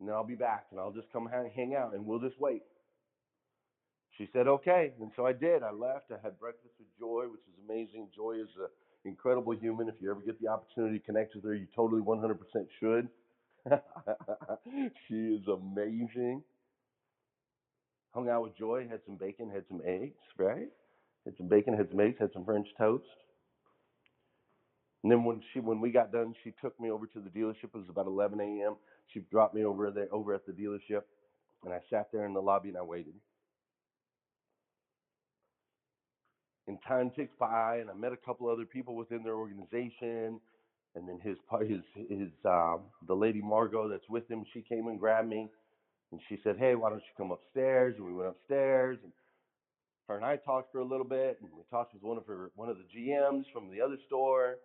And 0.00 0.08
then 0.08 0.16
I'll 0.16 0.24
be 0.26 0.36
back 0.36 0.66
and 0.72 0.80
I'll 0.80 0.92
just 0.92 1.12
come 1.12 1.26
hang, 1.32 1.50
hang 1.54 1.74
out 1.76 1.94
and 1.94 2.06
we'll 2.06 2.20
just 2.20 2.40
wait. 2.40 2.62
She 4.22 4.28
said 4.32 4.46
okay, 4.46 4.92
and 5.00 5.10
so 5.16 5.26
I 5.26 5.32
did. 5.32 5.64
I 5.64 5.72
left. 5.72 6.12
I 6.12 6.16
had 6.22 6.38
breakfast 6.38 6.74
with 6.78 6.86
Joy, 6.96 7.24
which 7.24 7.40
is 7.40 7.58
amazing. 7.68 8.06
Joy 8.14 8.36
is 8.40 8.50
an 8.56 8.68
incredible 9.04 9.52
human. 9.52 9.88
If 9.88 9.96
you 10.00 10.12
ever 10.12 10.20
get 10.20 10.40
the 10.40 10.46
opportunity 10.46 11.00
to 11.00 11.04
connect 11.04 11.34
with 11.34 11.42
her, 11.42 11.54
you 11.56 11.66
totally 11.74 12.02
100% 12.02 12.38
should. 12.78 13.08
she 15.08 15.14
is 15.14 15.48
amazing. 15.48 16.40
Hung 18.14 18.28
out 18.28 18.44
with 18.44 18.56
Joy, 18.56 18.86
had 18.88 19.00
some 19.06 19.16
bacon, 19.16 19.50
had 19.50 19.64
some 19.66 19.80
eggs, 19.84 20.14
right? 20.38 20.68
Had 21.24 21.36
some 21.36 21.48
bacon, 21.48 21.74
had 21.74 21.90
some 21.90 21.98
eggs, 21.98 22.18
had 22.20 22.32
some 22.32 22.44
French 22.44 22.68
toast. 22.78 23.02
And 25.02 25.10
then 25.10 25.24
when 25.24 25.42
she 25.52 25.58
when 25.58 25.80
we 25.80 25.90
got 25.90 26.12
done, 26.12 26.32
she 26.44 26.54
took 26.62 26.78
me 26.78 26.92
over 26.92 27.08
to 27.08 27.18
the 27.18 27.28
dealership. 27.28 27.74
It 27.74 27.74
was 27.74 27.88
about 27.88 28.06
11 28.06 28.38
a.m. 28.38 28.76
She 29.12 29.18
dropped 29.32 29.56
me 29.56 29.64
over 29.64 29.90
there 29.90 30.06
over 30.12 30.32
at 30.32 30.46
the 30.46 30.52
dealership, 30.52 31.02
and 31.64 31.74
I 31.74 31.80
sat 31.90 32.10
there 32.12 32.24
in 32.24 32.34
the 32.34 32.40
lobby 32.40 32.68
and 32.68 32.78
I 32.78 32.82
waited. 32.82 33.14
And 36.68 36.78
time 36.86 37.10
ticks 37.16 37.34
by, 37.40 37.78
and 37.78 37.90
I 37.90 37.94
met 37.94 38.12
a 38.12 38.16
couple 38.16 38.48
other 38.48 38.64
people 38.64 38.94
within 38.94 39.24
their 39.24 39.34
organization, 39.34 40.40
and 40.94 41.08
then 41.08 41.18
his 41.22 41.36
his 41.66 41.80
his 42.08 42.28
um, 42.44 42.82
the 43.08 43.14
lady 43.14 43.40
Margot 43.42 43.88
that's 43.88 44.08
with 44.08 44.30
him, 44.30 44.44
she 44.52 44.62
came 44.62 44.86
and 44.86 44.98
grabbed 44.98 45.28
me, 45.28 45.48
and 46.12 46.20
she 46.28 46.38
said, 46.44 46.56
"Hey, 46.58 46.74
why 46.76 46.90
don't 46.90 47.00
you 47.00 47.14
come 47.16 47.32
upstairs?" 47.32 47.96
And 47.96 48.06
we 48.06 48.12
went 48.12 48.30
upstairs, 48.30 48.98
and 49.02 49.12
her 50.08 50.16
and 50.16 50.24
I 50.24 50.36
talked 50.36 50.70
for 50.70 50.78
a 50.78 50.84
little 50.84 51.06
bit, 51.06 51.38
and 51.40 51.50
we 51.52 51.62
talked 51.70 51.94
with 51.94 52.02
one 52.02 52.16
of 52.16 52.26
her 52.26 52.52
one 52.54 52.68
of 52.68 52.76
the 52.76 52.84
GMs 52.96 53.44
from 53.52 53.70
the 53.70 53.80
other 53.80 53.96
store, 54.06 54.56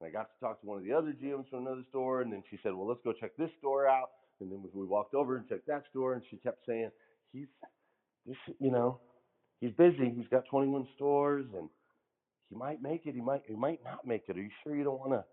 and 0.00 0.08
I 0.08 0.10
got 0.10 0.28
to 0.34 0.40
talk 0.40 0.60
to 0.60 0.66
one 0.66 0.78
of 0.78 0.84
the 0.84 0.92
other 0.92 1.12
GMs 1.12 1.48
from 1.50 1.66
another 1.66 1.84
store, 1.88 2.22
and 2.22 2.32
then 2.32 2.44
she 2.48 2.58
said, 2.62 2.74
"Well, 2.74 2.86
let's 2.86 3.00
go 3.02 3.12
check 3.12 3.36
this 3.36 3.50
store 3.58 3.88
out." 3.88 4.10
And 4.40 4.52
then 4.52 4.62
we 4.72 4.86
walked 4.86 5.14
over 5.14 5.36
and 5.36 5.48
checked 5.48 5.66
that 5.66 5.84
store, 5.90 6.14
and 6.14 6.22
she 6.30 6.36
kept 6.36 6.64
saying, 6.66 6.90
"He's, 7.32 7.48
this, 8.26 8.36
you 8.60 8.70
know, 8.70 9.00
he's 9.60 9.72
busy. 9.72 10.12
He's 10.16 10.28
got 10.30 10.44
21 10.46 10.88
stores, 10.96 11.46
and 11.56 11.68
he 12.48 12.56
might 12.56 12.82
make 12.82 13.06
it. 13.06 13.14
He 13.14 13.20
might, 13.20 13.42
he 13.46 13.54
might 13.54 13.80
not 13.84 14.06
make 14.06 14.24
it. 14.28 14.36
Are 14.36 14.42
you 14.42 14.50
sure 14.62 14.74
you 14.74 14.84
don't 14.84 15.00
want 15.00 15.12
to 15.12 15.24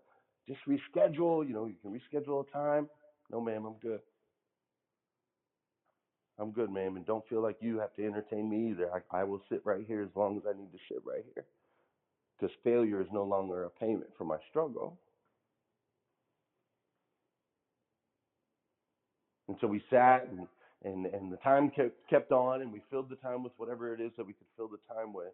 just 0.46 0.60
reschedule? 0.66 1.46
You 1.46 1.54
know, 1.54 1.66
you 1.66 1.76
can 1.82 1.92
reschedule 1.92 2.46
a 2.46 2.50
time." 2.50 2.88
No, 3.30 3.40
ma'am, 3.40 3.66
I'm 3.66 3.74
good. 3.82 4.00
I'm 6.38 6.52
good, 6.52 6.70
ma'am, 6.70 6.96
and 6.96 7.04
don't 7.04 7.26
feel 7.28 7.42
like 7.42 7.56
you 7.60 7.78
have 7.80 7.94
to 7.96 8.06
entertain 8.06 8.48
me 8.48 8.70
either. 8.70 8.88
I, 8.94 9.20
I 9.20 9.24
will 9.24 9.42
sit 9.50 9.60
right 9.64 9.84
here 9.86 10.02
as 10.02 10.08
long 10.14 10.36
as 10.36 10.44
I 10.48 10.56
need 10.56 10.70
to 10.72 10.78
sit 10.88 11.02
right 11.04 11.24
here. 11.34 11.44
Because 12.38 12.54
failure 12.62 13.00
is 13.00 13.08
no 13.12 13.24
longer 13.24 13.64
a 13.64 13.70
payment 13.70 14.10
for 14.16 14.24
my 14.24 14.36
struggle. 14.48 14.96
And 19.48 19.56
so 19.60 19.66
we 19.66 19.82
sat 19.90 20.28
and, 20.30 20.46
and, 20.84 21.06
and 21.06 21.32
the 21.32 21.36
time 21.38 21.70
kept, 21.70 21.96
kept 22.10 22.32
on 22.32 22.62
and 22.62 22.72
we 22.72 22.82
filled 22.90 23.10
the 23.10 23.16
time 23.16 23.42
with 23.44 23.52
whatever 23.58 23.94
it 23.94 24.00
is 24.00 24.12
that 24.16 24.26
we 24.26 24.34
could 24.34 24.46
fill 24.56 24.68
the 24.68 24.78
time 24.94 25.12
with. 25.12 25.32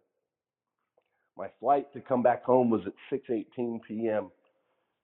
My 1.37 1.47
flight 1.59 1.91
to 1.93 2.01
come 2.01 2.23
back 2.23 2.43
home 2.43 2.69
was 2.69 2.81
at 2.87 2.93
6:18 3.11 3.81
p.m. 3.87 4.31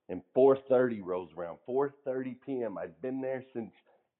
and 0.10 0.21
4:30 0.38 1.01
rolls 1.04 1.30
around. 1.38 1.60
4:30 1.69 2.36
p.m. 2.45 2.77
I'd 2.77 3.01
been 3.01 3.21
there 3.21 3.43
since 3.54 3.71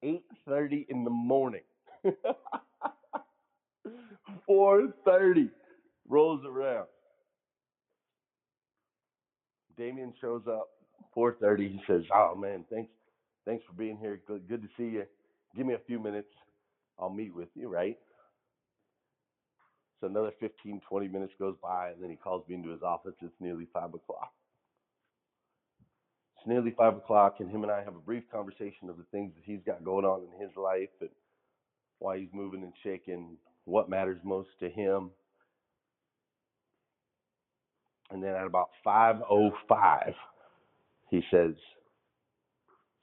8:30 0.04 0.86
in 0.88 1.04
the 1.04 1.10
morning. 1.10 1.62
4:30 4.48 5.50
rolls 6.08 6.44
around. 6.46 6.86
Damien 9.76 10.14
shows 10.20 10.42
up 10.48 10.68
4:30. 11.16 11.58
He 11.72 11.80
says, 11.86 12.02
"Oh 12.14 12.34
man, 12.36 12.64
thanks, 12.70 12.92
thanks 13.46 13.64
for 13.66 13.74
being 13.74 13.98
here. 13.98 14.20
Good, 14.26 14.48
good 14.48 14.62
to 14.62 14.68
see 14.76 14.90
you. 14.96 15.06
Give 15.54 15.66
me 15.66 15.74
a 15.74 15.78
few 15.86 15.98
minutes. 15.98 16.34
I'll 16.98 17.10
meet 17.10 17.34
with 17.34 17.48
you, 17.54 17.68
right?" 17.68 17.98
So 20.00 20.08
another 20.08 20.32
15, 20.40 20.80
20 20.80 21.08
minutes 21.08 21.32
goes 21.38 21.56
by, 21.62 21.90
and 21.90 22.02
then 22.02 22.10
he 22.10 22.16
calls 22.16 22.46
me 22.48 22.56
into 22.56 22.70
his 22.70 22.82
office. 22.82 23.14
It's 23.22 23.40
nearly 23.40 23.66
five 23.66 23.94
o'clock. 23.94 24.32
It's 26.36 26.46
nearly 26.46 26.72
five 26.72 26.96
o'clock, 26.96 27.36
and 27.38 27.48
him 27.48 27.62
and 27.62 27.70
I 27.70 27.84
have 27.84 27.94
a 27.94 28.00
brief 28.00 28.24
conversation 28.32 28.90
of 28.90 28.96
the 28.96 29.04
things 29.12 29.32
that 29.34 29.44
he's 29.44 29.62
got 29.64 29.84
going 29.84 30.04
on 30.04 30.24
in 30.24 30.40
his 30.40 30.56
life 30.56 30.90
and 31.00 31.10
why 31.98 32.18
he's 32.18 32.32
moving 32.32 32.64
and 32.64 32.72
shaking, 32.82 33.36
what 33.64 33.88
matters 33.88 34.18
most 34.24 34.48
to 34.58 34.68
him. 34.68 35.12
And 38.10 38.22
then 38.22 38.34
at 38.34 38.46
about 38.46 38.70
5:05, 38.84 40.14
he 41.10 41.22
says, 41.30 41.54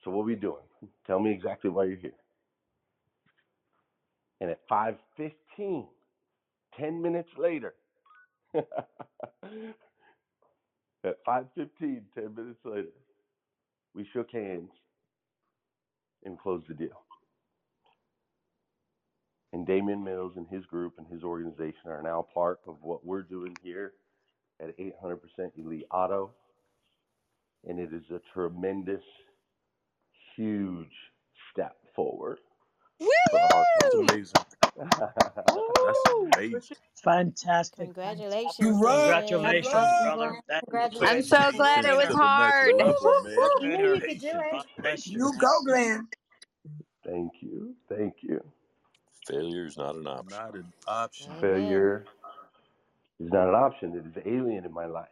"So 0.04 0.12
what 0.12 0.24
are 0.24 0.26
we 0.26 0.36
doing? 0.36 0.64
Tell 1.08 1.20
me 1.20 1.32
exactly 1.32 1.70
why 1.70 1.86
you're 1.86 1.98
here." 1.98 2.20
And 4.42 4.50
at 4.50 4.68
5:15, 4.70 5.88
10 6.78 7.02
minutes 7.02 7.30
later, 7.38 7.76
at 8.54 8.66
5:15, 11.28 12.04
10 12.16 12.36
minutes 12.36 12.60
later, 12.64 12.94
we 13.94 14.06
shook 14.14 14.32
hands 14.32 14.72
and 16.24 16.40
closed 16.40 16.68
the 16.68 16.74
deal. 16.74 17.04
And 19.52 19.66
Damien 19.66 20.04
Mills 20.04 20.34
and 20.36 20.48
his 20.48 20.66
group 20.66 20.94
and 20.98 21.08
his 21.08 21.24
organization 21.24 21.88
are 21.88 22.04
now 22.04 22.26
part 22.34 22.60
of 22.68 22.78
what 22.82 23.06
we're 23.06 23.24
doing 23.24 23.56
here 23.64 23.94
at 24.62 24.78
800% 24.78 25.18
Elite 25.58 25.86
Auto. 25.92 26.32
And 27.68 27.80
it 27.80 27.92
is 27.94 28.04
a 28.12 28.22
tremendous, 28.34 29.04
huge 30.36 30.94
step 31.52 31.78
forward. 31.96 32.38
That's 33.00 33.96
amazing. 33.96 34.34
That's 34.76 36.00
amazing. 36.36 36.62
Fantastic. 37.04 37.86
Congratulations. 37.86 38.60
You 38.60 38.68
Damien. 38.68 38.82
run. 38.82 39.00
Congratulations, 39.28 39.74
Run. 39.74 40.04
brother. 40.04 40.42
That 40.48 40.64
Congratulations. 40.66 41.34
I'm 41.34 41.52
so 41.52 41.58
glad 41.58 41.86
it 41.86 41.96
was 41.96 42.08
To 42.08 42.14
the 42.14 42.16
next 42.16 42.20
hard. 42.20 42.76
You 43.62 44.02
could 44.02 44.20
do 44.20 44.32
it. 44.84 45.08
You 45.08 45.34
go, 45.40 45.64
Glenn. 45.66 46.08
Thank 47.06 47.34
you. 47.42 47.76
Thank 47.90 48.16
you. 48.22 48.44
Failure 49.28 49.66
is 49.66 49.78
not 49.78 49.96
an 49.96 50.08
option. 50.08 50.38
Not 50.38 50.56
an 50.56 50.74
option. 50.88 51.34
Failure 51.40 52.06
is 53.20 53.32
not 53.32 53.50
an 53.50 53.56
option, 53.56 53.96
it 53.96 54.06
is 54.06 54.24
alien 54.26 54.66
in 54.66 54.74
my 54.74 54.86
life. 54.86 55.08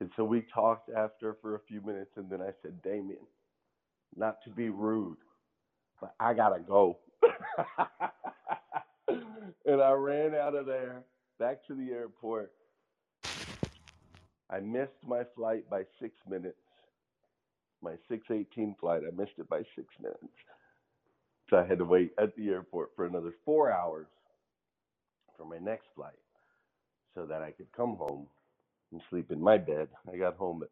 And 0.00 0.10
so 0.16 0.24
we 0.24 0.42
talked 0.54 0.90
after 0.90 1.36
for 1.40 1.54
a 1.56 1.60
few 1.60 1.80
minutes, 1.80 2.10
and 2.16 2.28
then 2.28 2.40
I 2.42 2.50
said, 2.62 2.82
Damien, 2.82 3.18
not 4.16 4.38
to 4.44 4.50
be 4.50 4.70
rude, 4.70 5.18
but 6.00 6.14
I 6.20 6.34
gotta 6.34 6.60
go. 6.60 6.98
and 9.66 9.82
I 9.82 9.92
ran 9.92 10.34
out 10.34 10.54
of 10.56 10.66
there 10.66 11.04
back 11.38 11.66
to 11.66 11.74
the 11.74 11.92
airport. 11.92 12.52
I 14.50 14.60
missed 14.60 14.92
my 15.06 15.24
flight 15.36 15.68
by 15.70 15.84
six 16.00 16.14
minutes. 16.28 16.56
My 17.82 17.92
618 18.08 18.76
flight, 18.80 19.02
I 19.06 19.10
missed 19.16 19.38
it 19.38 19.48
by 19.48 19.62
six 19.76 19.88
minutes. 20.00 20.20
So 21.50 21.58
I 21.58 21.66
had 21.66 21.78
to 21.78 21.84
wait 21.86 22.12
at 22.18 22.36
the 22.36 22.50
airport 22.50 22.90
for 22.96 23.06
another 23.06 23.32
four 23.44 23.72
hours 23.72 24.08
for 25.36 25.46
my 25.46 25.58
next 25.58 25.86
flight 25.96 26.14
so 27.14 27.26
that 27.26 27.42
I 27.42 27.52
could 27.52 27.72
come 27.76 27.96
home 27.96 28.26
and 28.92 29.02
sleep 29.10 29.32
in 29.32 29.42
my 29.42 29.58
bed. 29.58 29.88
I 30.12 30.16
got 30.16 30.36
home 30.36 30.62
at 30.64 30.70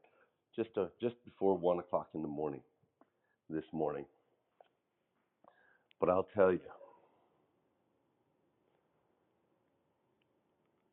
just 0.56 0.76
a, 0.78 0.88
just 1.00 1.16
before 1.24 1.56
one 1.58 1.78
o'clock 1.80 2.08
in 2.14 2.22
the 2.22 2.28
morning 2.28 2.62
this 3.50 3.64
morning. 3.72 4.06
But 6.00 6.10
I'll 6.10 6.28
tell 6.34 6.52
you, 6.52 6.60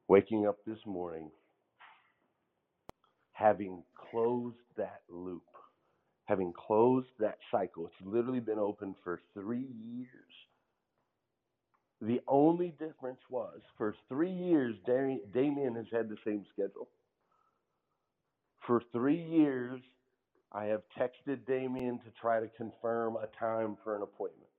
waking 0.07 0.47
up 0.47 0.57
this 0.65 0.79
morning, 0.85 1.29
having 3.33 3.83
closed 4.11 4.57
that 4.77 5.01
loop, 5.09 5.43
having 6.25 6.53
closed 6.53 7.07
that 7.19 7.37
cycle, 7.51 7.85
it's 7.87 8.07
literally 8.07 8.39
been 8.39 8.59
open 8.59 8.95
for 9.03 9.21
three 9.33 9.67
years. 9.85 10.09
The 12.01 12.21
only 12.27 12.75
difference 12.79 13.19
was 13.29 13.59
for 13.77 13.95
three 14.09 14.31
years, 14.31 14.75
Damien 14.85 15.75
has 15.75 15.87
had 15.91 16.09
the 16.09 16.17
same 16.25 16.45
schedule. 16.53 16.89
For 18.65 18.81
three 18.91 19.21
years, 19.23 19.81
I 20.51 20.65
have 20.65 20.81
texted 20.97 21.45
Damien 21.47 21.99
to 21.99 22.11
try 22.21 22.39
to 22.39 22.47
confirm 22.57 23.17
a 23.17 23.27
time 23.39 23.77
for 23.83 23.95
an 23.95 24.01
appointment. 24.01 24.49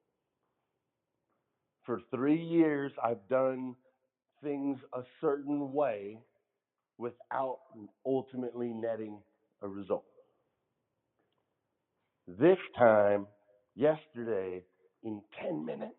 For 1.86 2.00
three 2.10 2.40
years, 2.40 2.92
I've 3.02 3.26
done 3.28 3.74
things 4.42 4.78
a 4.92 5.02
certain 5.20 5.72
way 5.72 6.18
without 6.98 7.60
ultimately 8.04 8.68
netting 8.68 9.18
a 9.62 9.68
result. 9.68 10.04
This 12.26 12.58
time, 12.76 13.26
yesterday, 13.74 14.64
in 15.02 15.22
10 15.42 15.64
minutes. 15.64 15.94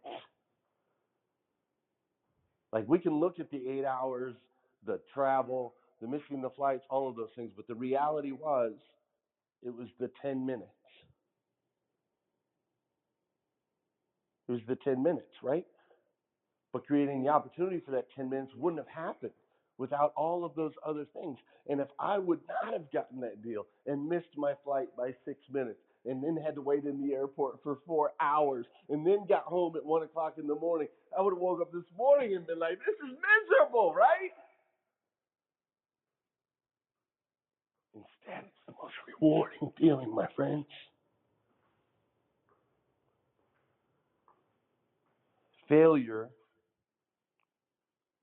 Like 2.71 2.87
we 2.87 2.99
can 2.99 3.19
look 3.19 3.39
at 3.39 3.49
the 3.49 3.67
eight 3.67 3.85
hours, 3.85 4.35
the 4.85 4.99
travel, 5.13 5.73
the 6.01 6.07
missing 6.07 6.41
the 6.41 6.51
flights, 6.51 6.83
all 6.89 7.09
of 7.09 7.15
those 7.15 7.29
things, 7.35 7.51
but 7.55 7.67
the 7.67 7.75
reality 7.75 8.31
was 8.31 8.73
it 9.63 9.75
was 9.75 9.87
the 9.99 10.09
10 10.21 10.45
minutes. 10.45 10.69
It 14.47 14.53
was 14.53 14.61
the 14.67 14.77
10 14.77 15.03
minutes, 15.03 15.33
right? 15.43 15.65
But 16.73 16.85
creating 16.85 17.23
the 17.23 17.29
opportunity 17.29 17.81
for 17.83 17.91
that 17.91 18.07
10 18.15 18.29
minutes 18.29 18.51
wouldn't 18.55 18.83
have 18.85 19.05
happened 19.05 19.31
without 19.77 20.13
all 20.15 20.43
of 20.43 20.55
those 20.55 20.73
other 20.85 21.05
things. 21.13 21.37
And 21.67 21.79
if 21.79 21.87
I 21.99 22.17
would 22.17 22.39
not 22.47 22.73
have 22.73 22.91
gotten 22.91 23.21
that 23.21 23.41
deal 23.43 23.65
and 23.87 24.07
missed 24.07 24.35
my 24.35 24.53
flight 24.63 24.87
by 24.97 25.13
six 25.25 25.39
minutes 25.51 25.79
and 26.05 26.23
then 26.23 26.37
had 26.43 26.55
to 26.55 26.61
wait 26.61 26.85
in 26.85 27.01
the 27.01 27.13
airport 27.13 27.61
for 27.63 27.79
four 27.85 28.11
hours 28.19 28.65
and 28.89 29.05
then 29.05 29.25
got 29.27 29.43
home 29.43 29.75
at 29.75 29.85
one 29.85 30.03
o'clock 30.03 30.35
in 30.37 30.47
the 30.47 30.55
morning, 30.55 30.87
I 31.17 31.21
would 31.21 31.33
have 31.33 31.41
woke 31.41 31.61
up 31.61 31.71
this 31.71 31.83
morning 31.97 32.35
and 32.35 32.45
been 32.45 32.59
like, 32.59 32.79
this 32.79 32.95
is 32.95 33.17
miserable, 33.17 33.93
right? 33.93 34.31
Instead, 37.93 38.45
it's 38.45 38.61
the 38.67 38.68
most 38.81 38.93
rewarding 39.07 39.71
feeling, 39.77 40.13
my 40.13 40.27
friends. 40.35 40.65
Failure 45.67 46.29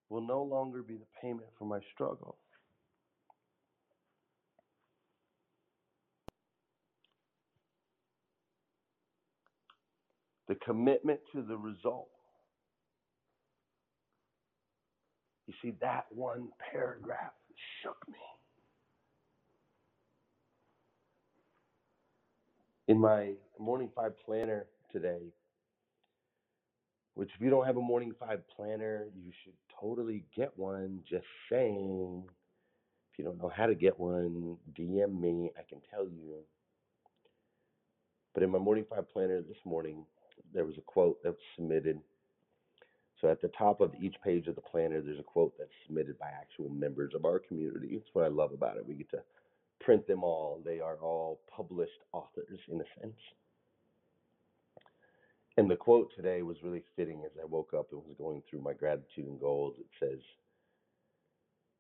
will 0.09 0.27
no 0.27 0.43
longer 0.43 0.83
be 0.83 0.95
the 0.97 1.07
payment 1.23 1.49
for 1.59 1.65
my 1.65 1.81
struggle. 1.95 2.37
The 10.49 10.57
commitment 10.57 11.21
to 11.35 11.43
the 11.43 11.57
result. 11.57 12.09
You 15.47 15.55
see, 15.63 15.75
that 15.81 16.07
one 16.11 16.49
paragraph 16.73 17.33
shook 17.83 17.97
me. 18.09 18.19
In 22.89 22.99
my 23.01 23.33
morning 23.59 23.91
five 23.97 24.13
planner 24.25 24.67
today, 24.93 25.33
which 27.15 27.31
if 27.35 27.41
you 27.41 27.51
don't 27.51 27.67
have 27.67 27.77
a 27.79 27.83
morning 27.83 28.15
five 28.19 28.41
planner, 28.55 29.07
you 29.17 29.33
should 29.43 29.55
totally 29.81 30.25
get 30.37 30.57
one. 30.57 31.01
Just 31.09 31.27
saying. 31.51 32.25
If 33.13 33.19
you 33.19 33.25
don't 33.25 33.39
know 33.39 33.53
how 33.55 33.67
to 33.67 33.75
get 33.75 33.99
one, 33.99 34.59
DM 34.79 35.21
me. 35.21 35.51
I 35.59 35.63
can 35.69 35.81
tell 35.91 36.05
you. 36.05 36.37
But 38.35 38.43
in 38.43 38.51
my 38.51 38.59
morning 38.59 38.85
five 38.89 39.11
planner 39.11 39.41
this 39.41 39.57
morning, 39.65 40.05
there 40.53 40.67
was 40.67 40.77
a 40.79 40.83
quote 40.83 41.23
that 41.23 41.31
was 41.31 41.41
submitted. 41.57 42.01
So 43.21 43.29
at 43.29 43.41
the 43.41 43.51
top 43.59 43.81
of 43.81 43.95
each 44.01 44.17
page 44.23 44.47
of 44.47 44.55
the 44.55 44.61
planner, 44.61 45.01
there's 45.01 45.19
a 45.19 45.25
quote 45.25 45.55
that's 45.59 45.71
submitted 45.87 46.19
by 46.19 46.29
actual 46.29 46.69
members 46.69 47.15
of 47.15 47.25
our 47.25 47.39
community. 47.39 47.89
It's 47.93 48.09
what 48.13 48.27
I 48.27 48.29
love 48.29 48.53
about 48.53 48.77
it. 48.77 48.87
We 48.87 48.95
get 48.95 49.11
to 49.11 49.23
print 49.81 50.07
them 50.07 50.25
all. 50.25 50.61
They 50.65 50.81
are 50.81 50.97
all 50.97 51.41
published 51.55 52.01
authors 52.13 52.61
in 52.69 52.81
a 52.81 53.01
sense. 53.01 53.19
And 55.57 55.71
the 55.71 55.77
quote 55.77 56.11
today 56.15 56.43
was 56.43 56.59
really 56.63 56.83
fitting 56.97 57.23
as 57.25 57.33
I 57.41 57.47
woke 57.47 57.73
up 57.75 57.89
and 57.93 58.03
was 58.03 58.17
going 58.19 58.43
through 58.49 58.61
my 58.61 58.75
gratitude 58.75 59.27
and 59.27 59.41
goals. 59.41 59.75
It 59.79 59.87
says, 59.99 60.21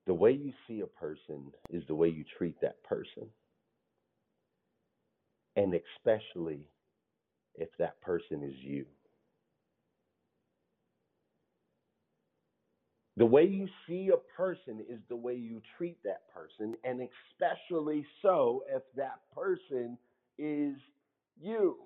The 0.06 0.14
way 0.14 0.32
you 0.32 0.52
see 0.66 0.80
a 0.80 0.86
person 0.86 1.52
is 1.70 1.82
the 1.86 1.94
way 1.94 2.08
you 2.08 2.24
treat 2.38 2.58
that 2.62 2.82
person. 2.84 3.28
And 5.56 5.74
especially 5.74 6.60
if 7.54 7.68
that 7.78 8.00
person 8.00 8.42
is 8.42 8.54
you. 8.60 8.86
The 13.16 13.26
way 13.26 13.44
you 13.44 13.66
see 13.88 14.10
a 14.12 14.36
person 14.36 14.84
is 14.90 15.00
the 15.08 15.16
way 15.16 15.34
you 15.34 15.62
treat 15.78 15.96
that 16.04 16.22
person, 16.34 16.76
and 16.84 17.00
especially 17.00 18.04
so 18.20 18.64
if 18.68 18.82
that 18.96 19.20
person 19.34 19.96
is 20.38 20.76
you. 21.40 21.76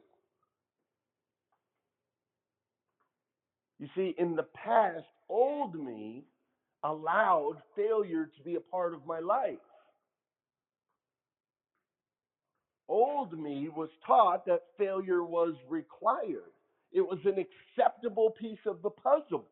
You 3.78 3.88
see, 3.94 4.14
in 4.18 4.34
the 4.34 4.42
past, 4.42 5.06
old 5.28 5.74
me 5.74 6.24
allowed 6.82 7.62
failure 7.76 8.26
to 8.36 8.42
be 8.44 8.56
a 8.56 8.60
part 8.60 8.92
of 8.92 9.06
my 9.06 9.20
life. 9.20 9.58
Old 12.88 13.38
me 13.38 13.68
was 13.68 13.88
taught 14.04 14.44
that 14.46 14.62
failure 14.76 15.22
was 15.22 15.54
required, 15.68 16.52
it 16.92 17.02
was 17.02 17.20
an 17.24 17.36
acceptable 17.38 18.30
piece 18.30 18.58
of 18.66 18.82
the 18.82 18.90
puzzle. 18.90 19.46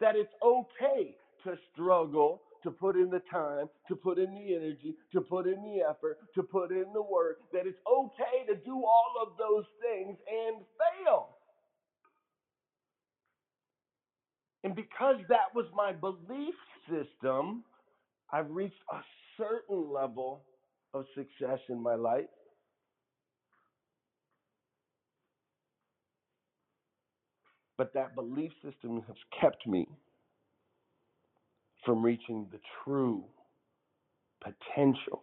That 0.00 0.16
it's 0.16 0.32
okay 0.42 1.16
to 1.44 1.56
struggle, 1.72 2.42
to 2.62 2.70
put 2.70 2.96
in 2.96 3.10
the 3.10 3.22
time, 3.30 3.68
to 3.88 3.96
put 3.96 4.18
in 4.18 4.34
the 4.34 4.54
energy, 4.54 4.94
to 5.12 5.20
put 5.20 5.46
in 5.46 5.62
the 5.62 5.82
effort, 5.88 6.18
to 6.34 6.42
put 6.42 6.70
in 6.70 6.86
the 6.92 7.02
work, 7.02 7.38
that 7.52 7.66
it's 7.66 7.78
okay 7.90 8.46
to 8.48 8.56
do 8.64 8.74
all 8.74 9.12
of 9.22 9.36
those 9.38 9.64
things 9.82 10.16
and 10.28 10.64
fail. 11.04 11.28
And 14.64 14.74
because 14.74 15.16
that 15.28 15.54
was 15.54 15.66
my 15.74 15.92
belief 15.92 16.54
system, 16.88 17.64
I've 18.32 18.50
reached 18.50 18.74
a 18.90 19.00
certain 19.36 19.92
level 19.92 20.40
of 20.94 21.04
success 21.14 21.60
in 21.68 21.82
my 21.82 21.94
life. 21.94 22.24
But 27.76 27.92
that 27.94 28.14
belief 28.14 28.52
system 28.62 29.02
has 29.06 29.16
kept 29.40 29.66
me 29.66 29.88
from 31.84 32.02
reaching 32.02 32.46
the 32.52 32.60
true 32.84 33.24
potential 34.42 35.22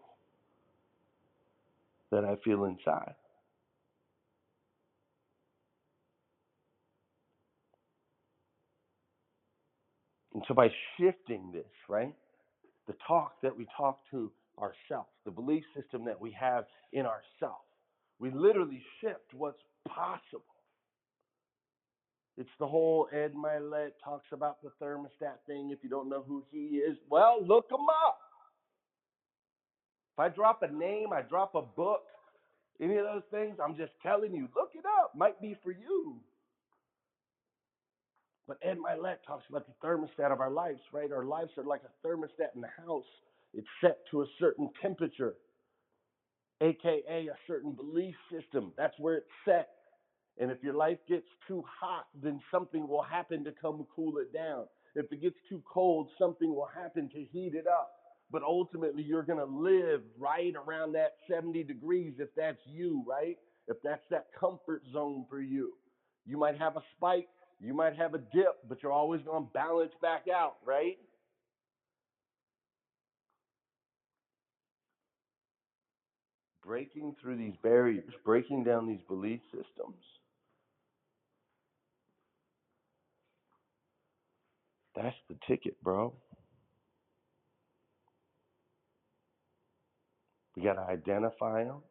that 2.12 2.26
I 2.26 2.36
feel 2.44 2.66
inside. 2.66 3.16
And 10.34 10.44
so 10.48 10.54
by 10.54 10.70
shifting 10.98 11.52
this, 11.54 11.66
right, 11.90 12.14
the 12.88 12.96
talk 13.08 13.34
that 13.44 13.56
we 13.56 13.68
talk 13.78 14.00
to 14.12 14.32
ourselves, 14.60 15.10
the 15.26 15.32
belief 15.32 15.64
system 15.76 16.06
that 16.06 16.20
we 16.20 16.36
have 16.40 16.66
in 16.94 17.06
ourselves, 17.06 17.66
we 18.20 18.32
literally 18.32 18.82
shift 19.02 19.34
what's 19.34 19.62
possible. 19.88 20.51
It's 22.38 22.50
the 22.60 22.68
whole 22.68 23.08
Ed 23.12 23.34
Mylett 23.34 23.92
talks 24.04 24.28
about 24.32 24.62
the 24.64 24.72
thermostat 24.82 25.38
thing. 25.46 25.70
If 25.72 25.80
you 25.84 25.90
don't 25.90 26.10
know 26.10 26.24
who 26.26 26.44
he 26.52 26.78
is, 26.78 26.98
well, 27.10 27.38
look 27.46 27.66
him 27.70 27.86
up. 28.08 28.20
If 30.14 30.20
I 30.20 30.30
drop 30.30 30.62
a 30.64 30.72
name, 30.72 31.14
I 31.14 31.22
drop 31.22 31.56
a 31.56 31.62
book, 31.62 32.02
any 32.82 32.98
of 32.98 33.06
those 33.06 33.24
things, 33.32 33.58
I'm 33.64 33.76
just 33.76 33.92
telling 34.02 34.34
you, 34.34 34.48
look 34.56 34.72
it 34.74 34.86
up. 35.02 35.14
Might 35.16 35.40
be 35.42 35.56
for 35.64 35.72
you. 35.72 36.18
But 38.48 38.58
Ed 38.64 38.78
Mylett 38.78 39.18
talks 39.26 39.44
about 39.50 39.66
the 39.68 39.88
thermostat 39.88 40.32
of 40.32 40.42
our 40.42 40.50
lives, 40.52 40.80
right? 40.92 41.12
Our 41.12 41.26
lives 41.26 41.52
are 41.58 41.64
like 41.64 41.82
a 41.84 42.08
thermostat 42.08 42.56
in 42.56 42.62
the 42.62 42.68
house. 42.86 43.06
It's 43.54 43.68
set 43.82 44.00
to 44.12 44.22
a 44.22 44.26
certain 44.40 44.70
temperature, 44.82 45.36
aka 46.62 47.28
a 47.28 47.36
certain 47.48 47.74
belief 47.74 48.16
system. 48.32 48.74
That's 48.78 48.98
where 49.00 49.16
it's 49.16 49.30
set. 49.46 49.70
And 50.40 50.52
if 50.52 50.64
your 50.64 50.74
life 50.74 50.98
gets 51.08 51.28
too 51.48 51.64
hot, 51.68 52.08
then 52.22 52.40
something 52.52 52.88
will 52.88 53.04
happen 53.04 53.44
to 53.44 53.52
come 53.52 53.86
cool 53.96 54.18
it 54.18 54.34
down. 54.34 54.66
If 54.96 55.12
it 55.12 55.22
gets 55.22 55.38
too 55.50 55.62
cold, 55.72 56.10
something 56.18 56.54
will 56.54 56.70
happen 56.74 57.10
to 57.10 57.24
heat 57.32 57.54
it 57.54 57.68
up. 57.68 57.92
But 58.32 58.44
ultimately, 58.44 59.04
you're 59.04 59.24
going 59.24 59.40
to 59.40 59.46
live 59.46 60.02
right 60.18 60.54
around 60.56 60.94
that 60.94 61.16
70 61.30 61.64
degrees 61.64 62.14
if 62.20 62.30
that's 62.36 62.60
you, 62.66 63.04
right? 63.08 63.38
If 63.68 63.78
that's 63.84 64.04
that 64.10 64.28
comfort 64.40 64.84
zone 64.92 65.26
for 65.30 65.42
you. 65.42 65.74
You 66.26 66.38
might 66.38 66.58
have 66.58 66.78
a 66.78 66.84
spike, 66.96 67.28
you 67.60 67.74
might 67.74 67.96
have 67.96 68.14
a 68.14 68.20
dip, 68.20 68.58
but 68.68 68.82
you're 68.82 68.92
always 68.92 69.22
going 69.22 69.46
to 69.46 69.54
balance 69.54 69.92
back 70.02 70.26
out, 70.34 70.56
right? 70.66 70.98
Breaking 76.64 77.16
through 77.22 77.38
these 77.38 77.56
barriers, 77.62 78.14
breaking 78.24 78.64
down 78.64 78.88
these 78.88 79.02
belief 79.08 79.42
systems. 79.52 79.96
That's 85.02 85.16
the 85.30 85.38
ticket, 85.48 85.82
bro. 85.84 86.14
We 90.56 90.64
got 90.64 90.74
to 90.76 90.82
identify 90.82 91.66
them, 91.66 91.84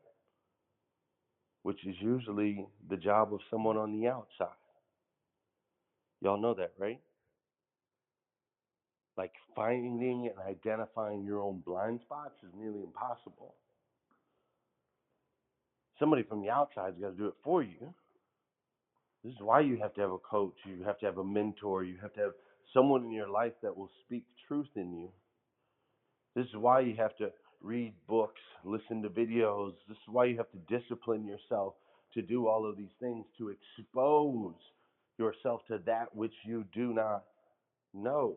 which 1.63 1.87
is 1.87 1.97
usually 2.01 2.67
the 2.91 2.97
job 2.99 3.35
of 3.35 3.41
someone 3.51 3.77
on 3.79 4.01
the 4.01 4.09
outside. 4.09 4.57
Y'all 6.23 6.41
know 6.41 6.55
that, 6.55 6.73
right? 6.79 7.01
Like 9.19 9.33
finding 9.57 10.31
and 10.31 10.49
identifying 10.49 11.25
your 11.25 11.41
own 11.41 11.63
blind 11.67 12.01
spots 12.05 12.35
is 12.43 12.51
nearly 12.59 12.83
impossible. 12.83 13.55
somebody 15.99 16.23
from 16.25 16.43
the 16.43 16.51
outside's 16.51 16.99
got 17.01 17.11
to 17.11 17.17
do 17.17 17.27
it 17.29 17.35
for 17.45 17.63
you. 17.63 17.95
This 19.25 19.35
is 19.35 19.41
why 19.41 19.61
you 19.61 19.79
have 19.79 19.95
to 19.95 20.01
have 20.03 20.13
a 20.13 20.19
coach, 20.19 20.55
you 20.65 20.85
have 20.85 20.99
to 21.01 21.07
have 21.07 21.19
a 21.19 21.25
mentor, 21.25 21.85
you 21.85 21.97
have 22.03 22.15
to 22.15 22.21
have 22.21 22.33
someone 22.73 23.05
in 23.05 23.13
your 23.13 23.29
life 23.29 23.53
that 23.63 23.77
will 23.77 23.91
speak 24.05 24.25
truth 24.47 24.69
in 24.77 24.93
you. 24.93 25.11
This 26.35 26.47
is 26.47 26.57
why 26.57 26.81
you 26.81 26.95
have 26.97 27.17
to 27.17 27.31
read 27.61 27.95
books, 28.09 28.41
listen 28.65 29.03
to 29.03 29.09
videos. 29.09 29.73
This 29.89 29.97
is 29.97 30.09
why 30.09 30.27
you 30.27 30.37
have 30.37 30.51
to 30.53 30.79
discipline 30.79 31.27
yourself 31.27 31.75
to 32.15 32.23
do 32.23 32.47
all 32.47 32.69
of 32.69 32.77
these 32.77 32.95
things, 33.01 33.25
to 33.39 33.51
expose 33.51 34.55
yourself 35.19 35.61
to 35.69 35.79
that 35.87 36.15
which 36.15 36.33
you 36.45 36.65
do 36.73 36.93
not 36.93 37.25
know, 37.93 38.37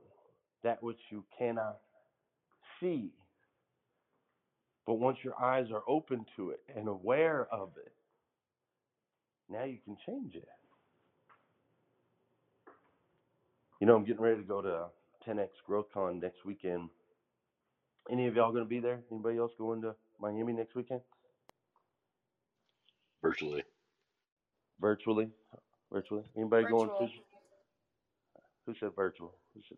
that 0.64 0.82
which 0.84 1.00
you 1.10 1.24
cannot 1.38 1.78
see. 2.80 3.12
But 4.86 4.96
once 4.96 5.18
your 5.24 5.42
eyes 5.42 5.68
are 5.72 5.84
open 5.88 6.26
to 6.36 6.50
it 6.50 6.60
and 6.76 6.88
aware 6.88 7.48
of 7.52 7.72
it, 7.78 7.94
now 9.50 9.64
you 9.64 9.78
can 9.86 9.98
change 10.06 10.36
it. 10.36 10.48
You 13.84 13.88
know, 13.88 13.98
I'm 13.98 14.06
getting 14.06 14.22
ready 14.24 14.38
to 14.38 14.44
go 14.44 14.62
to 14.62 14.86
10X 15.28 15.50
GrowthCon 15.70 16.22
next 16.22 16.46
weekend. 16.46 16.88
Any 18.10 18.28
of 18.28 18.36
y'all 18.38 18.54
going 18.54 18.64
to 18.64 18.70
be 18.70 18.80
there? 18.80 19.02
Anybody 19.12 19.38
else 19.38 19.52
going 19.58 19.82
to 19.82 19.94
Miami 20.22 20.54
next 20.54 20.74
weekend? 20.74 21.02
Virtually. 23.22 23.62
Virtually? 24.80 25.28
Virtually? 25.92 26.24
Anybody 26.38 26.64
going? 26.70 26.88
Virtual. 26.88 27.08
phys- 27.10 28.42
Who 28.68 28.74
said 28.80 28.92
virtual? 28.96 29.34
Who 29.54 29.60
said 29.68 29.78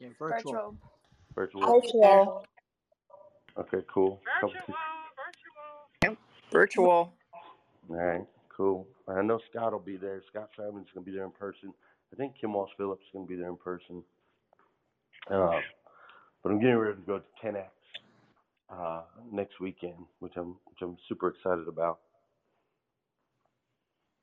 Yeah, 0.00 0.08
virtual. 0.18 0.74
Virtual. 1.34 1.60
virtual? 1.60 1.64
I'll 1.64 1.80
be 1.82 1.92
there. 2.00 2.24
Okay, 3.58 3.86
cool. 3.92 4.22
Couple 4.40 4.56
people- 6.02 6.16
Virtual. 6.50 7.12
All 7.90 7.94
right, 7.94 8.26
cool. 8.48 8.88
I 9.06 9.20
know 9.20 9.38
Scott 9.50 9.72
will 9.72 9.80
be 9.80 9.98
there. 9.98 10.22
Scott 10.30 10.48
Simon's 10.56 10.88
going 10.94 11.04
to 11.04 11.10
be 11.10 11.14
there 11.14 11.26
in 11.26 11.32
person. 11.32 11.74
I 12.16 12.18
think 12.18 12.34
Kim 12.40 12.54
Walsh 12.54 12.70
Phillips 12.78 13.02
is 13.02 13.12
going 13.12 13.26
to 13.26 13.28
be 13.28 13.36
there 13.36 13.50
in 13.50 13.56
person. 13.58 14.02
Uh, 15.30 15.60
but 16.42 16.50
I'm 16.50 16.58
getting 16.60 16.76
ready 16.76 16.96
to 16.96 17.02
go 17.02 17.18
to 17.18 17.46
10X 17.46 17.66
uh, 18.72 19.02
next 19.30 19.60
weekend, 19.60 20.06
which 20.20 20.32
I'm 20.36 20.56
which 20.64 20.78
I'm 20.80 20.96
super 21.10 21.28
excited 21.28 21.68
about. 21.68 21.98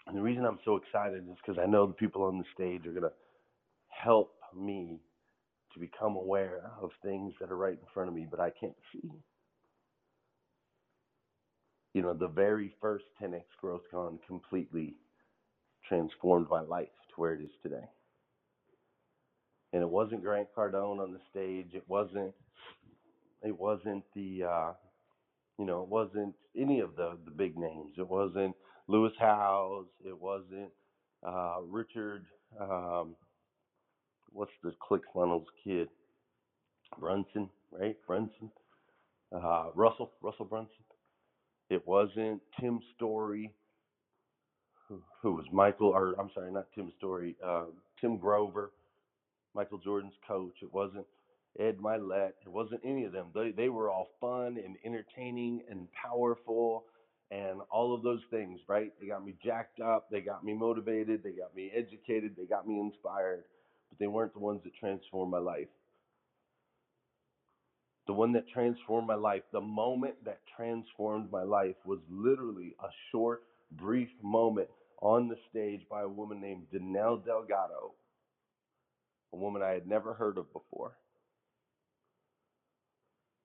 And 0.08 0.18
the 0.18 0.22
reason 0.22 0.44
I'm 0.44 0.58
so 0.66 0.78
excited 0.78 1.24
is 1.30 1.38
because 1.46 1.62
I 1.62 1.68
know 1.68 1.86
the 1.86 1.94
people 1.94 2.24
on 2.24 2.40
the 2.40 2.46
stage 2.56 2.88
are 2.88 2.92
going 2.92 3.04
to 3.04 3.14
help 3.90 4.34
me 4.58 5.00
to 5.74 5.80
become 5.80 6.16
aware 6.16 6.72
of 6.82 6.90
things 7.04 7.34
that 7.40 7.52
are 7.52 7.58
right 7.58 7.74
in 7.74 7.88
front 7.94 8.10
of 8.10 8.16
me, 8.16 8.26
but 8.30 8.40
I 8.40 8.50
can't 8.50 8.76
see. 8.92 9.12
You 11.94 12.02
know, 12.02 12.14
the 12.14 12.28
very 12.28 12.74
first 12.82 13.06
10x 13.22 13.44
GrowthCon 13.64 14.18
completely 14.28 14.96
transformed 15.88 16.48
my 16.50 16.62
life 16.62 16.90
to 17.14 17.22
where 17.22 17.34
it 17.34 17.42
is 17.42 17.52
today. 17.62 17.86
And 19.74 19.82
it 19.82 19.90
wasn't 19.90 20.24
Grant 20.24 20.50
Cardone 20.56 21.00
on 21.02 21.14
the 21.14 21.20
stage. 21.32 21.72
It 21.74 21.84
wasn't. 21.88 22.34
It 23.44 23.58
wasn't 23.58 24.04
the. 24.16 24.44
Uh, 24.44 24.74
you 25.58 25.66
know, 25.66 25.84
it 25.84 25.90
wasn't 25.90 26.36
any 26.56 26.80
of 26.80 26.96
the 26.96 27.18
the 27.26 27.32
big 27.32 27.58
names. 27.58 27.96
It 27.98 28.08
wasn't 28.08 28.56
Lewis 28.88 29.14
Howes. 29.20 29.88
It 30.06 30.20
wasn't 30.20 30.72
uh, 31.26 31.58
Richard. 31.68 32.26
Um, 32.60 33.16
what's 34.32 34.52
the 34.64 34.74
ClickFunnels 34.90 35.46
kid? 35.64 35.90
Brunson, 37.00 37.50
right? 37.72 37.96
Brunson. 38.06 38.52
Uh, 39.36 39.70
Russell. 39.74 40.12
Russell 40.22 40.46
Brunson. 40.46 40.76
It 41.70 41.88
wasn't 41.88 42.42
Tim 42.60 42.80
Story, 42.96 43.52
who, 44.88 45.34
was 45.34 45.46
Michael, 45.52 45.90
or 45.90 46.16
I'm 46.20 46.30
sorry, 46.34 46.52
not 46.52 46.68
Tim 46.76 46.92
Story, 46.98 47.36
uh, 47.46 47.66
Tim 48.02 48.18
Grover, 48.18 48.72
Michael 49.56 49.80
Jordan's 49.80 50.14
coach. 50.28 50.56
It 50.62 50.74
wasn't 50.74 51.06
Ed 51.60 51.78
Mylett. 51.80 52.34
It 52.46 52.50
wasn't 52.50 52.82
any 52.86 53.06
of 53.06 53.12
them. 53.12 53.28
They, 53.34 53.52
they 53.52 53.70
were 53.70 53.90
all 53.90 54.10
fun 54.22 54.58
and 54.64 54.76
entertaining 54.86 55.62
and 55.70 55.88
powerful 55.94 56.86
and 57.32 57.62
all 57.72 57.96
of 57.96 58.04
those 58.04 58.22
things, 58.30 58.60
right? 58.68 58.92
They 59.02 59.08
got 59.08 59.26
me 59.26 59.36
jacked 59.44 59.80
up. 59.80 60.10
They 60.12 60.22
got 60.22 60.44
me 60.44 60.54
motivated. 60.54 61.24
They 61.24 61.32
got 61.32 61.56
me 61.56 61.72
educated. 61.76 62.36
They 62.38 62.46
got 62.46 62.68
me 62.68 62.80
inspired. 62.80 63.44
But 63.90 64.00
they 64.00 64.08
weren't 64.08 64.34
the 64.34 64.40
ones 64.40 64.62
that 64.64 64.76
transformed 64.80 65.32
my 65.32 65.40
life 65.40 65.68
the 68.08 68.14
one 68.14 68.34
that 68.34 68.48
transformed 68.50 69.08
my 69.08 69.16
life, 69.16 69.44
the 69.52 69.62
moment 69.62 70.16
that 70.26 70.40
transformed 70.58 71.32
my 71.32 71.44
life 71.44 71.76
was 71.86 72.00
literally 72.10 72.76
a 72.84 72.88
short, 73.12 73.44
brief 73.78 74.10
moment 74.22 74.70
on 75.02 75.28
the 75.28 75.38
stage 75.50 75.82
by 75.90 76.02
a 76.04 76.08
woman 76.08 76.40
named 76.42 76.68
Danelle 76.74 77.24
Delgado, 77.26 77.94
a 79.34 79.38
woman 79.38 79.62
I 79.62 79.72
had 79.72 79.88
never 79.88 80.14
heard 80.14 80.38
of 80.38 80.52
before. 80.54 80.94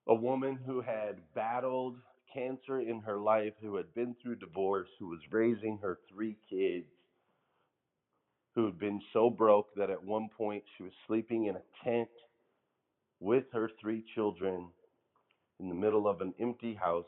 A 0.09 0.15
woman 0.15 0.59
who 0.65 0.81
had 0.81 1.17
battled 1.35 1.97
cancer 2.33 2.81
in 2.81 3.01
her 3.01 3.19
life, 3.19 3.55
who 3.61 3.77
had 3.77 3.93
been 3.95 4.15
through 4.23 4.37
divorce, 4.37 4.89
who 4.99 5.09
was 5.09 5.21
raising 5.31 5.79
her 5.83 5.99
three 6.11 6.37
kids, 6.49 6.87
who 8.55 8.67
had 8.67 8.79
been 8.79 9.01
so 9.13 9.31
broke 9.31 9.75
that 9.77 9.91
at 9.91 10.03
one 10.03 10.29
point 10.37 10.65
she 10.77 10.83
was 10.85 10.93
sleeping 11.07 11.47
in 11.47 11.57
a 11.57 11.85
tent 11.85 12.09
with 13.21 13.45
her 13.53 13.71
three 13.81 14.05
children 14.15 14.69
in 15.61 15.69
the 15.69 15.75
middle 15.75 16.09
of 16.09 16.21
an 16.21 16.35
empty 16.41 16.75
house. 16.75 17.05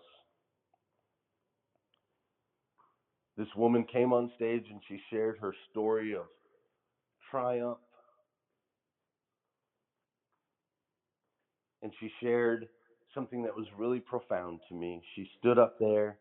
This 3.40 3.48
woman 3.56 3.86
came 3.90 4.12
on 4.12 4.30
stage 4.36 4.66
and 4.70 4.82
she 4.86 5.00
shared 5.08 5.38
her 5.38 5.54
story 5.70 6.14
of 6.14 6.26
triumph. 7.30 7.78
And 11.80 11.90
she 11.98 12.10
shared 12.22 12.68
something 13.14 13.42
that 13.44 13.56
was 13.56 13.64
really 13.78 14.00
profound 14.00 14.60
to 14.68 14.74
me. 14.74 15.02
She 15.16 15.26
stood 15.38 15.58
up 15.58 15.78
there 15.80 16.18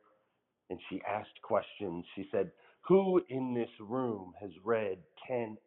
and 0.69 0.79
she 0.89 1.01
asked 1.05 1.41
questions. 1.43 2.05
She 2.15 2.25
said, 2.31 2.51
Who 2.87 3.21
in 3.27 3.53
this 3.53 3.67
room 3.81 4.31
has 4.39 4.51
read 4.63 4.99
10X? 5.29 5.57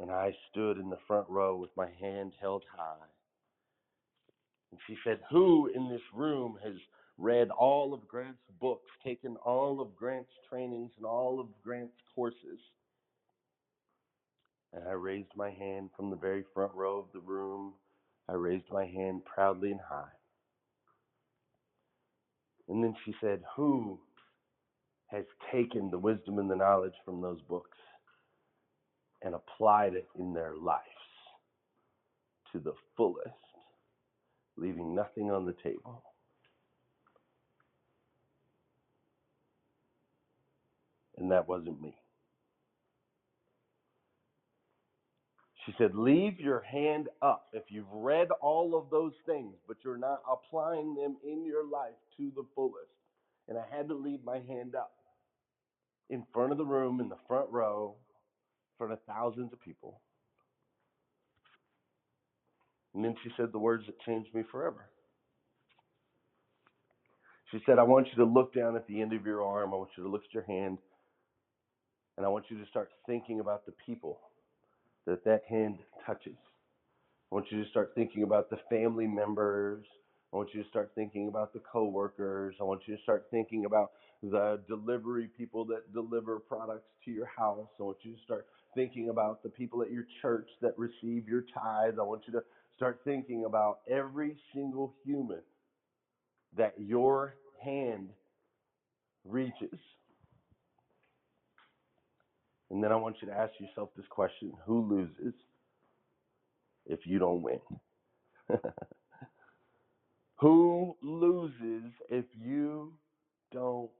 And 0.00 0.10
I 0.10 0.34
stood 0.50 0.78
in 0.78 0.90
the 0.90 0.98
front 1.06 1.28
row 1.28 1.54
with 1.56 1.70
my 1.76 1.88
hand 2.00 2.32
held 2.40 2.64
high. 2.76 3.06
And 4.72 4.80
she 4.88 4.96
said, 5.04 5.20
Who 5.30 5.70
in 5.72 5.88
this 5.88 6.02
room 6.12 6.58
has 6.64 6.74
read 7.18 7.50
all 7.50 7.94
of 7.94 8.06
Grant's 8.08 8.42
books, 8.60 8.90
taken 9.04 9.36
all 9.44 9.80
of 9.80 9.96
Grant's 9.96 10.32
trainings 10.48 10.90
and 10.96 11.06
all 11.06 11.40
of 11.40 11.46
Grant's 11.62 11.96
courses? 12.14 12.58
And 14.72 14.88
I 14.88 14.92
raised 14.92 15.30
my 15.36 15.50
hand 15.50 15.90
from 15.96 16.10
the 16.10 16.16
very 16.16 16.44
front 16.52 16.74
row 16.74 16.98
of 16.98 17.06
the 17.12 17.20
room. 17.20 17.74
I 18.28 18.32
raised 18.32 18.70
my 18.72 18.86
hand 18.86 19.24
proudly 19.24 19.70
and 19.70 19.80
high. 19.80 20.08
And 22.68 22.82
then 22.82 22.94
she 23.04 23.14
said, 23.20 23.42
Who 23.56 24.00
has 25.08 25.24
taken 25.52 25.90
the 25.90 25.98
wisdom 25.98 26.38
and 26.38 26.50
the 26.50 26.56
knowledge 26.56 26.94
from 27.04 27.20
those 27.20 27.40
books 27.42 27.78
and 29.22 29.34
applied 29.34 29.94
it 29.94 30.08
in 30.18 30.34
their 30.34 30.54
lives 30.56 30.82
to 32.52 32.58
the 32.58 32.74
fullest, 32.96 33.28
leaving 34.56 34.94
nothing 34.94 35.30
on 35.30 35.46
the 35.46 35.54
table? 35.62 36.02
And 41.18 41.30
that 41.30 41.48
wasn't 41.48 41.80
me. 41.80 41.94
She 45.64 45.74
said, 45.78 45.94
Leave 45.94 46.40
your 46.40 46.60
hand 46.60 47.08
up 47.22 47.46
if 47.52 47.64
you've 47.68 47.90
read 47.90 48.28
all 48.42 48.76
of 48.76 48.90
those 48.90 49.14
things, 49.26 49.54
but 49.66 49.78
you're 49.84 49.96
not 49.96 50.20
applying 50.30 50.94
them 50.94 51.16
in 51.24 51.44
your 51.44 51.66
life 51.66 51.94
to 52.18 52.30
the 52.36 52.44
fullest. 52.54 52.90
And 53.48 53.56
I 53.58 53.64
had 53.74 53.88
to 53.88 53.94
leave 53.94 54.24
my 54.24 54.40
hand 54.40 54.74
up 54.74 54.92
in 56.10 56.24
front 56.32 56.52
of 56.52 56.58
the 56.58 56.64
room, 56.64 57.00
in 57.00 57.08
the 57.08 57.16
front 57.28 57.50
row, 57.50 57.94
in 57.96 58.78
front 58.78 58.92
of 58.92 58.98
thousands 59.06 59.52
of 59.52 59.60
people. 59.60 60.00
And 62.94 63.04
then 63.04 63.14
she 63.22 63.30
said 63.36 63.52
the 63.52 63.58
words 63.58 63.84
that 63.86 64.00
changed 64.00 64.34
me 64.34 64.42
forever. 64.50 64.86
She 67.50 67.58
said, 67.66 67.78
I 67.78 67.82
want 67.82 68.08
you 68.08 68.24
to 68.24 68.30
look 68.30 68.54
down 68.54 68.76
at 68.76 68.86
the 68.86 69.00
end 69.00 69.12
of 69.12 69.24
your 69.24 69.44
arm. 69.44 69.72
I 69.72 69.76
want 69.76 69.90
you 69.96 70.04
to 70.04 70.08
look 70.08 70.22
at 70.24 70.34
your 70.34 70.44
hand. 70.44 70.78
And 72.16 72.26
I 72.26 72.28
want 72.28 72.46
you 72.48 72.58
to 72.58 72.66
start 72.70 72.90
thinking 73.06 73.40
about 73.40 73.66
the 73.66 73.72
people 73.86 74.20
that 75.06 75.24
that 75.24 75.42
hand 75.48 75.78
touches. 76.06 76.36
I 77.30 77.34
want 77.34 77.46
you 77.50 77.62
to 77.64 77.70
start 77.70 77.92
thinking 77.94 78.22
about 78.22 78.50
the 78.50 78.58
family 78.70 79.06
members. 79.06 79.84
I 80.32 80.36
want 80.36 80.50
you 80.54 80.62
to 80.62 80.68
start 80.68 80.92
thinking 80.94 81.28
about 81.28 81.52
the 81.52 81.60
coworkers. 81.60 82.56
I 82.60 82.64
want 82.64 82.82
you 82.86 82.96
to 82.96 83.02
start 83.02 83.26
thinking 83.30 83.64
about 83.66 83.92
the 84.22 84.60
delivery 84.68 85.28
people 85.36 85.64
that 85.66 85.92
deliver 85.92 86.38
products 86.38 86.88
to 87.04 87.10
your 87.10 87.26
house. 87.36 87.68
I 87.80 87.82
want 87.82 87.98
you 88.02 88.12
to 88.12 88.18
start 88.24 88.46
thinking 88.74 89.10
about 89.10 89.42
the 89.42 89.48
people 89.48 89.82
at 89.82 89.90
your 89.90 90.06
church 90.22 90.48
that 90.62 90.78
receive 90.78 91.28
your 91.28 91.44
tithes. 91.54 91.98
I 91.98 92.02
want 92.02 92.22
you 92.26 92.32
to 92.34 92.42
start 92.76 93.00
thinking 93.04 93.44
about 93.44 93.78
every 93.88 94.36
single 94.54 94.94
human 95.04 95.42
that 96.56 96.74
your 96.78 97.34
hand 97.62 98.08
reaches. 99.24 99.78
And 102.70 102.82
then 102.82 102.92
I 102.92 102.96
want 102.96 103.16
you 103.20 103.28
to 103.28 103.34
ask 103.34 103.52
yourself 103.60 103.90
this 103.96 104.06
question 104.08 104.52
who 104.66 104.82
loses 104.88 105.34
if 106.86 107.00
you 107.04 107.18
don't 107.18 107.42
win? 107.42 107.60
who 110.36 110.96
loses 111.02 111.92
if 112.10 112.24
you 112.42 112.92
don't 113.52 113.90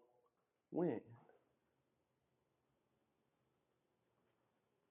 win? 0.73 1.01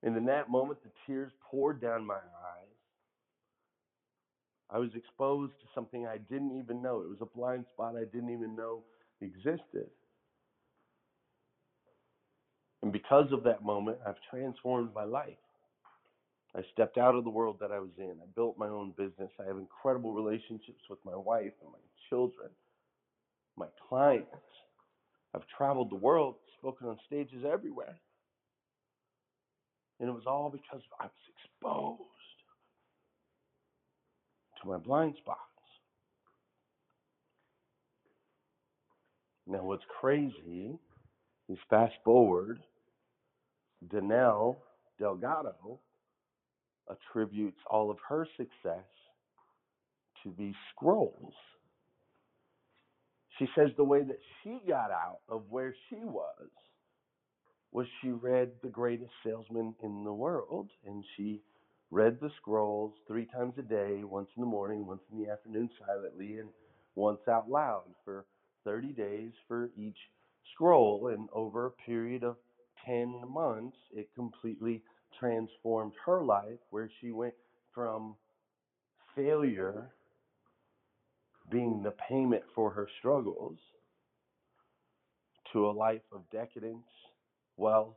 And 0.04 0.18
in 0.18 0.26
that 0.26 0.50
moment, 0.50 0.80
the 0.84 0.90
tears 1.08 1.32
poured 1.50 1.82
down 1.82 2.06
my 2.06 2.16
eyes. 2.16 2.74
I 4.70 4.80
was 4.80 4.90
exposed 4.96 5.54
to 5.62 5.68
something 5.74 6.06
I 6.06 6.18
didn't 6.18 6.58
even 6.58 6.82
know. 6.82 7.02
It 7.02 7.10
was 7.10 7.22
a 7.22 7.38
blind 7.38 7.66
spot 7.74 7.96
I 7.96 8.06
didn't 8.06 8.32
even 8.32 8.56
know 8.56 8.84
existed. 9.22 9.88
And 12.84 12.92
because 12.92 13.32
of 13.32 13.44
that 13.44 13.64
moment, 13.64 13.98
I've 14.06 14.22
transformed 14.30 14.90
my 14.94 15.06
life. 15.06 15.38
I 16.56 16.62
stepped 16.74 16.98
out 16.98 17.16
of 17.16 17.24
the 17.24 17.30
world 17.30 17.58
that 17.62 17.72
I 17.72 17.80
was 17.80 17.90
in. 17.98 18.12
I 18.22 18.26
built 18.36 18.58
my 18.58 18.68
own 18.68 18.92
business. 18.98 19.32
I 19.40 19.48
have 19.48 19.58
incredible 19.58 20.14
relationships 20.14 20.84
with 20.90 21.00
my 21.06 21.16
wife 21.16 21.54
and 21.64 21.72
my 21.72 21.80
children, 22.10 22.50
my 23.58 23.68
clients. 23.88 24.28
I've 25.34 25.48
traveled 25.58 25.92
the 25.92 25.96
world, 25.96 26.36
spoken 26.60 26.88
on 26.90 27.00
stages 27.08 27.44
everywhere. 27.50 27.96
And 30.00 30.10
it 30.10 30.12
was 30.14 30.26
all 30.28 30.50
because 30.52 30.82
I 31.00 31.06
was 31.06 31.12
exposed 31.40 32.02
to 34.62 34.68
my 34.68 34.78
blind 34.78 35.16
spots. 35.20 35.40
Now, 39.48 39.64
what's 39.64 39.84
crazy 40.00 40.78
is 41.50 41.58
fast 41.70 41.94
forward, 42.04 42.60
Danelle 43.90 44.58
Delgado 45.00 45.80
attributes 46.90 47.60
all 47.70 47.90
of 47.90 47.98
her 48.08 48.28
success 48.38 48.86
to 50.24 50.34
these 50.38 50.56
scrolls. 50.74 51.34
She 53.40 53.48
says 53.56 53.70
the 53.78 53.84
way 53.84 54.04
that 54.04 54.20
she 54.42 54.60
got 54.68 54.92
out 54.92 55.20
of 55.28 55.44
where 55.50 55.74
she 55.90 55.98
was 55.98 56.50
was 57.72 57.88
she 58.02 58.12
read 58.12 58.52
The 58.62 58.70
Greatest 58.70 59.12
Salesman 59.26 59.74
in 59.82 60.04
the 60.04 60.14
World, 60.14 60.70
and 60.86 61.04
she 61.18 61.42
read 61.90 62.20
the 62.22 62.30
scrolls 62.38 62.94
three 63.08 63.26
times 63.26 63.56
a 63.58 63.64
day, 63.64 64.04
once 64.04 64.30
in 64.38 64.42
the 64.42 64.48
morning, 64.48 64.86
once 64.86 65.02
in 65.12 65.24
the 65.24 65.30
afternoon 65.30 65.70
silently, 65.86 66.38
and 66.38 66.50
once 66.96 67.20
out 67.28 67.50
loud 67.50 67.86
for 68.06 68.26
30 68.64 68.90
days 68.90 69.32
for 69.48 69.72
each 69.76 69.98
scroll. 70.54 71.08
And 71.08 71.28
over 71.34 71.66
a 71.66 71.72
period 71.72 72.24
of 72.24 72.38
10 72.86 73.22
months, 73.30 73.78
it 73.94 74.10
completely 74.16 74.82
transformed 75.20 75.94
her 76.06 76.24
life, 76.24 76.60
where 76.70 76.90
she 77.02 77.12
went 77.12 77.34
from 77.74 78.16
failure 79.16 79.90
being 81.52 81.84
the 81.84 81.94
payment 82.10 82.44
for 82.56 82.72
her 82.72 82.88
struggles 83.00 83.58
to 85.52 85.68
a 85.68 85.72
life 85.72 86.02
of 86.12 86.22
decadence 86.32 86.86
wealth, 87.58 87.96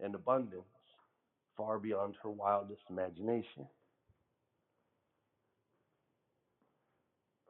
and 0.00 0.14
abundance 0.14 0.64
far 1.56 1.78
beyond 1.78 2.14
her 2.22 2.30
wildest 2.30 2.82
imagination. 2.88 3.66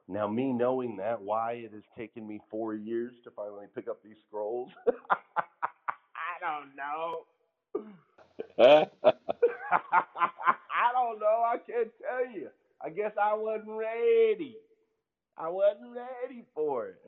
Now, 0.08 0.26
me 0.26 0.52
knowing 0.52 0.96
that, 0.96 1.20
why 1.20 1.52
it 1.52 1.72
has 1.74 1.82
taken 1.96 2.26
me 2.26 2.40
four 2.50 2.74
years 2.74 3.12
to 3.24 3.30
finally 3.30 3.66
pick 3.74 3.88
up 3.88 4.02
these 4.02 4.16
scrolls, 4.26 4.70
don't 6.40 6.76
know. 6.76 7.24
I 8.58 8.86
don't 10.92 11.20
know. 11.20 11.42
I 11.46 11.56
can't 11.66 11.88
tell 12.00 12.32
you. 12.32 12.48
I 12.82 12.90
guess 12.90 13.12
I 13.20 13.34
wasn't 13.34 13.70
ready. 13.70 14.56
I 15.36 15.48
wasn't 15.48 15.94
ready 15.94 16.44
for 16.54 16.88
it. 16.88 17.00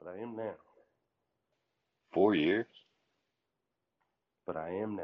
But 0.00 0.10
I 0.10 0.22
am 0.22 0.36
now. 0.36 0.54
Four 2.12 2.34
years? 2.34 2.66
But 4.46 4.56
I 4.56 4.70
am 4.70 4.96
now. 4.96 5.02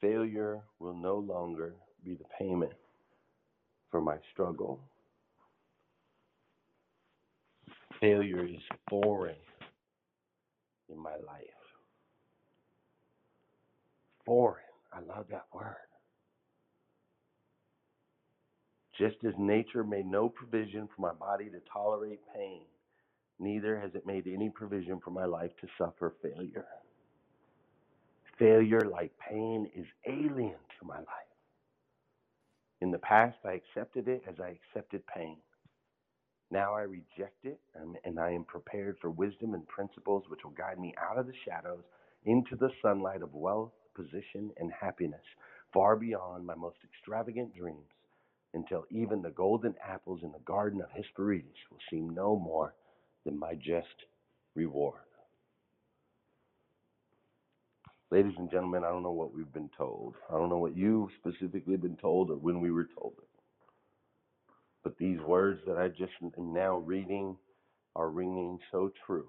Failure 0.00 0.60
will 0.78 0.94
no 0.94 1.16
longer 1.16 1.74
be 2.04 2.14
the 2.14 2.24
payment 2.38 2.72
for 3.90 4.00
my 4.00 4.16
struggle. 4.32 4.80
Failure 8.00 8.44
is 8.44 8.60
foreign 8.90 9.36
in 10.88 10.98
my 10.98 11.16
life. 11.26 11.40
Foreign. 14.24 14.62
I 14.92 15.00
love 15.00 15.26
that 15.30 15.46
word. 15.52 15.76
Just 18.98 19.16
as 19.26 19.34
nature 19.38 19.84
made 19.84 20.06
no 20.06 20.28
provision 20.28 20.88
for 20.94 21.02
my 21.02 21.12
body 21.12 21.46
to 21.46 21.60
tolerate 21.72 22.20
pain, 22.34 22.62
neither 23.38 23.78
has 23.78 23.90
it 23.94 24.06
made 24.06 24.26
any 24.26 24.50
provision 24.50 25.00
for 25.04 25.10
my 25.10 25.26
life 25.26 25.50
to 25.60 25.68
suffer 25.78 26.14
failure. 26.22 26.66
Failure, 28.38 28.80
like 28.90 29.12
pain, 29.18 29.70
is 29.74 29.86
alien 30.06 30.56
to 30.80 30.86
my 30.86 30.98
life. 30.98 31.06
In 32.80 32.90
the 32.90 32.98
past, 32.98 33.36
I 33.44 33.52
accepted 33.52 34.08
it 34.08 34.22
as 34.28 34.36
I 34.40 34.58
accepted 34.58 35.02
pain. 35.06 35.38
Now 36.50 36.74
I 36.74 36.82
reject 36.82 37.44
it, 37.44 37.58
and, 37.74 37.96
and 38.04 38.20
I 38.20 38.30
am 38.30 38.44
prepared 38.44 38.98
for 39.00 39.10
wisdom 39.10 39.54
and 39.54 39.66
principles 39.66 40.24
which 40.28 40.44
will 40.44 40.52
guide 40.52 40.78
me 40.78 40.94
out 41.00 41.18
of 41.18 41.26
the 41.26 41.32
shadows 41.44 41.82
into 42.24 42.56
the 42.56 42.70
sunlight 42.82 43.22
of 43.22 43.34
wealth, 43.34 43.72
position, 43.94 44.50
and 44.58 44.72
happiness, 44.72 45.24
far 45.72 45.96
beyond 45.96 46.46
my 46.46 46.54
most 46.54 46.78
extravagant 46.84 47.54
dreams, 47.54 47.88
until 48.54 48.84
even 48.90 49.22
the 49.22 49.30
golden 49.30 49.74
apples 49.86 50.20
in 50.22 50.32
the 50.32 50.38
garden 50.40 50.80
of 50.80 50.90
Hesperides 50.90 51.56
will 51.70 51.78
seem 51.90 52.10
no 52.10 52.36
more 52.38 52.74
than 53.24 53.38
my 53.38 53.54
just 53.54 54.06
reward. 54.54 55.00
Ladies 58.10 58.34
and 58.38 58.50
gentlemen, 58.50 58.84
I 58.84 58.90
don't 58.90 59.02
know 59.02 59.10
what 59.12 59.34
we've 59.34 59.52
been 59.52 59.70
told. 59.76 60.14
I 60.30 60.34
don't 60.38 60.48
know 60.48 60.58
what 60.58 60.76
you've 60.76 61.10
specifically 61.18 61.76
been 61.76 61.96
told 61.96 62.30
or 62.30 62.36
when 62.36 62.60
we 62.60 62.70
were 62.70 62.88
told 62.98 63.14
it. 63.18 63.35
But 64.86 64.98
these 64.98 65.18
words 65.18 65.58
that 65.66 65.78
I 65.78 65.88
just 65.88 66.12
am 66.22 66.54
now 66.54 66.76
reading 66.76 67.36
are 67.96 68.08
ringing 68.08 68.60
so 68.70 68.92
true. 69.04 69.26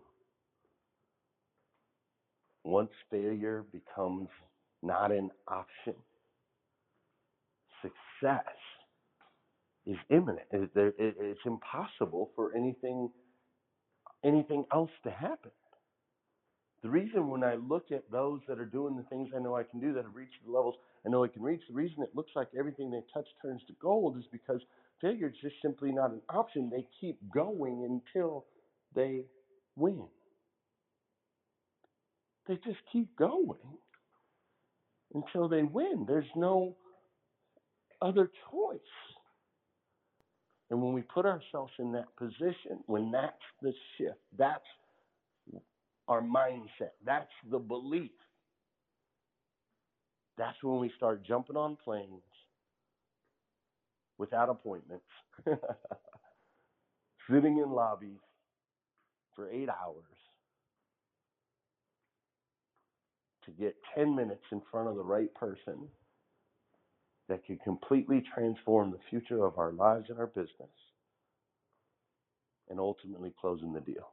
Once 2.63 2.91
failure 3.09 3.65
becomes 3.71 4.27
not 4.83 5.11
an 5.11 5.31
option, 5.47 5.95
success 7.81 8.43
is 9.87 9.97
imminent. 10.11 10.45
It's 10.51 11.39
impossible 11.43 12.29
for 12.35 12.55
anything 12.55 13.09
anything 14.23 14.63
else 14.71 14.91
to 15.05 15.09
happen. 15.09 15.49
The 16.83 16.89
reason 16.89 17.29
when 17.29 17.43
I 17.43 17.55
look 17.55 17.91
at 17.91 18.03
those 18.11 18.41
that 18.47 18.59
are 18.59 18.65
doing 18.65 18.95
the 18.95 19.03
things 19.09 19.29
I 19.35 19.39
know 19.39 19.55
I 19.55 19.63
can 19.63 19.79
do, 19.79 19.91
that 19.93 20.03
have 20.03 20.15
reached 20.15 20.45
the 20.45 20.51
levels 20.51 20.75
I 21.03 21.09
know 21.09 21.23
I 21.23 21.29
can 21.29 21.41
reach, 21.41 21.61
the 21.67 21.73
reason 21.73 22.03
it 22.03 22.15
looks 22.15 22.33
like 22.35 22.49
everything 22.55 22.91
they 22.91 23.01
touch 23.11 23.27
turns 23.41 23.63
to 23.65 23.73
gold 23.81 24.17
is 24.17 24.25
because 24.31 24.61
failure 25.01 25.27
is 25.27 25.35
just 25.41 25.55
simply 25.61 25.91
not 25.91 26.11
an 26.11 26.21
option. 26.29 26.69
They 26.69 26.87
keep 26.99 27.17
going 27.33 27.83
until 28.15 28.45
they 28.95 29.25
win. 29.75 30.07
They 32.47 32.55
just 32.55 32.79
keep 32.91 33.15
going 33.17 33.59
until 35.13 35.47
they 35.49 35.63
win. 35.63 36.05
There's 36.07 36.25
no 36.35 36.75
other 38.01 38.29
choice. 38.51 38.79
And 40.69 40.81
when 40.81 40.93
we 40.93 41.01
put 41.01 41.25
ourselves 41.25 41.71
in 41.79 41.93
that 41.93 42.15
position, 42.17 42.83
when 42.87 43.11
that's 43.11 43.35
the 43.61 43.73
shift, 43.97 44.19
that's 44.37 44.65
our 46.07 46.21
mindset, 46.21 46.91
that's 47.05 47.31
the 47.49 47.59
belief, 47.59 48.11
that's 50.37 50.57
when 50.63 50.79
we 50.79 50.91
start 50.97 51.25
jumping 51.25 51.57
on 51.57 51.77
planes 51.83 52.21
without 54.17 54.49
appointments, 54.49 55.05
sitting 57.29 57.57
in 57.57 57.71
lobbies 57.71 58.19
for 59.35 59.49
eight 59.51 59.69
hours 59.69 60.03
to 63.45 63.51
get 63.51 63.75
10 63.95 64.15
minutes 64.15 64.43
in 64.51 64.61
front 64.71 64.89
of 64.89 64.95
the 64.95 65.03
right 65.03 65.33
person 65.35 65.87
that 67.29 67.45
can 67.45 67.57
completely 67.57 68.23
transform 68.33 68.91
the 68.91 68.99
future 69.09 69.45
of 69.45 69.57
our 69.57 69.71
lives 69.71 70.05
and 70.09 70.19
our 70.19 70.27
business 70.27 70.69
and 72.69 72.79
ultimately 72.79 73.33
closing 73.39 73.73
the 73.73 73.81
deal. 73.81 74.09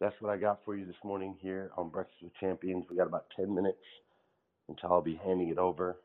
That's 0.00 0.14
what 0.20 0.32
I 0.32 0.36
got 0.36 0.60
for 0.64 0.76
you 0.76 0.84
this 0.84 0.96
morning 1.04 1.36
here 1.40 1.70
on 1.76 1.88
Breakfast 1.88 2.22
with 2.22 2.32
Champions. 2.40 2.84
We 2.90 2.96
got 2.96 3.06
about 3.06 3.26
10 3.36 3.54
minutes 3.54 3.78
until 4.68 4.92
I'll 4.92 5.02
be 5.02 5.20
handing 5.24 5.48
it 5.48 5.58
over 5.58 5.96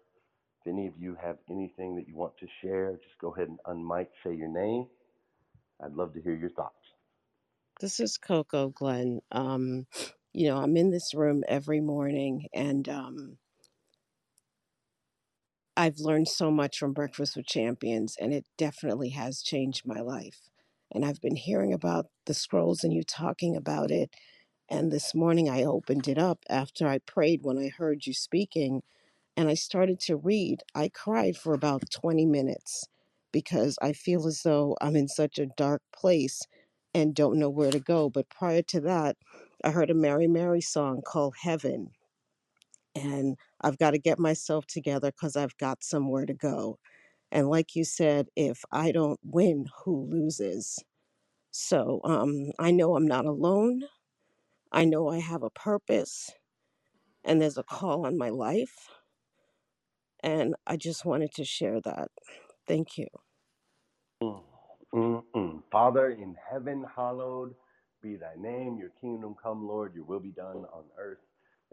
If 0.67 0.73
any 0.73 0.87
of 0.87 0.93
you 0.99 1.15
have 1.23 1.37
anything 1.49 1.95
that 1.95 2.09
you 2.09 2.15
want 2.15 2.37
to 2.39 2.47
share, 2.61 2.91
just 2.93 3.17
go 3.21 3.33
ahead 3.33 3.47
and 3.47 3.59
unmic, 3.67 4.07
say 4.25 4.35
your 4.35 4.49
name. 4.49 4.87
I'd 5.83 5.93
love 5.93 6.13
to 6.13 6.21
hear 6.21 6.35
your 6.35 6.49
thoughts. 6.49 6.75
This 7.79 7.99
is 8.01 8.17
Coco 8.17 8.69
Glenn. 8.69 9.21
Um, 9.31 9.87
you 10.33 10.47
know, 10.47 10.57
I'm 10.57 10.75
in 10.77 10.91
this 10.91 11.13
room 11.13 11.43
every 11.47 11.79
morning 11.79 12.47
and 12.53 12.89
um, 12.89 13.37
I've 15.77 15.99
learned 15.99 16.27
so 16.27 16.51
much 16.51 16.79
from 16.79 16.93
Breakfast 16.93 17.37
with 17.37 17.47
Champions, 17.47 18.17
and 18.19 18.33
it 18.33 18.45
definitely 18.57 19.09
has 19.09 19.41
changed 19.41 19.87
my 19.87 20.01
life. 20.01 20.41
And 20.91 21.05
I've 21.05 21.21
been 21.21 21.35
hearing 21.37 21.73
about 21.73 22.07
the 22.27 22.33
scrolls 22.33 22.83
and 22.83 22.93
you 22.93 23.03
talking 23.03 23.55
about 23.55 23.91
it. 23.91 24.11
And 24.69 24.91
this 24.91 25.15
morning 25.15 25.49
I 25.49 25.63
opened 25.63 26.07
it 26.07 26.17
up 26.17 26.39
after 26.49 26.87
I 26.87 26.99
prayed 26.99 27.41
when 27.43 27.57
I 27.57 27.69
heard 27.69 28.05
you 28.07 28.13
speaking 28.13 28.83
and 29.37 29.49
I 29.49 29.55
started 29.55 30.01
to 30.01 30.17
read. 30.17 30.63
I 30.75 30.89
cried 30.89 31.37
for 31.37 31.53
about 31.55 31.91
20 31.91 32.27
minutes 32.27 32.85
because 33.33 33.77
I 33.81 33.93
feel 33.93 34.27
as 34.27 34.43
though 34.43 34.77
I'm 34.81 34.97
in 34.97 35.09
such 35.09 35.39
a 35.39 35.47
dark 35.57 35.83
place 35.95 36.43
and 36.95 37.15
don't 37.15 37.39
know 37.39 37.51
where 37.51 37.71
to 37.71 37.79
go. 37.81 38.11
But 38.11 38.29
prior 38.29 38.63
to 38.63 38.81
that, 38.83 39.17
I 39.65 39.71
heard 39.71 39.91
a 39.91 39.95
Mary 39.95 40.27
Mary 40.27 40.61
song 40.61 41.03
called 41.07 41.35
Heaven. 41.43 41.91
And 42.95 43.37
I've 43.61 43.79
got 43.79 43.91
to 43.91 43.99
get 43.99 44.19
myself 44.19 44.67
together 44.67 45.11
because 45.11 45.35
I've 45.37 45.57
got 45.57 45.83
somewhere 45.83 46.25
to 46.25 46.33
go. 46.35 46.79
And 47.31 47.49
like 47.49 47.75
you 47.75 47.85
said, 47.85 48.27
if 48.35 48.63
I 48.71 48.91
don't 48.91 49.19
win, 49.23 49.67
who 49.85 50.07
loses? 50.11 50.79
So 51.51 52.01
um, 52.05 52.51
I 52.59 52.71
know 52.71 52.95
I'm 52.95 53.07
not 53.07 53.25
alone. 53.25 53.83
I 54.71 54.85
know 54.85 55.09
I 55.09 55.19
have 55.19 55.43
a 55.43 55.51
purpose 55.51 56.31
and 57.25 57.41
there's 57.41 57.57
a 57.57 57.63
call 57.63 58.05
on 58.07 58.17
my 58.17 58.29
life. 58.29 58.89
And 60.23 60.55
I 60.67 60.77
just 60.77 61.05
wanted 61.05 61.33
to 61.35 61.45
share 61.45 61.81
that. 61.81 62.09
Thank 62.67 62.97
you. 62.97 63.07
Mm, 64.23 64.41
mm, 64.95 65.23
mm. 65.35 65.63
Father 65.71 66.09
in 66.11 66.35
heaven, 66.51 66.85
hallowed 66.95 67.55
be 68.03 68.17
thy 68.17 68.33
name. 68.37 68.77
Your 68.77 68.91
kingdom 69.01 69.35
come, 69.41 69.67
Lord. 69.67 69.95
Your 69.95 70.05
will 70.05 70.19
be 70.21 70.31
done 70.31 70.65
on 70.73 70.85
earth 70.99 71.19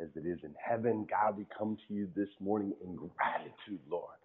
as 0.01 0.09
it 0.16 0.26
is 0.26 0.40
in 0.45 0.55
heaven. 0.62 1.07
God, 1.11 1.38
we 1.38 1.47
come 1.59 1.76
to 1.88 1.95
you 1.95 2.09
this 2.16 2.28
morning 2.40 2.74
in 2.84 2.97
gratitude, 2.97 3.80
Lord. 3.90 4.16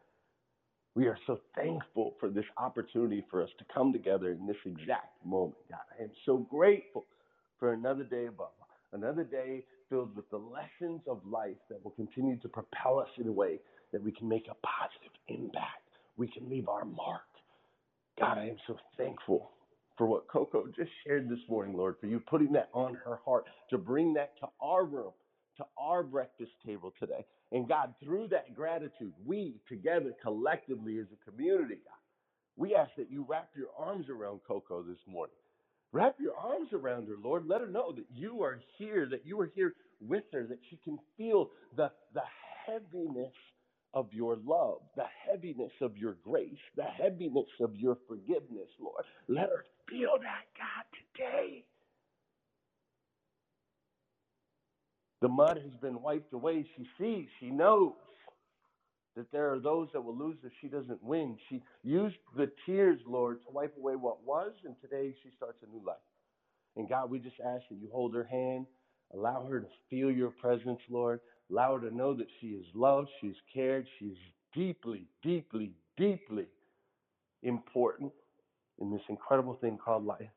We 0.96 1.08
are 1.08 1.18
so 1.26 1.40
thankful 1.56 2.16
for 2.20 2.30
this 2.30 2.46
opportunity 2.58 3.26
for 3.32 3.44
us 3.44 3.50
to 3.60 3.66
come 3.74 3.94
together 3.94 4.32
in 4.32 4.46
this 4.46 4.58
exact 4.66 5.26
moment, 5.26 5.56
God. 5.72 5.80
I 6.00 6.04
am 6.04 6.12
so 6.26 6.40
grateful 6.40 7.06
for 7.60 7.74
another 7.74 8.04
day 8.04 8.28
above, 8.28 8.52
another 8.94 9.24
day 9.24 9.64
filled 9.90 10.18
with 10.18 10.30
the 10.32 10.38
lessons 10.40 11.02
of 11.08 11.22
life 11.26 11.58
that 11.70 11.84
will 11.86 11.94
continue 11.94 12.38
to 12.40 12.50
propel 12.50 13.00
us 13.00 13.10
in 13.20 13.30
a 13.30 13.32
way 13.32 13.62
that 13.92 14.04
we 14.04 14.12
can 14.12 14.28
make 14.28 14.48
a 14.48 14.56
positive 14.66 15.14
impact. 15.28 15.90
We 16.18 16.28
can 16.28 16.50
leave 16.50 16.68
our 16.70 16.86
mark. 16.86 17.22
God, 18.20 18.38
I 18.38 18.50
am 18.50 18.58
so 18.68 18.78
thankful 18.98 19.52
for 19.98 20.08
what 20.08 20.28
Coco 20.28 20.66
just 20.76 20.92
shared 21.06 21.30
this 21.30 21.40
morning, 21.50 21.76
Lord, 21.76 21.96
for 22.00 22.08
you 22.08 22.20
putting 22.20 22.52
that 22.54 22.70
on 22.74 22.96
her 23.06 23.20
heart 23.24 23.46
to 23.70 23.78
bring 23.78 24.14
that 24.16 24.38
to 24.40 24.48
our 24.62 24.86
room, 24.86 25.12
to 25.58 25.66
our 25.78 26.04
breakfast 26.04 26.52
table 26.66 26.94
today. 27.00 27.26
And 27.52 27.68
God, 27.68 27.94
through 28.04 28.28
that 28.30 28.56
gratitude, 28.56 29.14
we 29.26 29.56
together 29.68 30.14
collectively 30.22 31.00
as 31.00 31.08
a 31.14 31.32
community, 31.32 31.76
God, 31.76 32.00
we 32.58 32.76
ask 32.76 32.92
that 32.98 33.12
you 33.12 33.26
wrap 33.28 33.50
your 33.56 33.70
arms 33.78 34.08
around 34.10 34.42
Coco 34.48 34.84
this 34.84 35.00
morning. 35.08 35.36
Wrap 35.92 36.16
your 36.20 36.36
arms 36.36 36.70
around 36.74 37.08
her, 37.08 37.16
Lord. 37.22 37.48
Let 37.48 37.62
her 37.62 37.68
know 37.68 37.92
that 37.94 38.06
you 38.14 38.44
are 38.44 38.60
here, 38.78 39.08
that 39.10 39.26
you 39.26 39.40
are 39.42 39.52
here 39.56 39.74
with 40.02 40.24
her, 40.34 40.46
that 40.46 40.60
she 40.70 40.78
can 40.84 41.00
feel 41.18 41.50
the, 41.76 41.92
the 42.14 42.22
heaviness 42.66 43.34
of 43.94 44.14
your 44.14 44.38
love, 44.46 44.80
the 44.96 45.06
heaviness 45.28 45.72
of 45.82 45.98
your 45.98 46.18
grace, 46.24 46.60
the 46.76 46.84
heaviness 46.84 47.48
of 47.60 47.76
your 47.76 47.98
forgiveness, 48.08 48.70
Lord. 48.80 49.04
Let 49.28 49.50
her 49.50 49.66
feel 49.90 50.18
that, 50.22 50.46
God, 50.58 50.86
today. 51.16 51.64
The 55.22 55.28
mud 55.28 55.58
has 55.58 55.76
been 55.82 56.02
wiped 56.02 56.34
away. 56.34 56.66
She 56.78 56.88
sees, 56.98 57.28
she 57.40 57.50
knows 57.50 57.94
that 59.16 59.32
there 59.32 59.52
are 59.52 59.60
those 59.60 59.90
that 59.94 60.02
will 60.02 60.16
lose 60.16 60.38
if 60.44 60.52
she 60.62 60.68
doesn't 60.68 61.04
win. 61.04 61.38
She 61.50 61.62
used 61.84 62.16
the 62.38 62.50
tears, 62.66 63.00
Lord, 63.06 63.40
to 63.46 63.52
wipe 63.52 63.76
away 63.78 63.96
what 63.96 64.24
was, 64.24 64.54
and 64.64 64.76
today 64.82 65.14
she 65.24 65.30
starts 65.36 65.58
a 65.62 65.76
new 65.76 65.84
life. 65.86 65.98
And 66.78 66.88
God, 66.88 67.10
we 67.10 67.20
just 67.20 67.40
ask 67.46 67.64
that 67.70 67.76
you 67.76 67.90
hold 67.92 68.16
her 68.16 68.24
hand, 68.24 68.66
allow 69.14 69.46
her 69.50 69.60
to 69.60 69.68
feel 69.90 70.10
your 70.12 70.30
presence, 70.30 70.80
Lord. 70.90 71.20
Allow 71.52 71.78
her 71.80 71.90
to 71.90 71.96
know 71.96 72.14
that 72.16 72.28
she 72.40 72.48
is 72.50 72.66
loved, 72.76 73.10
she's 73.22 73.36
cared, 73.54 73.88
she's 74.00 74.18
deeply, 74.54 75.08
deeply, 75.24 75.74
deeply 75.98 76.48
important 77.44 78.12
in 78.80 78.92
this 78.92 79.02
incredible 79.10 79.56
thing 79.62 79.78
called 79.78 80.06
life, 80.06 80.30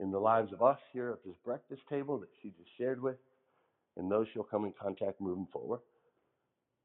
in 0.00 0.10
the 0.10 0.18
lives 0.18 0.52
of 0.52 0.62
us 0.62 0.78
here 0.92 1.10
at 1.10 1.24
this 1.24 1.36
breakfast 1.44 1.82
table 1.88 2.18
that 2.18 2.28
she 2.42 2.50
just 2.50 2.70
shared 2.78 3.02
with, 3.02 3.16
and 3.96 4.10
those 4.10 4.26
she'll 4.32 4.44
come 4.44 4.64
in 4.64 4.72
contact 4.80 5.20
moving 5.20 5.48
forward. 5.52 5.80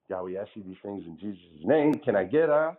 God, 0.10 0.24
we 0.24 0.38
ask 0.38 0.50
you 0.56 0.64
these 0.64 0.78
things 0.84 1.04
in 1.06 1.18
Jesus' 1.20 1.40
name. 1.64 1.96
Can 1.96 2.16
I 2.16 2.26
get 2.26 2.50
a? 2.50 2.78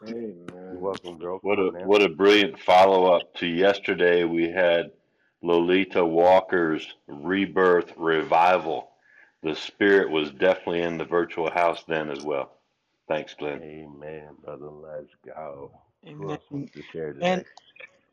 You're 0.73 0.81
welcome, 0.81 1.19
girl. 1.19 1.37
What 1.43 1.59
a 1.59 1.67
on 1.67 1.87
what 1.87 2.01
a 2.01 2.09
brilliant 2.09 2.59
follow 2.59 3.13
up 3.13 3.35
to 3.35 3.45
yesterday. 3.45 4.23
We 4.23 4.49
had 4.49 4.91
Lolita 5.43 6.03
Walker's 6.03 6.95
rebirth 7.05 7.93
revival. 7.95 8.89
The 9.43 9.55
spirit 9.55 10.09
was 10.09 10.31
definitely 10.31 10.81
in 10.81 10.97
the 10.97 11.05
virtual 11.05 11.51
house 11.51 11.83
then 11.87 12.09
as 12.09 12.23
well. 12.23 12.53
Thanks, 13.07 13.35
Glenn. 13.35 13.61
Amen, 13.61 14.29
brother. 14.43 14.71
Let's 14.71 15.13
go. 15.23 15.71
Amen. 16.07 16.39
to 16.49 16.69
share 16.91 17.15
And 17.21 17.45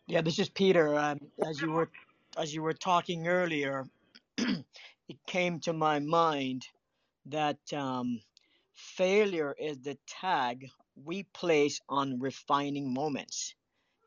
yeah, 0.06 0.20
this 0.20 0.38
is 0.38 0.50
Peter. 0.50 0.98
Um, 0.98 1.18
as 1.48 1.62
you 1.62 1.72
were 1.72 1.88
as 2.36 2.52
you 2.52 2.60
were 2.60 2.74
talking 2.74 3.26
earlier, 3.26 3.88
it 4.36 5.16
came 5.26 5.60
to 5.60 5.72
my 5.72 5.98
mind 5.98 6.66
that 7.24 7.58
um, 7.72 8.20
failure 8.74 9.56
is 9.58 9.78
the 9.78 9.96
tag 10.06 10.68
we 11.04 11.24
place 11.34 11.80
on 11.88 12.20
refining 12.20 12.94
moments. 12.94 13.54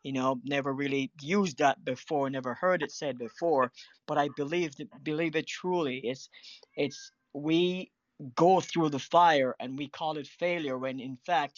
You 0.04 0.14
know, 0.14 0.42
never 0.46 0.74
really 0.74 1.12
used 1.22 1.60
that 1.60 1.84
before, 1.86 2.30
never 2.30 2.56
heard 2.56 2.84
it 2.84 2.92
said 2.92 3.18
before, 3.20 3.72
but 4.08 4.18
I 4.18 4.30
believe 4.30 4.74
believe 5.04 5.36
it 5.36 5.48
truly. 5.48 6.00
It's 6.04 6.30
it's 6.76 7.12
we 7.34 7.92
go 8.36 8.62
through 8.62 8.90
the 8.92 9.00
fire 9.00 9.56
and 9.60 9.78
we 9.78 9.90
call 9.90 10.18
it 10.18 10.28
failure 10.28 10.78
when 10.78 11.00
in 11.00 11.18
fact 11.26 11.54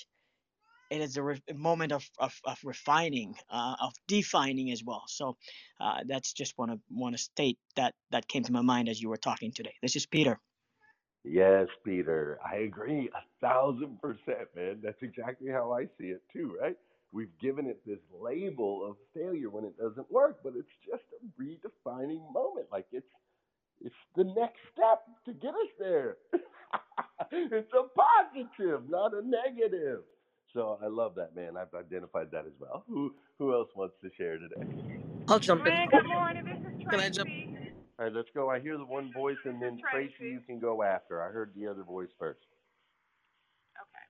it 0.89 1.01
is 1.01 1.17
a, 1.17 1.23
re- 1.23 1.41
moment 1.53 1.91
of, 1.91 2.09
of, 2.19 2.33
of 2.45 2.59
refining, 2.63 3.35
uh, 3.51 3.75
of 3.81 3.93
defining 4.07 4.71
as 4.71 4.83
well. 4.85 5.03
So 5.07 5.37
uh, 5.81 6.01
that's 6.07 6.33
just 6.33 6.57
want 6.57 6.71
to 6.71 6.79
want 6.91 7.17
to 7.17 7.21
state 7.23 7.59
that 7.75 7.95
that 8.11 8.27
came 8.29 8.43
to 8.43 8.53
my 8.53 8.61
mind 8.61 8.89
as 8.89 9.01
you 9.01 9.09
were 9.09 9.17
talking 9.17 9.51
today. 9.53 9.73
This 9.81 9.95
is 9.97 10.05
Peter. 10.05 10.39
Yes, 11.25 11.67
Peter. 11.85 12.39
I 12.45 12.57
agree 12.59 13.09
a 13.15 13.23
thousand 13.45 14.01
percent, 14.01 14.49
man. 14.55 14.79
That's 14.83 15.03
exactly 15.03 15.51
how 15.51 15.73
I 15.73 15.85
see 15.99 16.07
it 16.07 16.23
too, 16.33 16.57
right? 16.61 16.77
We've 17.13 17.37
given 17.41 17.67
it 17.67 17.81
this 17.87 17.99
label 18.21 18.87
of 18.89 18.97
failure 19.15 19.49
when 19.51 19.65
it 19.65 19.77
doesn't 19.79 20.11
work, 20.11 20.39
but 20.43 20.53
it's 20.57 20.69
just 20.87 21.03
a 21.13 21.43
redefining 21.43 22.31
moment. 22.33 22.67
Like 22.71 22.87
it's 22.93 23.07
it's 23.81 23.95
the 24.15 24.25
next 24.25 24.59
step 24.73 25.03
to 25.25 25.33
get 25.33 25.51
us 25.51 25.71
there. 25.79 26.17
it's 27.31 27.73
a 27.73 27.83
positive, 27.95 28.89
not 28.89 29.13
a 29.13 29.21
negative. 29.27 30.01
So 30.53 30.79
I 30.83 30.87
love 30.87 31.15
that, 31.15 31.35
man. 31.35 31.57
I've 31.57 31.73
identified 31.77 32.31
that 32.31 32.45
as 32.47 32.53
well. 32.59 32.85
Who 32.87 33.15
who 33.39 33.53
else 33.53 33.69
wants 33.75 33.95
to 34.03 34.11
share 34.17 34.37
today? 34.39 34.55
I'll 35.27 35.39
jump 35.39 35.67
in. 35.67 35.73
Man, 35.73 35.87
good 35.89 36.07
morning. 36.07 36.43
This 36.45 36.59
is 36.73 36.87
Can 36.89 36.99
I 37.01 37.09
jump? 37.09 37.29
Tracy. 37.97 37.99
All 37.99 38.05
right, 38.05 38.13
let's 38.15 38.29
go. 38.35 38.49
I 38.49 38.59
hear 38.61 38.77
the 38.77 38.85
one 38.85 39.13
voice, 39.13 39.37
and 39.45 39.61
then 39.61 39.79
Tracy, 39.91 40.29
you 40.29 40.41
can 40.41 40.59
go 40.59 40.83
after. 40.83 41.23
I 41.23 41.31
heard 41.31 41.53
the 41.55 41.67
other 41.67 41.83
voice 41.83 42.09
first. 42.19 42.41
Okay. 43.81 44.05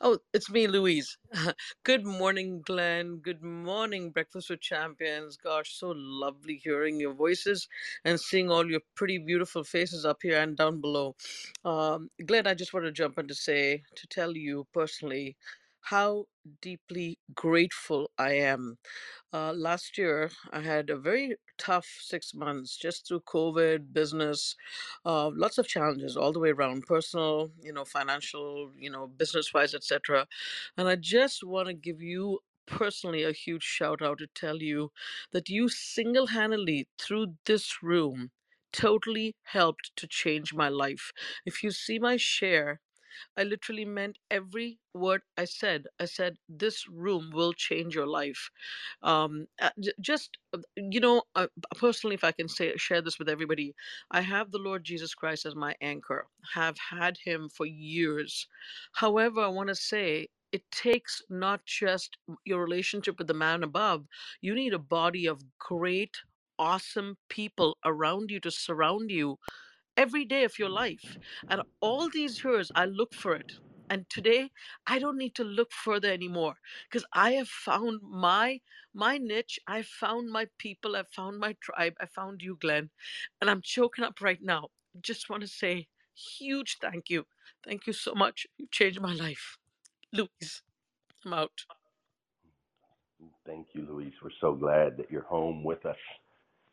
Oh, 0.00 0.18
it's 0.34 0.50
me, 0.50 0.68
Louise. 0.68 1.18
Good 1.84 2.06
morning, 2.06 2.62
Glenn. 2.62 3.18
Good 3.18 3.42
morning, 3.42 4.10
Breakfast 4.12 4.50
with 4.50 4.60
Champions. 4.60 5.38
Gosh, 5.38 5.72
so 5.74 5.94
lovely 5.96 6.56
hearing 6.56 7.00
your 7.00 7.14
voices 7.14 7.68
and 8.04 8.20
seeing 8.20 8.50
all 8.50 8.70
your 8.70 8.82
pretty, 8.96 9.18
beautiful 9.18 9.64
faces 9.64 10.06
up 10.06 10.18
here 10.22 10.40
and 10.40 10.56
down 10.56 10.80
below. 10.82 11.16
Um, 11.64 12.10
Glenn, 12.26 12.46
I 12.46 12.54
just 12.54 12.74
want 12.74 12.86
to 12.86 12.92
jump 12.92 13.18
in 13.18 13.28
to 13.28 13.34
say, 13.34 13.84
to 13.96 14.06
tell 14.08 14.36
you 14.36 14.66
personally, 14.74 15.36
how 15.80 16.26
deeply 16.62 17.18
grateful 17.34 18.10
I 18.18 18.34
am 18.34 18.76
Uh, 19.32 19.52
last 19.54 19.98
year, 19.98 20.30
I 20.52 20.60
had 20.62 20.90
a 20.90 20.96
very 20.98 21.36
tough 21.58 21.86
six 22.00 22.34
months 22.34 22.76
just 22.76 23.06
through 23.06 23.20
COVID, 23.20 23.92
business, 23.92 24.56
uh, 25.04 25.30
lots 25.34 25.58
of 25.58 25.66
challenges 25.68 26.16
all 26.16 26.32
the 26.32 26.40
way 26.40 26.50
around, 26.50 26.86
personal, 26.86 27.50
you 27.62 27.72
know, 27.72 27.84
financial, 27.84 28.72
you 28.76 28.90
know, 28.90 29.06
business 29.06 29.52
wise, 29.54 29.74
etc. 29.74 30.26
And 30.76 30.88
I 30.88 30.96
just 30.96 31.44
want 31.44 31.68
to 31.68 31.74
give 31.74 32.00
you 32.02 32.40
personally 32.66 33.22
a 33.24 33.32
huge 33.32 33.62
shout 33.62 34.00
out 34.02 34.18
to 34.18 34.26
tell 34.28 34.62
you 34.62 34.90
that 35.32 35.48
you 35.48 35.68
single 35.68 36.28
handedly, 36.28 36.88
through 36.98 37.36
this 37.44 37.82
room, 37.82 38.30
totally 38.72 39.36
helped 39.44 39.94
to 39.96 40.06
change 40.06 40.52
my 40.54 40.68
life. 40.68 41.12
If 41.44 41.62
you 41.62 41.70
see 41.70 41.98
my 41.98 42.16
share, 42.16 42.80
I 43.36 43.44
literally 43.44 43.84
meant 43.86 44.18
every 44.30 44.78
word 44.94 45.22
I 45.38 45.46
said. 45.46 45.86
I 46.00 46.06
said, 46.06 46.36
This 46.48 46.88
room 46.88 47.30
will 47.34 47.52
change 47.54 47.94
your 47.94 48.06
life. 48.08 48.50
Um, 49.02 49.46
uh, 49.62 49.70
just, 50.00 50.38
uh, 50.54 50.58
you 50.76 51.00
know, 51.00 51.22
uh, 51.36 51.48
personally, 51.76 52.14
if 52.14 52.24
I 52.24 52.32
can 52.32 52.48
say, 52.48 52.74
share 52.76 53.02
this 53.02 53.18
with 53.18 53.28
everybody, 53.28 53.74
I 54.10 54.22
have 54.22 54.50
the 54.52 54.58
Lord 54.58 54.84
Jesus 54.84 55.14
Christ 55.14 55.46
as 55.46 55.56
my 55.56 55.74
anchor, 55.82 56.26
have 56.54 56.76
had 56.78 57.18
him 57.24 57.48
for 57.50 57.66
years. 57.66 58.48
However, 58.94 59.40
I 59.42 59.48
want 59.48 59.70
to 59.70 59.76
say, 59.76 60.28
it 60.52 60.62
takes 60.72 61.22
not 61.30 61.66
just 61.66 62.18
your 62.44 62.62
relationship 62.62 63.18
with 63.18 63.28
the 63.28 63.34
man 63.34 63.64
above, 63.64 64.06
you 64.42 64.54
need 64.54 64.74
a 64.74 64.78
body 64.80 65.26
of 65.26 65.42
great, 65.58 66.16
awesome 66.58 67.16
people 67.28 67.78
around 67.84 68.30
you 68.30 68.40
to 68.40 68.50
surround 68.50 69.10
you 69.10 69.38
every 69.96 70.24
day 70.24 70.44
of 70.44 70.58
your 70.58 70.70
life. 70.70 71.18
And 71.50 71.62
all 71.80 72.10
these 72.10 72.44
years, 72.44 72.72
I 72.74 72.86
look 72.86 73.14
for 73.14 73.34
it. 73.34 73.52
And 73.90 74.08
today, 74.10 74.50
I 74.86 74.98
don't 74.98 75.18
need 75.18 75.34
to 75.36 75.44
look 75.44 75.72
further 75.72 76.10
anymore 76.12 76.56
because 76.90 77.06
I 77.12 77.32
have 77.32 77.48
found 77.48 78.00
my 78.02 78.60
my 78.94 79.18
niche. 79.18 79.60
I 79.66 79.82
found 79.82 80.30
my 80.30 80.48
people. 80.58 80.96
I 80.96 81.04
found 81.04 81.38
my 81.38 81.56
tribe. 81.60 81.94
I 82.00 82.06
found 82.06 82.42
you, 82.42 82.56
Glenn, 82.60 82.90
and 83.40 83.50
I'm 83.50 83.62
choking 83.62 84.04
up 84.04 84.20
right 84.22 84.42
now. 84.42 84.70
Just 85.00 85.30
want 85.30 85.42
to 85.42 85.48
say 85.48 85.88
huge 86.14 86.78
thank 86.80 87.10
you. 87.10 87.26
Thank 87.64 87.86
you 87.86 87.92
so 87.92 88.14
much. 88.14 88.46
You 88.58 88.68
changed 88.70 89.00
my 89.00 89.14
life, 89.14 89.58
Louise. 90.12 90.62
I'm 91.24 91.34
out. 91.34 91.66
Thank 93.46 93.68
you, 93.74 93.86
Louise. 93.88 94.14
We're 94.22 94.30
so 94.40 94.54
glad 94.54 94.96
that 94.98 95.10
you're 95.10 95.22
home 95.24 95.64
with 95.64 95.86
us 95.86 95.96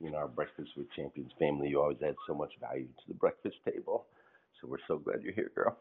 in 0.05 0.15
our 0.15 0.27
Breakfast 0.27 0.71
with 0.75 0.91
Champions 0.95 1.31
family. 1.37 1.69
You 1.69 1.81
always 1.81 2.01
add 2.01 2.15
so 2.27 2.33
much 2.33 2.53
value 2.59 2.87
to 2.87 3.05
the 3.07 3.13
breakfast 3.13 3.57
table. 3.65 4.05
So 4.59 4.67
we're 4.67 4.83
so 4.87 4.97
glad 4.97 5.21
you're 5.21 5.33
here, 5.33 5.51
girl. 5.53 5.77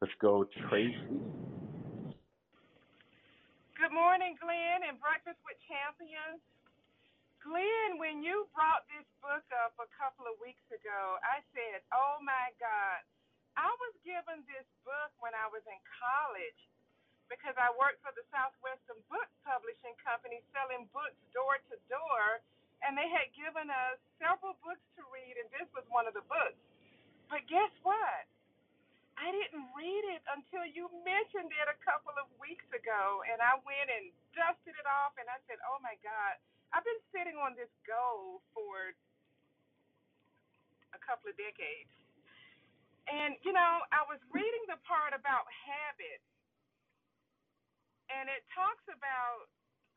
Let's 0.00 0.14
go, 0.20 0.44
Tracy. 0.68 0.98
Good 3.74 3.92
morning, 3.92 4.38
Glenn, 4.40 4.86
and 4.86 4.96
Breakfast 5.02 5.38
with 5.44 5.58
Champions. 5.66 6.42
Glenn, 7.44 8.00
when 8.00 8.24
you 8.24 8.48
brought 8.56 8.88
this 8.88 9.04
book 9.20 9.44
up 9.60 9.76
a 9.76 9.88
couple 10.00 10.24
of 10.24 10.40
weeks 10.40 10.64
ago, 10.72 11.20
I 11.20 11.44
said, 11.52 11.84
Oh 11.92 12.16
my 12.24 12.54
God. 12.56 13.04
I 13.54 13.70
was 13.78 13.94
given 14.02 14.42
this 14.50 14.66
book 14.82 15.12
when 15.22 15.30
I 15.36 15.46
was 15.52 15.62
in 15.68 15.78
college 16.00 16.60
because 17.30 17.54
I 17.54 17.70
worked 17.76 18.02
for 18.02 18.10
the 18.16 18.26
Southwestern 18.34 18.98
Book 19.06 19.28
Publishing 19.46 19.94
Company 20.02 20.42
selling 20.50 20.90
books 20.90 21.18
door 21.30 21.60
to 21.70 21.76
door, 21.86 22.42
and 22.84 22.92
they 22.96 23.08
had 23.08 23.32
given 23.32 23.72
us 23.72 23.96
several 24.20 24.54
books 24.60 24.84
to 25.00 25.02
read, 25.08 25.40
and 25.40 25.48
this 25.56 25.68
was 25.72 25.84
one 25.88 26.04
of 26.04 26.12
the 26.12 26.24
books. 26.28 26.60
But 27.32 27.48
guess 27.48 27.72
what? 27.80 28.28
I 29.16 29.30
didn't 29.30 29.70
read 29.72 30.04
it 30.10 30.22
until 30.26 30.66
you 30.66 30.90
mentioned 31.06 31.48
it 31.48 31.66
a 31.70 31.78
couple 31.86 32.12
of 32.18 32.26
weeks 32.42 32.66
ago, 32.74 33.22
and 33.30 33.38
I 33.38 33.56
went 33.62 33.88
and 33.88 34.10
dusted 34.34 34.74
it 34.74 34.86
off, 34.90 35.14
and 35.16 35.26
I 35.30 35.38
said, 35.46 35.62
"Oh 35.64 35.78
my 35.80 35.94
God, 36.02 36.34
I've 36.74 36.84
been 36.84 37.02
sitting 37.14 37.38
on 37.38 37.54
this 37.54 37.70
goal 37.86 38.42
for 38.52 38.92
a 40.92 41.00
couple 41.00 41.30
of 41.30 41.36
decades." 41.38 41.94
And 43.06 43.38
you 43.46 43.54
know, 43.54 43.86
I 43.94 44.02
was 44.10 44.18
reading 44.34 44.64
the 44.66 44.82
part 44.82 45.14
about 45.14 45.46
habits, 45.46 46.26
and 48.10 48.26
it 48.28 48.42
talks 48.50 48.84
about 48.90 49.46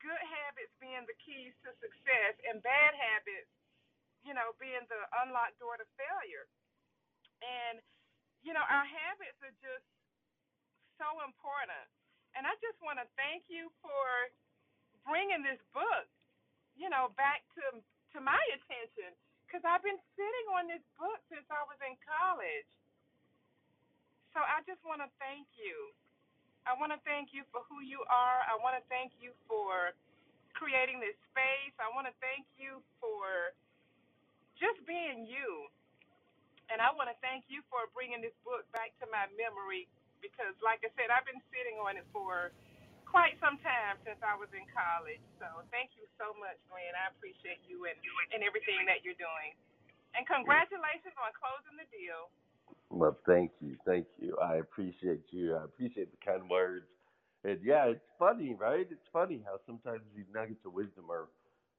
good 0.02 0.22
habits 0.24 0.72
being 0.82 1.04
the 1.06 1.16
keys 1.22 1.54
to 1.66 1.74
success, 1.82 2.34
and 2.48 2.62
bad 2.62 2.94
habits, 2.94 3.50
you 4.26 4.34
know, 4.34 4.54
being 4.58 4.84
the 4.90 5.00
unlocked 5.24 5.58
door 5.58 5.76
to 5.78 5.86
failure. 5.98 6.46
And 7.42 7.82
you 8.42 8.54
know, 8.54 8.62
our 8.64 8.86
habits 8.86 9.38
are 9.42 9.56
just 9.58 9.86
so 10.98 11.08
important. 11.26 11.86
And 12.36 12.46
I 12.46 12.54
just 12.62 12.78
want 12.84 13.02
to 13.02 13.06
thank 13.18 13.46
you 13.50 13.70
for 13.82 14.30
bringing 15.06 15.42
this 15.42 15.58
book, 15.74 16.06
you 16.78 16.90
know, 16.90 17.10
back 17.18 17.42
to 17.58 17.82
to 18.16 18.18
my 18.24 18.40
attention 18.56 19.12
because 19.44 19.64
I've 19.64 19.84
been 19.84 20.00
sitting 20.16 20.46
on 20.56 20.68
this 20.68 20.84
book 20.96 21.20
since 21.28 21.44
I 21.48 21.60
was 21.68 21.80
in 21.84 21.96
college. 22.04 22.68
So 24.36 24.40
I 24.40 24.60
just 24.68 24.80
want 24.84 25.00
to 25.04 25.08
thank 25.20 25.48
you. 25.56 25.92
I 26.66 26.74
want 26.78 26.94
to 26.94 27.00
thank 27.06 27.30
you 27.36 27.44
for 27.52 27.62
who 27.68 27.82
you 27.84 28.02
are. 28.08 28.40
I 28.46 28.56
want 28.62 28.74
to 28.78 28.84
thank 28.90 29.14
you 29.20 29.34
for 29.50 29.92
creating 30.56 31.00
this 31.02 31.16
space. 31.32 31.74
I 31.78 31.90
want 31.94 32.06
to 32.10 32.16
thank 32.22 32.46
you 32.58 32.80
for 33.02 33.54
just 34.58 34.80
being 34.88 35.26
you. 35.28 35.68
And 36.72 36.80
I 36.80 36.92
want 36.94 37.10
to 37.12 37.18
thank 37.24 37.48
you 37.52 37.64
for 37.72 37.88
bringing 37.92 38.20
this 38.24 38.34
book 38.46 38.64
back 38.72 38.94
to 39.02 39.06
my 39.10 39.26
memory 39.36 39.88
because, 40.24 40.56
like 40.64 40.80
I 40.86 40.90
said, 40.96 41.10
I've 41.12 41.26
been 41.28 41.42
sitting 41.52 41.76
on 41.82 41.96
it 42.00 42.06
for 42.14 42.52
quite 43.08 43.36
some 43.42 43.58
time 43.64 44.00
since 44.04 44.20
I 44.24 44.36
was 44.36 44.48
in 44.56 44.64
college. 44.72 45.22
So 45.40 45.48
thank 45.74 45.96
you 45.98 46.06
so 46.20 46.32
much, 46.40 46.56
Glenn. 46.72 46.94
I 46.96 47.10
appreciate 47.12 47.60
you 47.68 47.88
and, 47.88 47.98
and 48.32 48.40
everything 48.44 48.84
that 48.88 49.04
you're 49.04 49.18
doing. 49.18 49.56
And 50.16 50.24
congratulations 50.26 51.16
on 51.20 51.30
closing 51.36 51.76
the 51.76 51.88
deal. 51.92 52.32
Well, 52.90 53.16
thank 53.26 53.52
you, 53.60 53.76
thank 53.86 54.06
you. 54.18 54.36
I 54.42 54.56
appreciate 54.56 55.22
you. 55.30 55.56
I 55.56 55.64
appreciate 55.64 56.10
the 56.10 56.18
kind 56.24 56.48
words. 56.48 56.86
And 57.44 57.58
yeah, 57.64 57.86
it's 57.86 58.04
funny, 58.18 58.54
right? 58.58 58.86
It's 58.90 59.08
funny 59.12 59.42
how 59.44 59.58
sometimes 59.66 60.02
these 60.16 60.26
nuggets 60.34 60.64
of 60.66 60.72
wisdom 60.72 61.10
are 61.10 61.28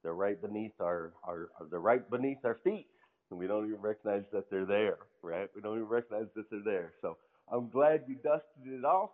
they're 0.02 0.14
right 0.14 0.40
beneath 0.40 0.72
our, 0.80 1.12
our 1.24 1.50
they're 1.70 1.80
right 1.80 2.08
beneath 2.10 2.38
our 2.44 2.58
feet 2.64 2.86
and 3.30 3.38
we 3.38 3.46
don't 3.46 3.66
even 3.68 3.80
recognize 3.80 4.24
that 4.32 4.50
they're 4.50 4.66
there, 4.66 4.98
right? 5.22 5.48
We 5.54 5.60
don't 5.60 5.76
even 5.76 5.88
recognize 5.88 6.26
that 6.36 6.50
they're 6.50 6.62
there. 6.64 6.92
So 7.02 7.18
I'm 7.52 7.68
glad 7.70 8.04
you 8.06 8.16
dusted 8.16 8.66
it 8.66 8.84
off 8.84 9.10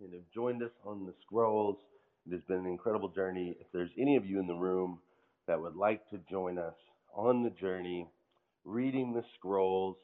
and 0.00 0.12
have 0.12 0.22
joined 0.34 0.62
us 0.62 0.70
on 0.84 1.06
the 1.06 1.14
scrolls. 1.26 1.78
It 2.26 2.32
has 2.32 2.42
been 2.48 2.58
an 2.58 2.66
incredible 2.66 3.08
journey. 3.08 3.56
If 3.60 3.66
there's 3.72 3.90
any 3.98 4.16
of 4.16 4.26
you 4.26 4.38
in 4.38 4.46
the 4.46 4.54
room 4.54 5.00
that 5.46 5.60
would 5.60 5.76
like 5.76 6.08
to 6.10 6.18
join 6.30 6.58
us 6.58 6.74
on 7.14 7.42
the 7.42 7.50
journey, 7.50 8.06
reading 8.64 9.12
the 9.14 9.24
scrolls, 9.34 9.96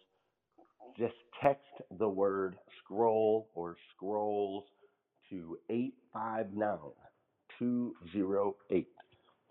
just 0.99 1.14
text 1.42 1.64
the 1.99 2.09
word 2.09 2.57
scroll 2.82 3.49
or 3.55 3.76
scrolls 3.97 4.64
to 5.30 5.59
859 5.70 6.78
208 7.59 8.88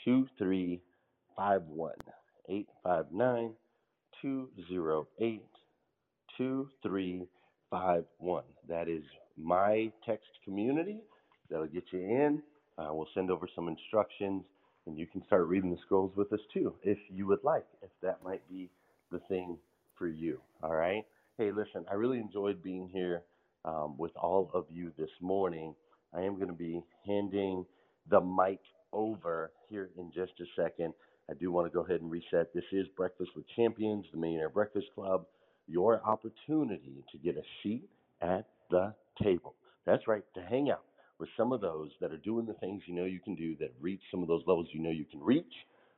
2351. 0.06 1.92
859 2.50 3.52
208 4.22 5.42
2351. 6.38 8.44
That 8.70 8.88
is 8.88 9.04
my 9.38 9.92
text 10.06 10.28
community. 10.46 11.00
That'll 11.50 11.68
get 11.68 11.84
you 11.92 12.00
in. 12.00 12.42
Uh, 12.78 12.90
we'll 12.92 13.08
send 13.14 13.32
over 13.32 13.48
some 13.56 13.68
instructions 13.68 14.44
and 14.86 14.98
you 14.98 15.08
can 15.08 15.24
start 15.26 15.48
reading 15.48 15.72
the 15.72 15.78
scrolls 15.86 16.12
with 16.16 16.32
us 16.34 16.40
too 16.54 16.74
if 16.84 16.98
you 17.10 17.26
would 17.28 17.44
like, 17.44 17.66
if 17.82 17.90
that 18.02 18.24
might 18.24 18.48
be 18.50 18.70
the 19.12 19.20
thing 19.30 19.58
for 19.98 20.08
you. 20.08 20.40
All 20.62 20.76
right. 20.76 21.06
Hey, 21.40 21.52
listen, 21.52 21.84
I 21.90 21.96
really 21.96 22.20
enjoyed 22.20 22.62
being 22.62 22.90
here 22.94 23.24
um, 23.66 23.98
with 23.98 24.12
all 24.16 24.52
of 24.54 24.66
you 24.70 24.92
this 25.00 25.10
morning. 25.20 25.74
I 26.14 26.22
am 26.22 26.36
going 26.36 26.50
to 26.50 26.54
be 26.54 26.84
handing 27.08 27.66
the 28.08 28.22
mic 28.22 28.60
over 28.92 29.52
here 29.68 29.90
in 29.98 30.12
just 30.14 30.34
a 30.40 30.46
second. 30.62 30.94
I 31.32 31.34
do 31.34 31.52
want 31.52 31.66
to 31.66 31.74
go 31.74 31.84
ahead 31.84 32.02
and 32.02 32.12
reset. 32.12 32.54
This 32.54 32.66
is 32.72 32.86
Breakfast 32.96 33.32
with 33.36 33.46
Champions, 33.56 34.06
the 34.12 34.20
Millionaire 34.20 34.50
Breakfast 34.50 34.86
Club, 34.94 35.26
your 35.68 36.04
opportunity 36.06 37.04
to 37.12 37.18
get 37.18 37.36
a 37.36 37.44
seat 37.64 37.90
at 38.22 38.46
the 38.70 38.94
table. 39.24 39.56
That's 39.88 40.08
right, 40.08 40.24
to 40.36 40.42
hang 40.44 40.70
out 40.70 40.84
with 41.20 41.30
some 41.36 41.52
of 41.52 41.62
those 41.62 41.90
that 42.00 42.12
are 42.12 42.18
doing 42.18 42.46
the 42.46 42.54
things 42.56 42.84
you 42.86 42.94
know 42.94 43.06
you 43.06 43.20
can 43.20 43.34
do, 43.34 43.56
that 43.58 43.74
reach 43.82 44.02
some 44.12 44.22
of 44.22 44.28
those 44.28 44.44
levels 44.46 44.68
you 44.72 44.82
know 44.82 44.92
you 44.92 45.06
can 45.06 45.20
reach. 45.20 45.54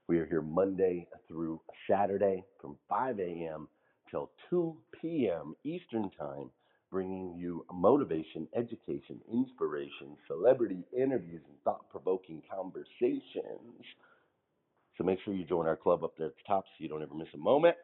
We 0.08 0.18
are 0.20 0.26
here 0.26 0.42
Monday 0.42 1.08
through 1.28 1.60
Saturday 1.90 2.46
from 2.62 2.78
5 2.88 3.20
a.m. 3.20 3.68
till 4.10 4.32
2 4.50 4.78
p.m. 5.02 5.56
Eastern 5.64 6.10
Time, 6.20 6.50
bringing 6.92 7.36
you 7.36 7.66
motivation, 7.74 8.48
education, 8.56 9.20
inspiration, 9.32 10.18
celebrity 10.28 10.84
interviews, 10.98 11.42
and 11.48 11.58
thought 11.64 11.90
provoking 11.90 12.42
conversations. 12.54 13.86
So 14.98 15.04
make 15.04 15.20
sure 15.26 15.34
you 15.34 15.46
join 15.46 15.68
our 15.68 15.76
club 15.76 16.04
up 16.04 16.14
there 16.18 16.28
at 16.28 16.36
the 16.36 16.44
top 16.48 16.66
so 16.66 16.72
you 16.84 16.90
don't 16.90 17.04
ever 17.04 17.16
miss 17.16 17.28
a 17.34 17.38
moment. 17.38 17.76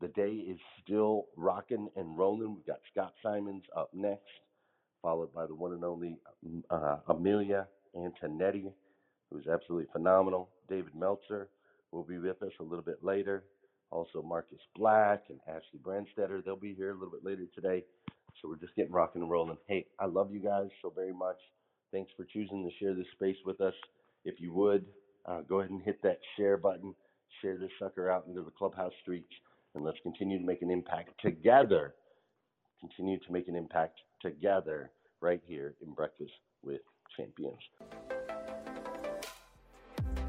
The 0.00 0.08
day 0.08 0.30
is 0.32 0.58
still 0.82 1.26
rocking 1.36 1.88
and 1.96 2.18
rolling. 2.18 2.54
We've 2.54 2.66
got 2.66 2.80
Scott 2.92 3.14
Simons 3.22 3.64
up 3.76 3.90
next, 3.94 4.22
followed 5.02 5.32
by 5.34 5.46
the 5.46 5.54
one 5.54 5.72
and 5.72 5.84
only 5.84 6.18
uh, 6.70 6.98
Amilya 7.08 7.66
Antonetti, 7.96 8.72
who's 9.30 9.46
absolutely 9.46 9.88
phenomenal. 9.92 10.50
David 10.68 10.94
Meltzer 10.94 11.48
will 11.92 12.02
be 12.04 12.18
with 12.18 12.42
us 12.42 12.52
a 12.60 12.64
little 12.64 12.84
bit 12.84 13.04
later. 13.04 13.44
Also, 13.94 14.20
Marcus 14.22 14.58
Black 14.74 15.22
and 15.28 15.38
Ashley 15.48 15.78
Brandstetter, 15.80 16.44
they'll 16.44 16.56
be 16.56 16.74
here 16.74 16.90
a 16.90 16.94
little 16.94 17.12
bit 17.12 17.24
later 17.24 17.46
today. 17.54 17.84
So 18.42 18.48
we're 18.48 18.56
just 18.56 18.74
getting 18.74 18.90
rocking 18.90 19.22
and 19.22 19.30
rolling. 19.30 19.56
Hey, 19.68 19.86
I 20.00 20.06
love 20.06 20.32
you 20.32 20.40
guys 20.40 20.66
so 20.82 20.92
very 20.92 21.12
much. 21.12 21.36
Thanks 21.92 22.10
for 22.16 22.24
choosing 22.24 22.64
to 22.64 22.84
share 22.84 22.92
this 22.92 23.06
space 23.14 23.36
with 23.46 23.60
us. 23.60 23.72
If 24.24 24.40
you 24.40 24.52
would, 24.52 24.84
uh, 25.26 25.42
go 25.42 25.60
ahead 25.60 25.70
and 25.70 25.80
hit 25.80 26.02
that 26.02 26.18
share 26.36 26.56
button. 26.56 26.92
Share 27.40 27.56
this 27.56 27.70
sucker 27.78 28.10
out 28.10 28.26
into 28.26 28.42
the 28.42 28.50
clubhouse 28.50 28.92
streets, 29.00 29.30
and 29.76 29.84
let's 29.84 29.98
continue 30.02 30.40
to 30.40 30.44
make 30.44 30.62
an 30.62 30.72
impact 30.72 31.10
together. 31.22 31.94
Continue 32.80 33.20
to 33.20 33.32
make 33.32 33.46
an 33.46 33.54
impact 33.54 34.00
together 34.20 34.90
right 35.20 35.40
here 35.46 35.74
in 35.86 35.92
Breakfast 35.92 36.32
with 36.64 36.80
Champions. 37.16 37.60